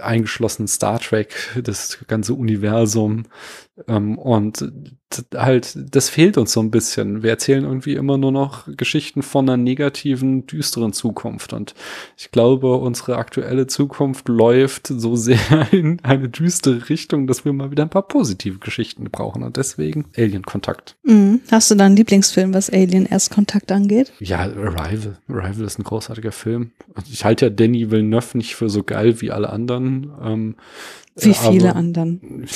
[0.00, 3.24] eingeschlossen Star Trek, das ganze Universum.
[3.86, 4.72] Ähm, und
[5.34, 7.22] halt, das fehlt uns so ein bisschen.
[7.22, 11.52] Wir erzählen irgendwie immer nur noch Geschichten von einer negativen, düsteren Zukunft.
[11.52, 11.74] Und
[12.16, 15.38] ich glaube, unsere aktuelle Zukunft läuft so sehr
[15.72, 19.42] in eine düstere Richtung, dass wir mal wieder ein paar positive Geschichten brauchen.
[19.42, 20.96] Und deswegen Alien-Kontakt.
[21.04, 21.40] Mhm.
[21.50, 24.12] Hast du da einen Lieblingsfilm, was Alien-Erstkontakt angeht?
[24.18, 25.18] Ja, Arrival.
[25.28, 26.72] Arrival ist ein großartiger Film.
[27.10, 30.10] Ich halte ja Danny Villeneuve nicht für so geil wie alle anderen.
[30.22, 30.56] Ähm,
[31.24, 32.20] wie viele aber, anderen.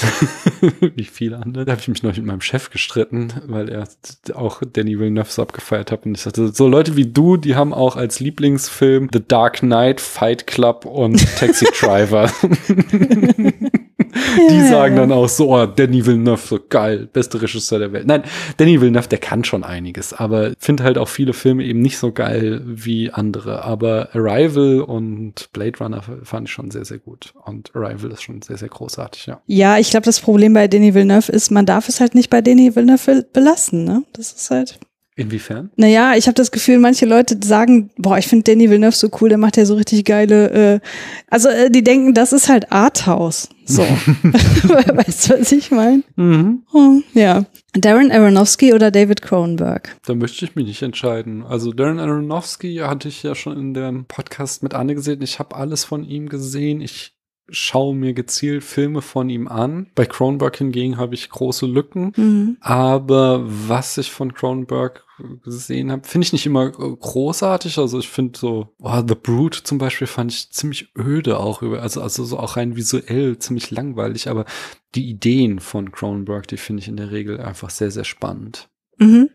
[0.95, 1.65] wie viele andere.
[1.65, 3.89] Da habe ich mich noch mit meinem Chef gestritten, weil er
[4.35, 6.07] auch Danny Villeneuve so abgefeiert hat.
[6.07, 10.01] Und ich sagte, so Leute wie du, die haben auch als Lieblingsfilm The Dark Knight,
[10.01, 12.31] Fight Club und Taxi Driver.
[14.51, 18.07] die ja, sagen dann auch so, oh, Danny Villeneuve, so geil, beste Regisseur der Welt.
[18.07, 18.25] Nein,
[18.57, 22.13] Danny Villeneuve, der kann schon einiges, aber finde halt auch viele Filme eben nicht so
[22.13, 23.65] geil wie andere.
[23.65, 27.35] Aber Arrival und Blade Runner fand ich schon sehr, sehr gut.
[27.45, 29.41] Und Arrival ist schon sehr, sehr großartig, ja.
[29.47, 32.41] Ja, ich glaube, das Problem bei Danny Villeneuve ist, man darf es halt nicht bei
[32.41, 34.03] Danny Villeneuve belassen, ne?
[34.13, 34.79] Das ist halt.
[35.15, 35.71] Inwiefern?
[35.77, 39.29] Naja, ich habe das Gefühl, manche Leute sagen, boah, ich finde Danny Villeneuve so cool,
[39.29, 40.81] der macht ja so richtig geile, äh,
[41.29, 43.51] also äh, die denken, das ist halt Arthouse.
[43.67, 43.83] So.
[44.23, 46.03] weißt du, was ich meine?
[46.17, 46.63] Mhm.
[46.73, 47.45] Oh, ja.
[47.75, 49.97] Darren Aronofsky oder David Cronenberg?
[50.07, 51.45] Da möchte ich mich nicht entscheiden.
[51.45, 55.21] Also Darren Aronofsky hatte ich ja schon in dem Podcast mit Anne gesehen.
[55.23, 56.81] Ich habe alles von ihm gesehen.
[56.81, 57.15] Ich
[57.53, 59.89] schaue mir gezielt Filme von ihm an.
[59.95, 62.13] Bei Cronenberg hingegen habe ich große Lücken.
[62.17, 62.57] Mhm.
[62.61, 65.05] Aber was ich von Cronenberg
[65.45, 67.79] gesehen habe, finde ich nicht immer großartig.
[67.79, 71.83] Also ich finde so, oh, The Brute zum Beispiel fand ich ziemlich öde auch über,
[71.83, 74.47] also, also so auch rein visuell ziemlich langweilig, aber
[74.95, 78.69] die Ideen von Cronenberg, die finde ich in der Regel einfach sehr, sehr spannend.
[78.99, 79.31] Mhm.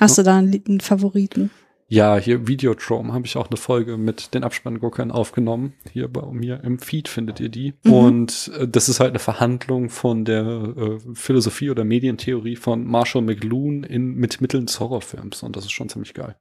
[0.00, 1.50] Hast du da einen Favoriten?
[1.92, 5.74] Ja, hier Videotrome habe ich auch eine Folge mit den Abspannguckern aufgenommen.
[5.92, 7.74] Hier bei mir im Feed findet ihr die.
[7.82, 7.92] Mhm.
[7.92, 10.42] Und äh, das ist halt eine Verhandlung von der
[10.74, 15.42] äh, Philosophie oder Medientheorie von Marshall McLuhan in, mit Mitteln des Horrorfilms.
[15.42, 16.34] Und das ist schon ziemlich geil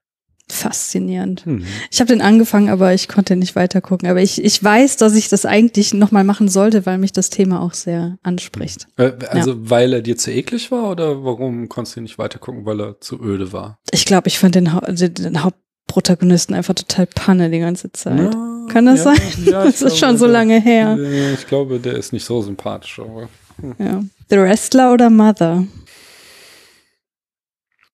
[0.51, 1.45] faszinierend.
[1.45, 1.65] Mhm.
[1.89, 4.09] Ich habe den angefangen, aber ich konnte nicht weiter gucken.
[4.09, 7.61] Aber ich, ich weiß, dass ich das eigentlich nochmal machen sollte, weil mich das Thema
[7.61, 8.87] auch sehr anspricht.
[8.97, 9.57] Äh, also ja.
[9.59, 12.99] weil er dir zu eklig war oder warum konntest du nicht weiter gucken, weil er
[12.99, 13.79] zu öde war?
[13.91, 18.33] Ich glaube, ich fand den, den, den, Hauptprotagonisten einfach total Panne die ganze Zeit.
[18.33, 19.45] Ja, Kann das ja, sein?
[19.51, 20.97] Das ist schon so lange her.
[21.33, 22.99] Ich glaube, der ist nicht so sympathisch.
[22.99, 23.29] Aber,
[23.59, 23.75] hm.
[23.79, 24.03] ja.
[24.29, 25.65] The Wrestler oder Mother?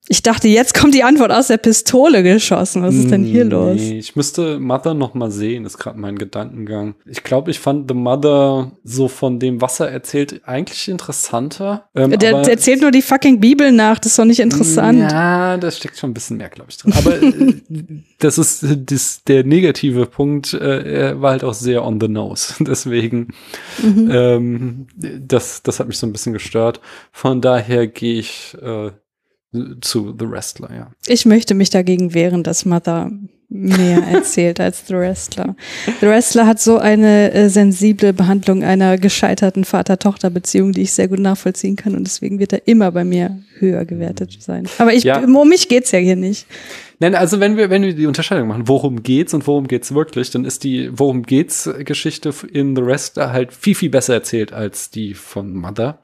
[0.09, 2.81] Ich dachte, jetzt kommt die Antwort aus der Pistole geschossen.
[2.81, 3.81] Was ist denn hier Nee, los?
[3.81, 6.95] Ich müsste Mother noch mal sehen, ist gerade mein Gedankengang.
[7.05, 11.89] Ich glaube, ich fand The Mother so von dem, was er erzählt, eigentlich interessanter.
[11.93, 14.99] Ähm, Der, der erzählt nur die fucking Bibel nach, das ist doch nicht interessant.
[14.99, 16.93] Ja, da steckt schon ein bisschen mehr, glaube ich, drin.
[16.97, 17.53] Aber äh,
[18.19, 20.53] das ist äh, das, der negative Punkt.
[20.53, 22.53] Äh, er war halt auch sehr on the nose.
[22.63, 23.27] Deswegen,
[23.83, 24.09] Mhm.
[24.11, 24.87] ähm,
[25.19, 26.79] das, das hat mich so ein bisschen gestört.
[27.11, 28.91] Von daher gehe ich äh,
[29.81, 30.91] zu The Wrestler, ja.
[31.07, 33.11] Ich möchte mich dagegen wehren, dass Mother
[33.49, 35.55] mehr erzählt als The Wrestler.
[36.01, 41.19] The Wrestler hat so eine äh, sensible Behandlung einer gescheiterten Vater-Tochter-Beziehung, die ich sehr gut
[41.19, 44.67] nachvollziehen kann und deswegen wird er immer bei mir höher gewertet sein.
[44.79, 45.19] Aber ich, Ja.
[45.23, 46.45] um mich geht's ja hier nicht.
[46.99, 50.31] Nein, also wenn wir, wenn wir die Unterscheidung machen, worum geht's und worum geht's wirklich,
[50.31, 54.89] dann ist die Worum geht's Geschichte in The Wrestler halt viel, viel besser erzählt als
[54.89, 55.99] die von Mother.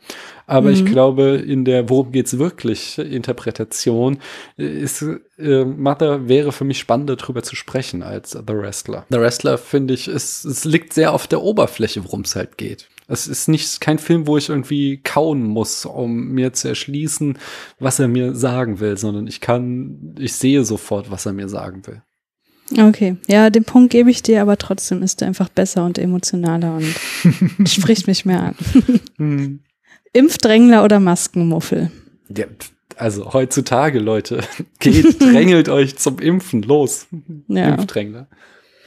[0.46, 4.20] Aber ich glaube, in der Worum geht's wirklich Interpretation
[4.58, 5.06] äh, ist
[5.38, 9.06] äh, Mother wäre für mich spannender drüber zu sprechen als The Wrestler.
[9.10, 12.90] The Wrestler finde ich, es, es liegt sehr auf der Oberfläche, worum es halt geht.
[13.08, 17.38] Es ist nicht kein Film, wo ich irgendwie kauen muss, um mir zu erschließen,
[17.80, 21.86] was er mir sagen will, sondern ich kann, ich sehe sofort, was er mir sagen
[21.86, 22.02] will.
[22.78, 26.78] Okay, ja, den Punkt gebe ich dir, aber trotzdem ist er einfach besser und emotionaler
[26.78, 28.56] und spricht mich mehr
[29.18, 29.60] an.
[30.14, 31.92] Impfdrängler oder Maskenmuffel?
[32.30, 32.46] Ja,
[32.96, 34.42] also heutzutage, Leute,
[34.80, 37.08] geht, drängelt euch zum Impfen, los.
[37.48, 37.70] Ja.
[37.76, 38.28] Impfdrängler.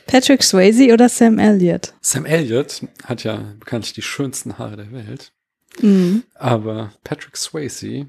[0.07, 1.93] Patrick Swayze oder Sam Elliott?
[2.01, 5.33] Sam Elliott hat ja bekanntlich die schönsten Haare der Welt,
[5.81, 6.23] Mhm.
[6.35, 8.07] aber Patrick Swayze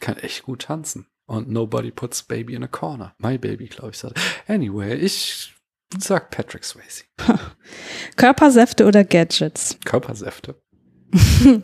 [0.00, 1.06] kann echt gut tanzen.
[1.26, 3.14] Und nobody puts baby in a corner.
[3.18, 4.18] My baby, glaube ich, sagt.
[4.46, 5.52] Anyway, ich
[5.98, 7.04] sag Patrick Swayze.
[8.16, 9.76] Körpersäfte oder Gadgets?
[9.84, 10.54] Körpersäfte.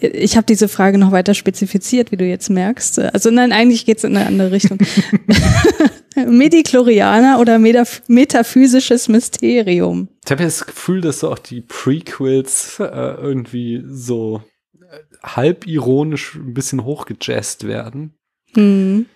[0.00, 2.98] Ich habe diese Frage noch weiter spezifiziert, wie du jetzt merkst.
[2.98, 4.78] Also nein, eigentlich geht's in eine andere Richtung.
[6.26, 10.08] Medichlorianer oder metaph metaphysisches Mysterium?
[10.24, 14.42] Ich habe das Gefühl, dass so auch die Prequels äh, irgendwie so
[14.80, 18.14] äh, halb ironisch ein bisschen hochgejazzt werden.
[18.54, 19.06] Hm.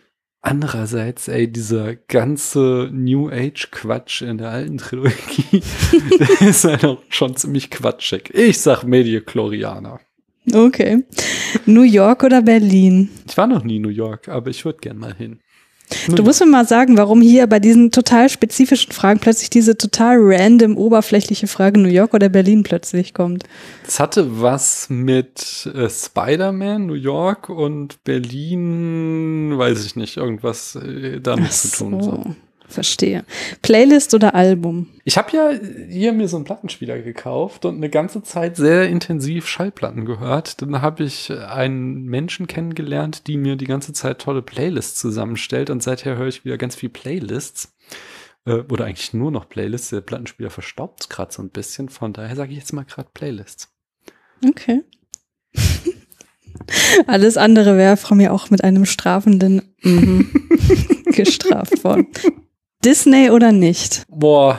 [0.42, 5.12] Andererseits, ey, dieser ganze New Age Quatsch in der alten Trilogie,
[6.18, 8.30] der ist halt auch schon ziemlich quatschig.
[8.32, 10.00] Ich sag Mediochlorianer.
[10.50, 11.04] Okay.
[11.66, 13.10] New York oder Berlin?
[13.28, 15.40] Ich war noch nie in New York, aber ich würde gern mal hin.
[16.08, 20.16] Du musst mir mal sagen, warum hier bei diesen total spezifischen Fragen plötzlich diese total
[20.20, 23.44] random, oberflächliche Frage New York oder Berlin plötzlich kommt.
[23.84, 31.20] Das hatte was mit äh, Spider-Man, New York und Berlin, weiß ich nicht, irgendwas äh,
[31.20, 32.02] damit Ach zu tun.
[32.02, 32.24] So.
[32.70, 33.24] Verstehe.
[33.62, 34.88] Playlist oder Album?
[35.04, 35.50] Ich habe ja
[35.88, 40.62] hier mir so einen Plattenspieler gekauft und eine ganze Zeit sehr intensiv Schallplatten gehört.
[40.62, 45.82] Dann habe ich einen Menschen kennengelernt, die mir die ganze Zeit tolle Playlists zusammenstellt und
[45.82, 47.74] seither höre ich wieder ganz viel Playlists.
[48.46, 49.90] Äh, Oder eigentlich nur noch Playlists.
[49.90, 51.88] Der Plattenspieler verstaubt gerade so ein bisschen.
[51.88, 53.68] Von daher sage ich jetzt mal gerade Playlists.
[54.46, 54.82] Okay.
[57.06, 60.30] Alles andere wäre von mir auch mit einem strafenden mhm
[61.06, 62.08] gestraft worden.
[62.84, 64.04] Disney oder nicht?
[64.08, 64.58] Boah,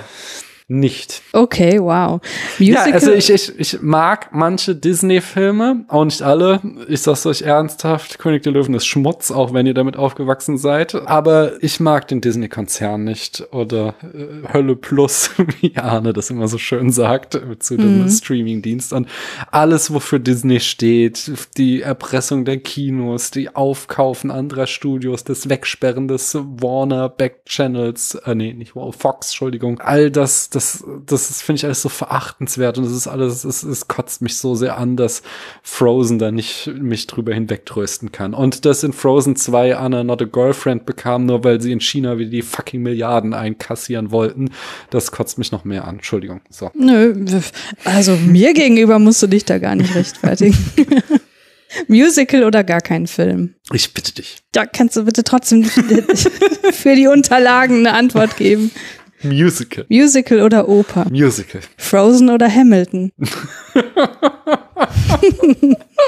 [0.71, 1.21] nicht.
[1.33, 2.21] Okay, wow.
[2.57, 6.61] Ja, Musical, also ich, ich, ich mag manche Disney-Filme, auch nicht alle.
[6.87, 10.95] Ich sag's euch ernsthaft, König der Löwen ist Schmutz, auch wenn ihr damit aufgewachsen seid.
[10.95, 13.43] Aber ich mag den Disney-Konzern nicht.
[13.51, 15.31] Oder äh, Hölle Plus,
[15.61, 18.93] wie Arne das immer so schön sagt, zu dem Streaming-Dienst.
[18.93, 19.09] Und
[19.51, 26.35] alles, wofür Disney steht, die Erpressung der Kinos, die Aufkaufen anderer Studios, das Wegsperren des
[26.35, 30.60] Warner Back-Channels, äh, nee, nicht Fox, Entschuldigung, all das, das,
[31.05, 34.37] das ist, finde ich alles so verachtenswert und das ist alles, es, es kotzt mich
[34.37, 35.21] so sehr an, dass
[35.63, 38.33] Frozen da nicht mich drüber hinwegtrösten kann.
[38.33, 42.17] Und dass in Frozen 2 Anna not a Girlfriend bekam, nur weil sie in China
[42.17, 44.51] wieder die fucking Milliarden einkassieren wollten,
[44.89, 45.95] das kotzt mich noch mehr an.
[45.95, 46.41] Entschuldigung.
[46.49, 46.71] So.
[46.73, 47.25] Nö,
[47.83, 50.57] also mir gegenüber musst du dich da gar nicht rechtfertigen.
[51.87, 53.55] Musical oder gar kein Film?
[53.73, 54.37] Ich bitte dich.
[54.55, 58.71] Ja, kannst du bitte trotzdem für die Unterlagen eine Antwort geben.
[59.23, 59.85] Musical.
[59.89, 61.05] Musical oder Oper?
[61.09, 61.61] Musical.
[61.77, 63.11] Frozen oder Hamilton?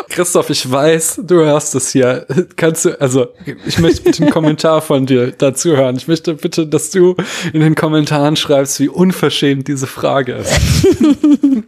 [0.09, 2.25] Christoph, ich weiß, du hörst es hier.
[2.55, 3.27] Kannst du, also,
[3.65, 5.95] ich möchte bitte einen Kommentar von dir dazu hören.
[5.95, 7.15] Ich möchte bitte, dass du
[7.51, 10.53] in den Kommentaren schreibst, wie unverschämt diese Frage ist.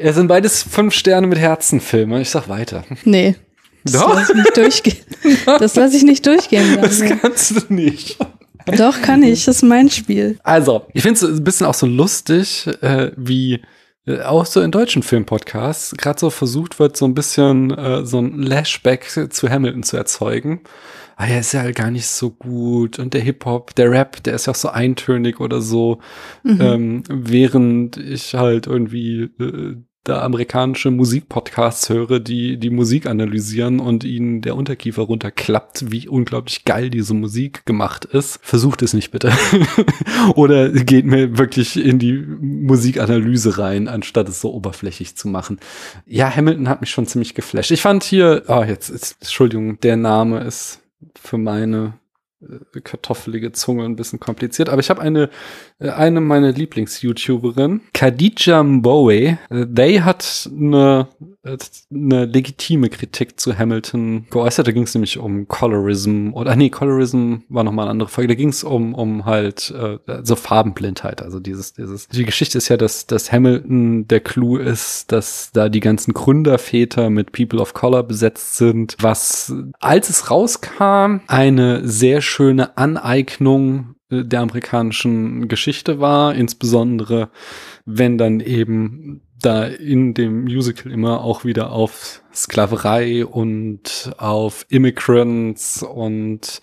[0.00, 2.20] Es sind beides fünf Sterne mit Herzenfilme.
[2.20, 2.84] Ich sag weiter.
[3.04, 3.34] Nee.
[3.82, 4.14] Das Doch.
[4.14, 4.96] lasse ich nicht durchgehen.
[5.58, 6.78] Das lasse ich nicht durchgehen.
[6.80, 7.18] Das Daniel.
[7.20, 8.16] kannst du nicht.
[8.66, 9.44] Doch, kann ich.
[9.44, 10.38] Das ist mein Spiel.
[10.42, 13.62] Also, ich finde es ein bisschen auch so lustig, äh, wie
[14.06, 18.20] äh, auch so in deutschen Filmpodcasts gerade so versucht wird, so ein bisschen äh, so
[18.20, 20.62] ein Lashback zu Hamilton zu erzeugen.
[21.16, 23.00] Ah ja, ist ja halt gar nicht so gut.
[23.00, 25.98] Und der Hip-Hop, der Rap, der ist ja auch so eintönig oder so.
[26.44, 26.60] Mhm.
[26.60, 29.76] Ähm, während ich halt irgendwie äh,
[30.08, 36.64] da amerikanische Musikpodcasts höre, die die Musik analysieren und ihnen der Unterkiefer runterklappt, wie unglaublich
[36.64, 38.40] geil diese Musik gemacht ist.
[38.42, 39.32] Versucht es nicht bitte.
[40.34, 45.58] Oder geht mir wirklich in die Musikanalyse rein, anstatt es so oberflächlich zu machen.
[46.06, 47.70] Ja, Hamilton hat mich schon ziemlich geflasht.
[47.70, 50.80] Ich fand hier, oh, jetzt ist, Entschuldigung, der Name ist
[51.14, 51.94] für meine
[52.84, 55.28] kartoffelige Zunge ein bisschen kompliziert, aber ich habe eine
[55.80, 59.38] äh, eine meiner Lieblings-YouTuberin, Khadija Mbowe.
[59.50, 61.08] Äh, they hat eine,
[61.92, 64.66] eine legitime Kritik zu Hamilton geäußert.
[64.66, 68.28] Da ging es nämlich um Colorism oder nee, Colorism war noch mal eine andere Folge.
[68.28, 71.22] Da ging es um um halt äh, so Farbenblindheit.
[71.22, 75.68] Also dieses dieses die Geschichte ist ja, dass dass Hamilton der Clou ist, dass da
[75.68, 82.20] die ganzen Gründerväter mit People of Color besetzt sind, was als es rauskam eine sehr
[82.28, 87.30] schöne Aneignung äh, der amerikanischen Geschichte war, insbesondere
[87.84, 95.82] wenn dann eben da in dem Musical immer auch wieder auf Sklaverei und auf Immigrants
[95.82, 96.60] und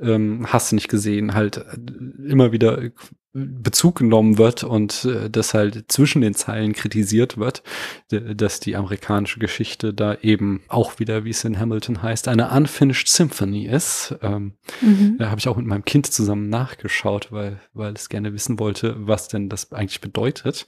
[0.00, 2.90] ähm, hast du nicht gesehen, halt äh, immer wieder
[3.36, 7.64] Bezug genommen wird und äh, das halt zwischen den Zeilen kritisiert wird,
[8.10, 13.08] dass die amerikanische Geschichte da eben auch wieder, wie es in Hamilton heißt, eine unfinished
[13.08, 14.14] Symphony ist.
[14.22, 15.16] Ähm, mhm.
[15.18, 18.94] Da habe ich auch mit meinem Kind zusammen nachgeschaut, weil, weil es gerne wissen wollte,
[18.98, 20.66] was denn das eigentlich bedeutet.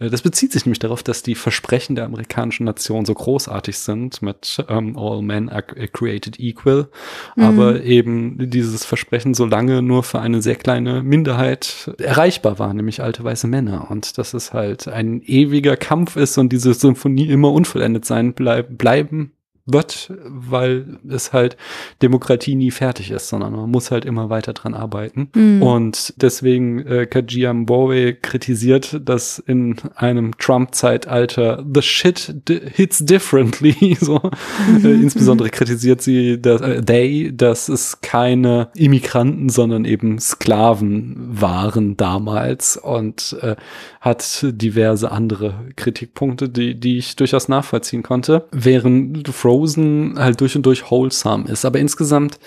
[0.00, 4.22] Äh, das bezieht sich nämlich darauf, dass die Versprechen der amerikanischen Nation so großartig sind
[4.22, 6.88] mit ähm, All Men are created equal,
[7.36, 7.44] mhm.
[7.44, 13.02] aber eben dieses Versprechen so lange nur für eine sehr kleine Minderheit erreichbar waren, nämlich
[13.02, 13.90] alte weiße Männer.
[13.90, 18.78] Und dass es halt ein ewiger Kampf ist und diese Symphonie immer unvollendet sein bleib,
[18.78, 19.32] bleiben
[19.72, 21.56] wird, weil es halt
[22.02, 25.28] Demokratie nie fertig ist, sondern man muss halt immer weiter dran arbeiten.
[25.34, 25.62] Mhm.
[25.62, 33.96] Und deswegen äh, Kajia Mbowe kritisiert, dass in einem Trump-Zeitalter the shit hits differently.
[34.00, 34.20] so.
[34.68, 34.84] Mhm.
[34.84, 41.96] Äh, insbesondere kritisiert sie, dass, äh, they, dass es keine Immigranten, sondern eben Sklaven waren
[41.96, 43.56] damals und äh,
[44.00, 50.66] hat diverse andere Kritikpunkte, die, die ich durchaus nachvollziehen konnte, während Frozen halt durch und
[50.66, 51.64] durch wholesome ist.
[51.64, 52.38] Aber insgesamt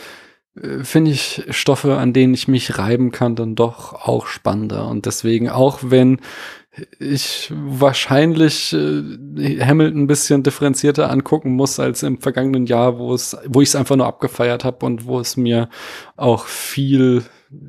[0.55, 4.87] äh, finde ich Stoffe, an denen ich mich reiben kann, dann doch auch spannender.
[4.87, 6.19] Und deswegen, auch wenn
[6.99, 13.35] ich wahrscheinlich äh, Hamilton ein bisschen differenzierter angucken muss als im vergangenen Jahr, wo es,
[13.45, 15.69] wo ich es einfach nur abgefeiert habe und wo es mir
[16.15, 17.23] auch viel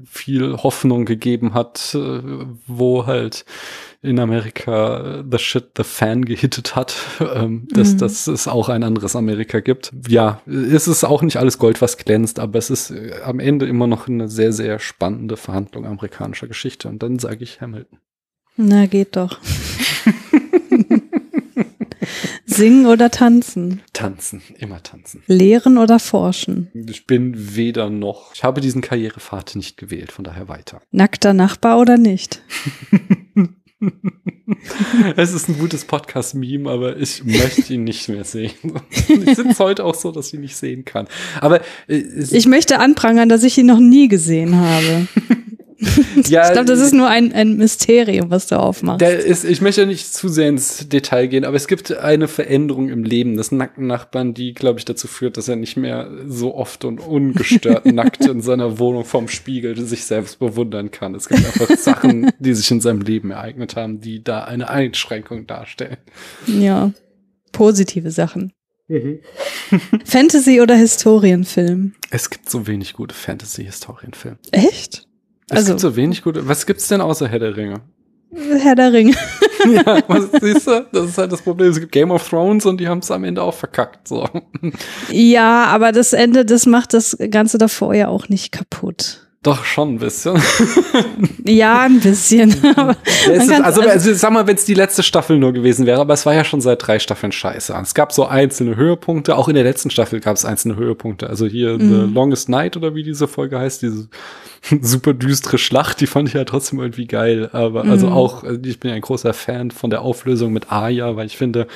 [0.06, 2.20] viel Hoffnung gegeben hat, äh,
[2.66, 3.44] wo halt
[4.02, 7.98] in Amerika The Shit the Fan gehittet hat, ähm, dass, mhm.
[7.98, 9.92] dass es auch ein anderes Amerika gibt.
[10.08, 13.66] Ja, es ist auch nicht alles Gold, was glänzt, aber es ist äh, am Ende
[13.66, 16.88] immer noch eine sehr, sehr spannende Verhandlung amerikanischer Geschichte.
[16.88, 17.98] Und dann sage ich Hamilton.
[18.56, 19.38] Na, geht doch.
[22.44, 23.80] Singen oder tanzen?
[23.94, 25.22] Tanzen, immer tanzen.
[25.26, 26.70] Lehren oder forschen?
[26.74, 28.34] Ich bin weder noch.
[28.34, 30.82] Ich habe diesen Karrierepfad nicht gewählt, von daher weiter.
[30.90, 32.42] Nackter Nachbar oder nicht?
[35.16, 38.52] es ist ein gutes Podcast-Meme, aber ich möchte ihn nicht mehr sehen.
[39.08, 41.08] Ich sitze heute auch so, dass ich ihn nicht sehen kann.
[41.40, 41.98] Aber äh,
[42.30, 45.08] ich möchte anprangern, dass ich ihn noch nie gesehen habe.
[46.28, 49.00] ja, ich glaube, das ist nur ein, ein Mysterium, was du aufmachst.
[49.00, 52.88] Der ist, ich möchte nicht zu sehr ins Detail gehen, aber es gibt eine Veränderung
[52.88, 56.54] im Leben des nackten Nachbarn, die, glaube ich, dazu führt, dass er nicht mehr so
[56.54, 61.14] oft und ungestört nackt in seiner Wohnung vorm Spiegel sich selbst bewundern kann.
[61.14, 65.46] Es gibt einfach Sachen, die sich in seinem Leben ereignet haben, die da eine Einschränkung
[65.46, 65.98] darstellen.
[66.46, 66.92] Ja,
[67.50, 68.52] positive Sachen.
[68.88, 69.20] Mhm.
[70.04, 71.94] Fantasy oder Historienfilm?
[72.10, 74.38] Es gibt so wenig gute Fantasy-Historienfilme.
[74.50, 75.08] Echt?
[75.48, 76.46] Es also, gibt so wenig gute.
[76.48, 77.80] Was gibt's denn außer Herr der Ringe?
[78.34, 79.14] Herr der Ringe.
[79.72, 80.86] ja, was siehst du?
[80.92, 81.70] Das ist halt das Problem.
[81.70, 84.08] Es gibt Game of Thrones und die haben es am Ende auch verkackt.
[84.08, 84.28] So.
[85.10, 89.26] Ja, aber das Ende, das macht das Ganze davor ja auch nicht kaputt.
[89.42, 90.40] Doch, schon ein bisschen.
[91.44, 92.50] ja, ein bisschen.
[92.50, 96.24] ist, also, also, sag mal, wenn es die letzte Staffel nur gewesen wäre, aber es
[96.24, 97.76] war ja schon seit drei Staffeln scheiße.
[97.82, 101.28] Es gab so einzelne Höhepunkte, auch in der letzten Staffel gab es einzelne Höhepunkte.
[101.28, 101.80] Also hier mhm.
[101.80, 104.06] The Longest Night oder wie diese Folge heißt, diese
[104.80, 107.50] super düstere Schlacht, die fand ich ja trotzdem irgendwie geil.
[107.52, 108.12] Aber also mhm.
[108.12, 111.36] auch, äh, ich bin ja ein großer Fan von der Auflösung mit Aya, weil ich
[111.36, 111.66] finde,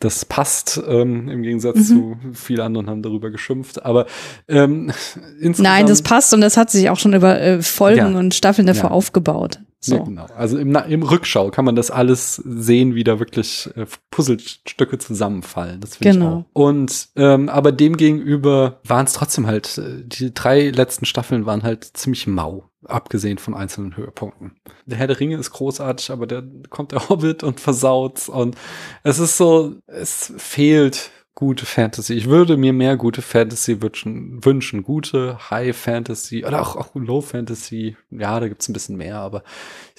[0.00, 1.84] das passt ähm, im Gegensatz mhm.
[1.84, 3.84] zu viele anderen haben darüber geschimpft.
[3.84, 4.06] Aber
[4.48, 4.92] ähm,
[5.40, 8.18] insgesamt Nein, das passt und das hat sich auch schon über äh, Folgen ja.
[8.18, 8.96] und Staffeln davor ja.
[8.96, 9.60] aufgebaut.
[9.84, 9.96] So.
[9.96, 10.26] Ja, genau.
[10.36, 15.80] Also im, im Rückschau kann man das alles sehen, wie da wirklich äh, Puzzlestücke zusammenfallen.
[15.80, 16.38] Das finde Genau.
[16.38, 16.60] ich auch.
[16.62, 21.84] Und ähm, aber demgegenüber waren es trotzdem halt, äh, die drei letzten Staffeln waren halt
[21.96, 24.52] ziemlich mau, abgesehen von einzelnen Höhepunkten.
[24.86, 28.56] Der Herr der Ringe ist großartig, aber da kommt der Hobbit und versaut's und
[29.02, 32.14] es ist so, es fehlt gute Fantasy.
[32.14, 34.82] Ich würde mir mehr gute Fantasy wünschen, wünschen.
[34.82, 37.96] gute High Fantasy oder auch, auch Low Fantasy.
[38.10, 39.42] Ja, da gibt's ein bisschen mehr, aber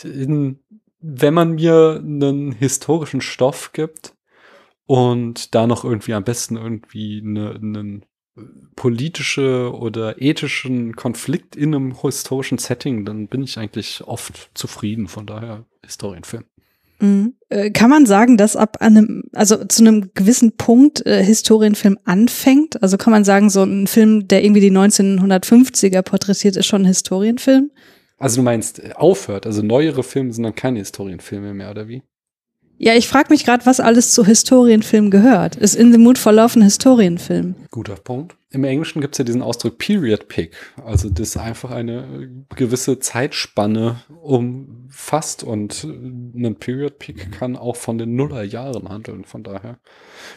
[0.03, 0.59] in,
[0.99, 4.15] wenn man mir einen historischen Stoff gibt
[4.85, 8.05] und da noch irgendwie am besten irgendwie eine, einen
[8.75, 15.07] politische oder ethischen Konflikt in einem historischen Setting, dann bin ich eigentlich oft zufrieden.
[15.07, 16.45] Von daher Historienfilm.
[16.99, 17.33] Mhm.
[17.49, 22.81] Äh, Kann man sagen, dass ab einem, also zu einem gewissen Punkt äh, Historienfilm anfängt?
[22.81, 26.87] Also kann man sagen, so ein Film, der irgendwie die 1950er porträtiert, ist schon ein
[26.87, 27.71] Historienfilm?
[28.17, 32.01] Also du meinst, äh, aufhört, also neuere Filme sind dann keine Historienfilme mehr, oder wie?
[32.77, 35.55] Ja, ich frage mich gerade, was alles zu Historienfilm gehört.
[35.55, 37.55] Ist In the Mood for Love ein Historienfilm?
[37.71, 38.35] Guter Punkt.
[38.55, 40.55] Im Englischen gibt es ja diesen Ausdruck Period Pick.
[40.85, 48.15] Also das einfach eine gewisse Zeitspanne umfasst und ein Period Pick kann auch von den
[48.15, 49.25] Nullerjahren handeln.
[49.25, 49.77] Von daher.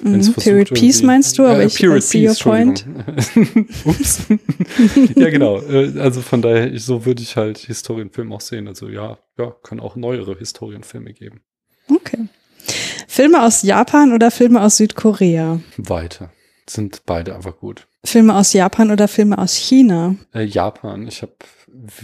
[0.03, 0.15] Mhm.
[0.15, 2.85] versucht, Period Piece meinst du, aber Äh, ich Period I see your point.
[3.85, 4.23] Ups.
[5.15, 5.61] ja, genau.
[5.61, 8.67] Äh, Also von daher, so würde ich halt Historienfilme auch sehen.
[8.67, 11.41] Also ja, ja, kann auch neuere Historienfilme geben.
[11.89, 12.27] Okay.
[13.07, 15.61] Filme aus Japan oder Filme aus Südkorea?
[15.77, 16.33] Weiter.
[16.69, 17.87] Sind beide einfach gut.
[18.05, 20.15] Filme aus Japan oder Filme aus China?
[20.35, 21.07] Äh, Japan.
[21.09, 21.33] Ich habe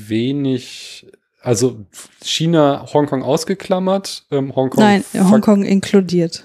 [0.08, 1.06] wenig,
[1.42, 1.76] also
[2.22, 4.24] China, Hongkong ausgeklammert.
[4.30, 4.82] Ähm, Hongkong.
[4.82, 6.44] Nein, Hongkong inkludiert.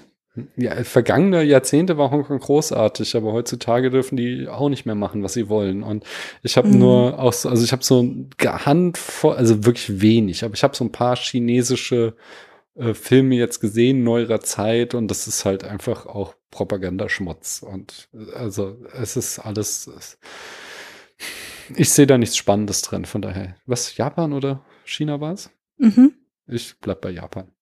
[0.56, 5.32] Ja, vergangene Jahrzehnte war Hongkong großartig, aber heutzutage dürfen die auch nicht mehr machen, was
[5.34, 5.82] sie wollen.
[5.82, 6.04] Und
[6.42, 6.78] ich habe Mhm.
[6.78, 10.84] nur aus, also ich habe so ein Handvoll, also wirklich wenig, aber ich habe so
[10.84, 12.14] ein paar chinesische
[12.80, 17.62] äh, Filme jetzt gesehen, neuerer Zeit, und das ist halt einfach auch Propagandaschmutz.
[17.62, 19.86] Und äh, also es ist alles.
[19.86, 20.18] Es,
[21.76, 23.54] ich sehe da nichts Spannendes drin, von daher.
[23.66, 25.50] Was, Japan oder China war es?
[25.76, 26.14] Mhm.
[26.46, 27.52] Ich bleib bei Japan.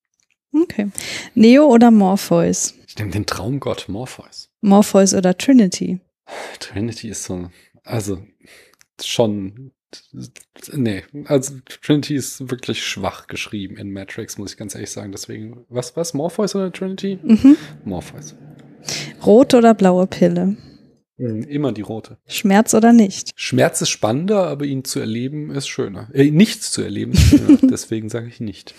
[0.51, 0.89] Okay.
[1.35, 2.73] Neo oder Morpheus?
[2.87, 4.49] Ich nehme den Traumgott Morpheus.
[4.61, 5.99] Morpheus oder Trinity?
[6.59, 7.51] Trinity ist so,
[7.83, 8.23] also
[9.01, 9.71] schon,
[10.73, 15.11] nee, also Trinity ist wirklich schwach geschrieben in Matrix, muss ich ganz ehrlich sagen.
[15.11, 17.19] Deswegen, was, was, Morpheus oder Trinity?
[17.21, 17.57] Mhm.
[17.85, 18.35] Morpheus.
[19.25, 20.57] Rote oder blaue Pille?
[21.17, 22.17] Immer die rote.
[22.27, 23.31] Schmerz oder nicht?
[23.35, 26.09] Schmerz ist spannender, aber ihn zu erleben ist schöner.
[26.13, 27.57] Äh, nichts zu erleben ist schöner.
[27.61, 28.73] Deswegen sage ich nicht.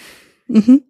[0.48, 0.82] Mhm.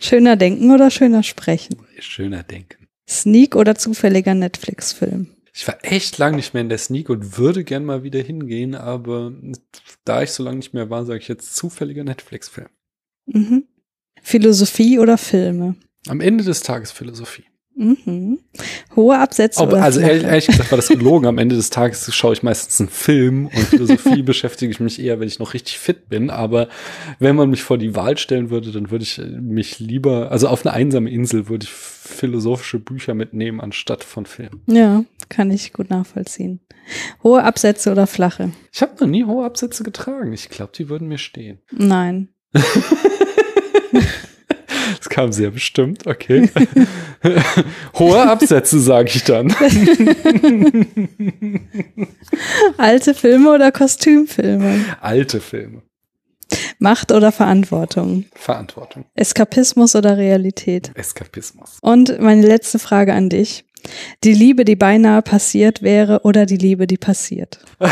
[0.00, 1.76] Schöner denken oder schöner sprechen?
[2.00, 2.88] Schöner denken.
[3.08, 5.35] Sneak oder zufälliger Netflix-Film?
[5.58, 8.74] Ich war echt lang nicht mehr in der Sneak und würde gern mal wieder hingehen,
[8.74, 9.32] aber
[10.04, 12.68] da ich so lange nicht mehr war, sage ich jetzt zufälliger Netflix-Film.
[13.24, 13.64] Mhm.
[14.20, 15.76] Philosophie oder Filme?
[16.08, 17.44] Am Ende des Tages Philosophie.
[17.74, 18.38] Mhm.
[18.96, 21.26] Hohe Absätze Aber also ehrlich, ehrlich gesagt war das gelogen.
[21.26, 25.20] Am Ende des Tages schaue ich meistens einen Film und Philosophie beschäftige ich mich eher,
[25.20, 26.28] wenn ich noch richtig fit bin.
[26.28, 26.68] Aber
[27.18, 30.66] wenn man mich vor die Wahl stellen würde, dann würde ich mich lieber, also auf
[30.66, 31.70] eine einsame Insel würde ich
[32.08, 34.62] philosophische Bücher mitnehmen anstatt von Filmen.
[34.66, 36.60] Ja, kann ich gut nachvollziehen.
[37.22, 38.52] Hohe Absätze oder flache?
[38.72, 40.32] Ich habe noch nie hohe Absätze getragen.
[40.32, 41.58] Ich glaube, die würden mir stehen.
[41.72, 42.28] Nein.
[44.98, 46.50] Das kam sehr bestimmt, okay.
[47.98, 49.54] hohe Absätze, sage ich dann.
[52.76, 54.84] Alte Filme oder Kostümfilme?
[55.00, 55.82] Alte Filme.
[56.78, 58.26] Macht oder Verantwortung?
[58.34, 59.04] Verantwortung.
[59.14, 60.90] Eskapismus oder Realität?
[60.94, 61.78] Eskapismus.
[61.80, 63.64] Und meine letzte Frage an dich.
[64.24, 67.60] Die Liebe, die beinahe passiert wäre oder die Liebe, die passiert?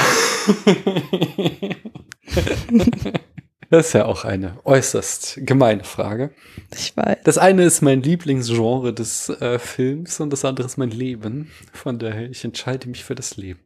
[3.71, 6.31] Das ist ja auch eine äußerst gemeine Frage.
[6.77, 7.19] Ich weiß.
[7.25, 11.51] Das eine ist mein Lieblingsgenre des äh, Films und das andere ist mein Leben.
[11.73, 13.61] Von daher, ich entscheide mich für das Leben.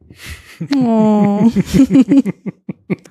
[0.75, 1.51] Oh.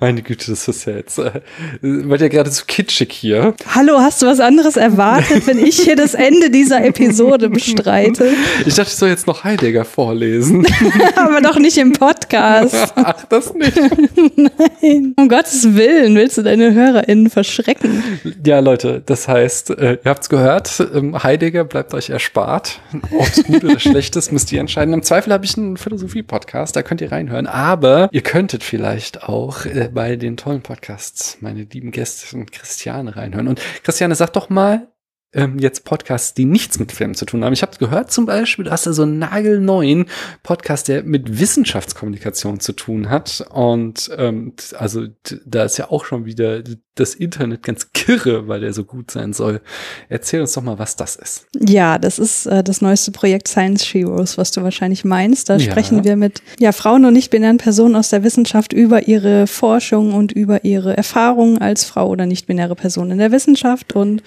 [0.01, 1.39] Meine Güte, das ist ja jetzt, äh,
[1.81, 3.53] wird ja gerade so kitschig hier.
[3.73, 8.33] Hallo, hast du was anderes erwartet, wenn ich hier das Ende dieser Episode bestreite?
[8.65, 10.67] Ich dachte, ich soll jetzt noch Heidegger vorlesen.
[11.15, 12.91] Aber doch nicht im Podcast.
[12.95, 13.77] Ach, das nicht.
[14.35, 15.13] Nein.
[15.15, 18.03] Um Gottes Willen, willst du deine HörerInnen verschrecken?
[18.45, 22.81] Ja, Leute, das heißt, äh, ihr habt's gehört, ähm, Heidegger bleibt euch erspart.
[23.11, 24.93] Ob es gut oder schlecht ist, müsst ihr entscheiden.
[24.93, 27.47] Im Zweifel habe ich einen Philosophie-Podcast, da könnt ihr reinhören.
[27.47, 33.47] Aber ihr könntet vielleicht auch bei den tollen Podcasts meine lieben Gäste und Christiane reinhören.
[33.47, 34.91] Und Christiane, sag doch mal,
[35.33, 37.53] ähm, jetzt Podcasts, die nichts mit Filmen zu tun haben.
[37.53, 40.05] Ich habe gehört zum Beispiel, du hast da so einen nagelneuen
[40.41, 43.45] Podcast, der mit Wissenschaftskommunikation zu tun hat.
[43.51, 45.05] Und ähm, also
[45.45, 46.63] da ist ja auch schon wieder
[46.95, 49.61] das Internet ganz kirre, weil der so gut sein soll.
[50.09, 51.45] Erzähl uns doch mal, was das ist.
[51.59, 55.49] Ja, das ist äh, das neueste Projekt Science Heroes, was du wahrscheinlich meinst.
[55.49, 55.71] Da ja.
[55.71, 60.31] sprechen wir mit ja, Frauen und nicht-binären Personen aus der Wissenschaft über ihre Forschung und
[60.31, 64.23] über ihre Erfahrungen als Frau oder nicht-binäre Person in der Wissenschaft und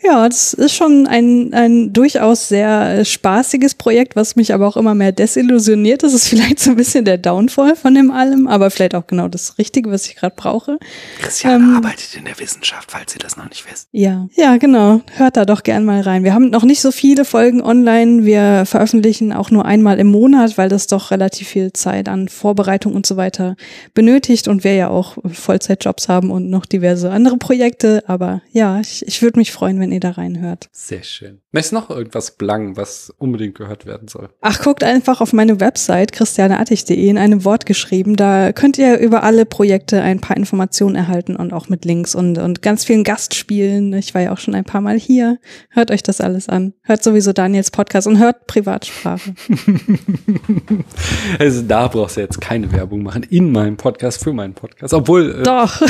[0.00, 4.76] ja, das ist schon ein, ein durchaus sehr äh, spaßiges Projekt, was mich aber auch
[4.76, 6.04] immer mehr desillusioniert.
[6.04, 9.26] Das ist vielleicht so ein bisschen der Downfall von dem allem, aber vielleicht auch genau
[9.26, 10.78] das Richtige, was ich gerade brauche.
[11.20, 13.88] Christiane ähm, arbeitet in der Wissenschaft, falls ihr das noch nicht wisst.
[13.90, 15.00] Ja, ja, genau.
[15.16, 16.22] Hört da doch gern mal rein.
[16.22, 18.24] Wir haben noch nicht so viele Folgen online.
[18.24, 22.94] Wir veröffentlichen auch nur einmal im Monat, weil das doch relativ viel Zeit an Vorbereitung
[22.94, 23.56] und so weiter
[23.94, 28.04] benötigt und wir ja auch Vollzeitjobs haben und noch diverse andere Projekte.
[28.06, 30.68] Aber ja, ich, ich würde mich freuen, wenn wenn ihr da reinhört.
[30.70, 31.40] Sehr schön.
[31.50, 34.28] Möchtest du noch irgendwas blangen, was unbedingt gehört werden soll?
[34.42, 38.16] Ach, guckt einfach auf meine Website christianeartig.de in einem Wort geschrieben.
[38.16, 42.36] Da könnt ihr über alle Projekte ein paar Informationen erhalten und auch mit Links und,
[42.36, 43.94] und ganz vielen Gastspielen.
[43.94, 45.38] Ich war ja auch schon ein paar Mal hier.
[45.70, 46.74] Hört euch das alles an.
[46.82, 49.34] Hört sowieso Daniels Podcast und hört Privatsprache.
[51.38, 54.92] also da brauchst du jetzt keine Werbung machen in meinem Podcast für meinen Podcast.
[54.92, 55.80] Obwohl, äh, Doch.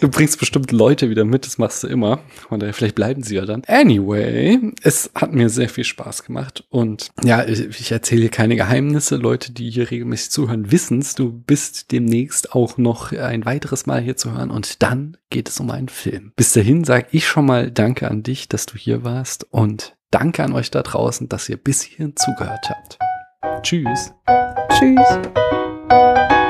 [0.00, 2.18] Du bringst bestimmt Leute wieder mit, das machst du immer.
[2.48, 3.62] Von daher vielleicht bleiben sie ja dann.
[3.68, 9.14] Anyway, es hat mir sehr viel Spaß gemacht und ja, ich, erzähle keine Geheimnisse.
[9.14, 11.14] Leute, die hier regelmäßig zuhören, wissen's.
[11.14, 15.60] Du bist demnächst auch noch ein weiteres Mal hier zu hören und dann geht es
[15.60, 16.32] um einen Film.
[16.34, 20.42] Bis dahin sage ich schon mal Danke an dich, dass du hier warst und danke
[20.42, 22.98] an euch da draußen, dass ihr bis hierhin zugehört habt.
[23.62, 24.12] Tschüss.
[24.72, 26.45] Tschüss.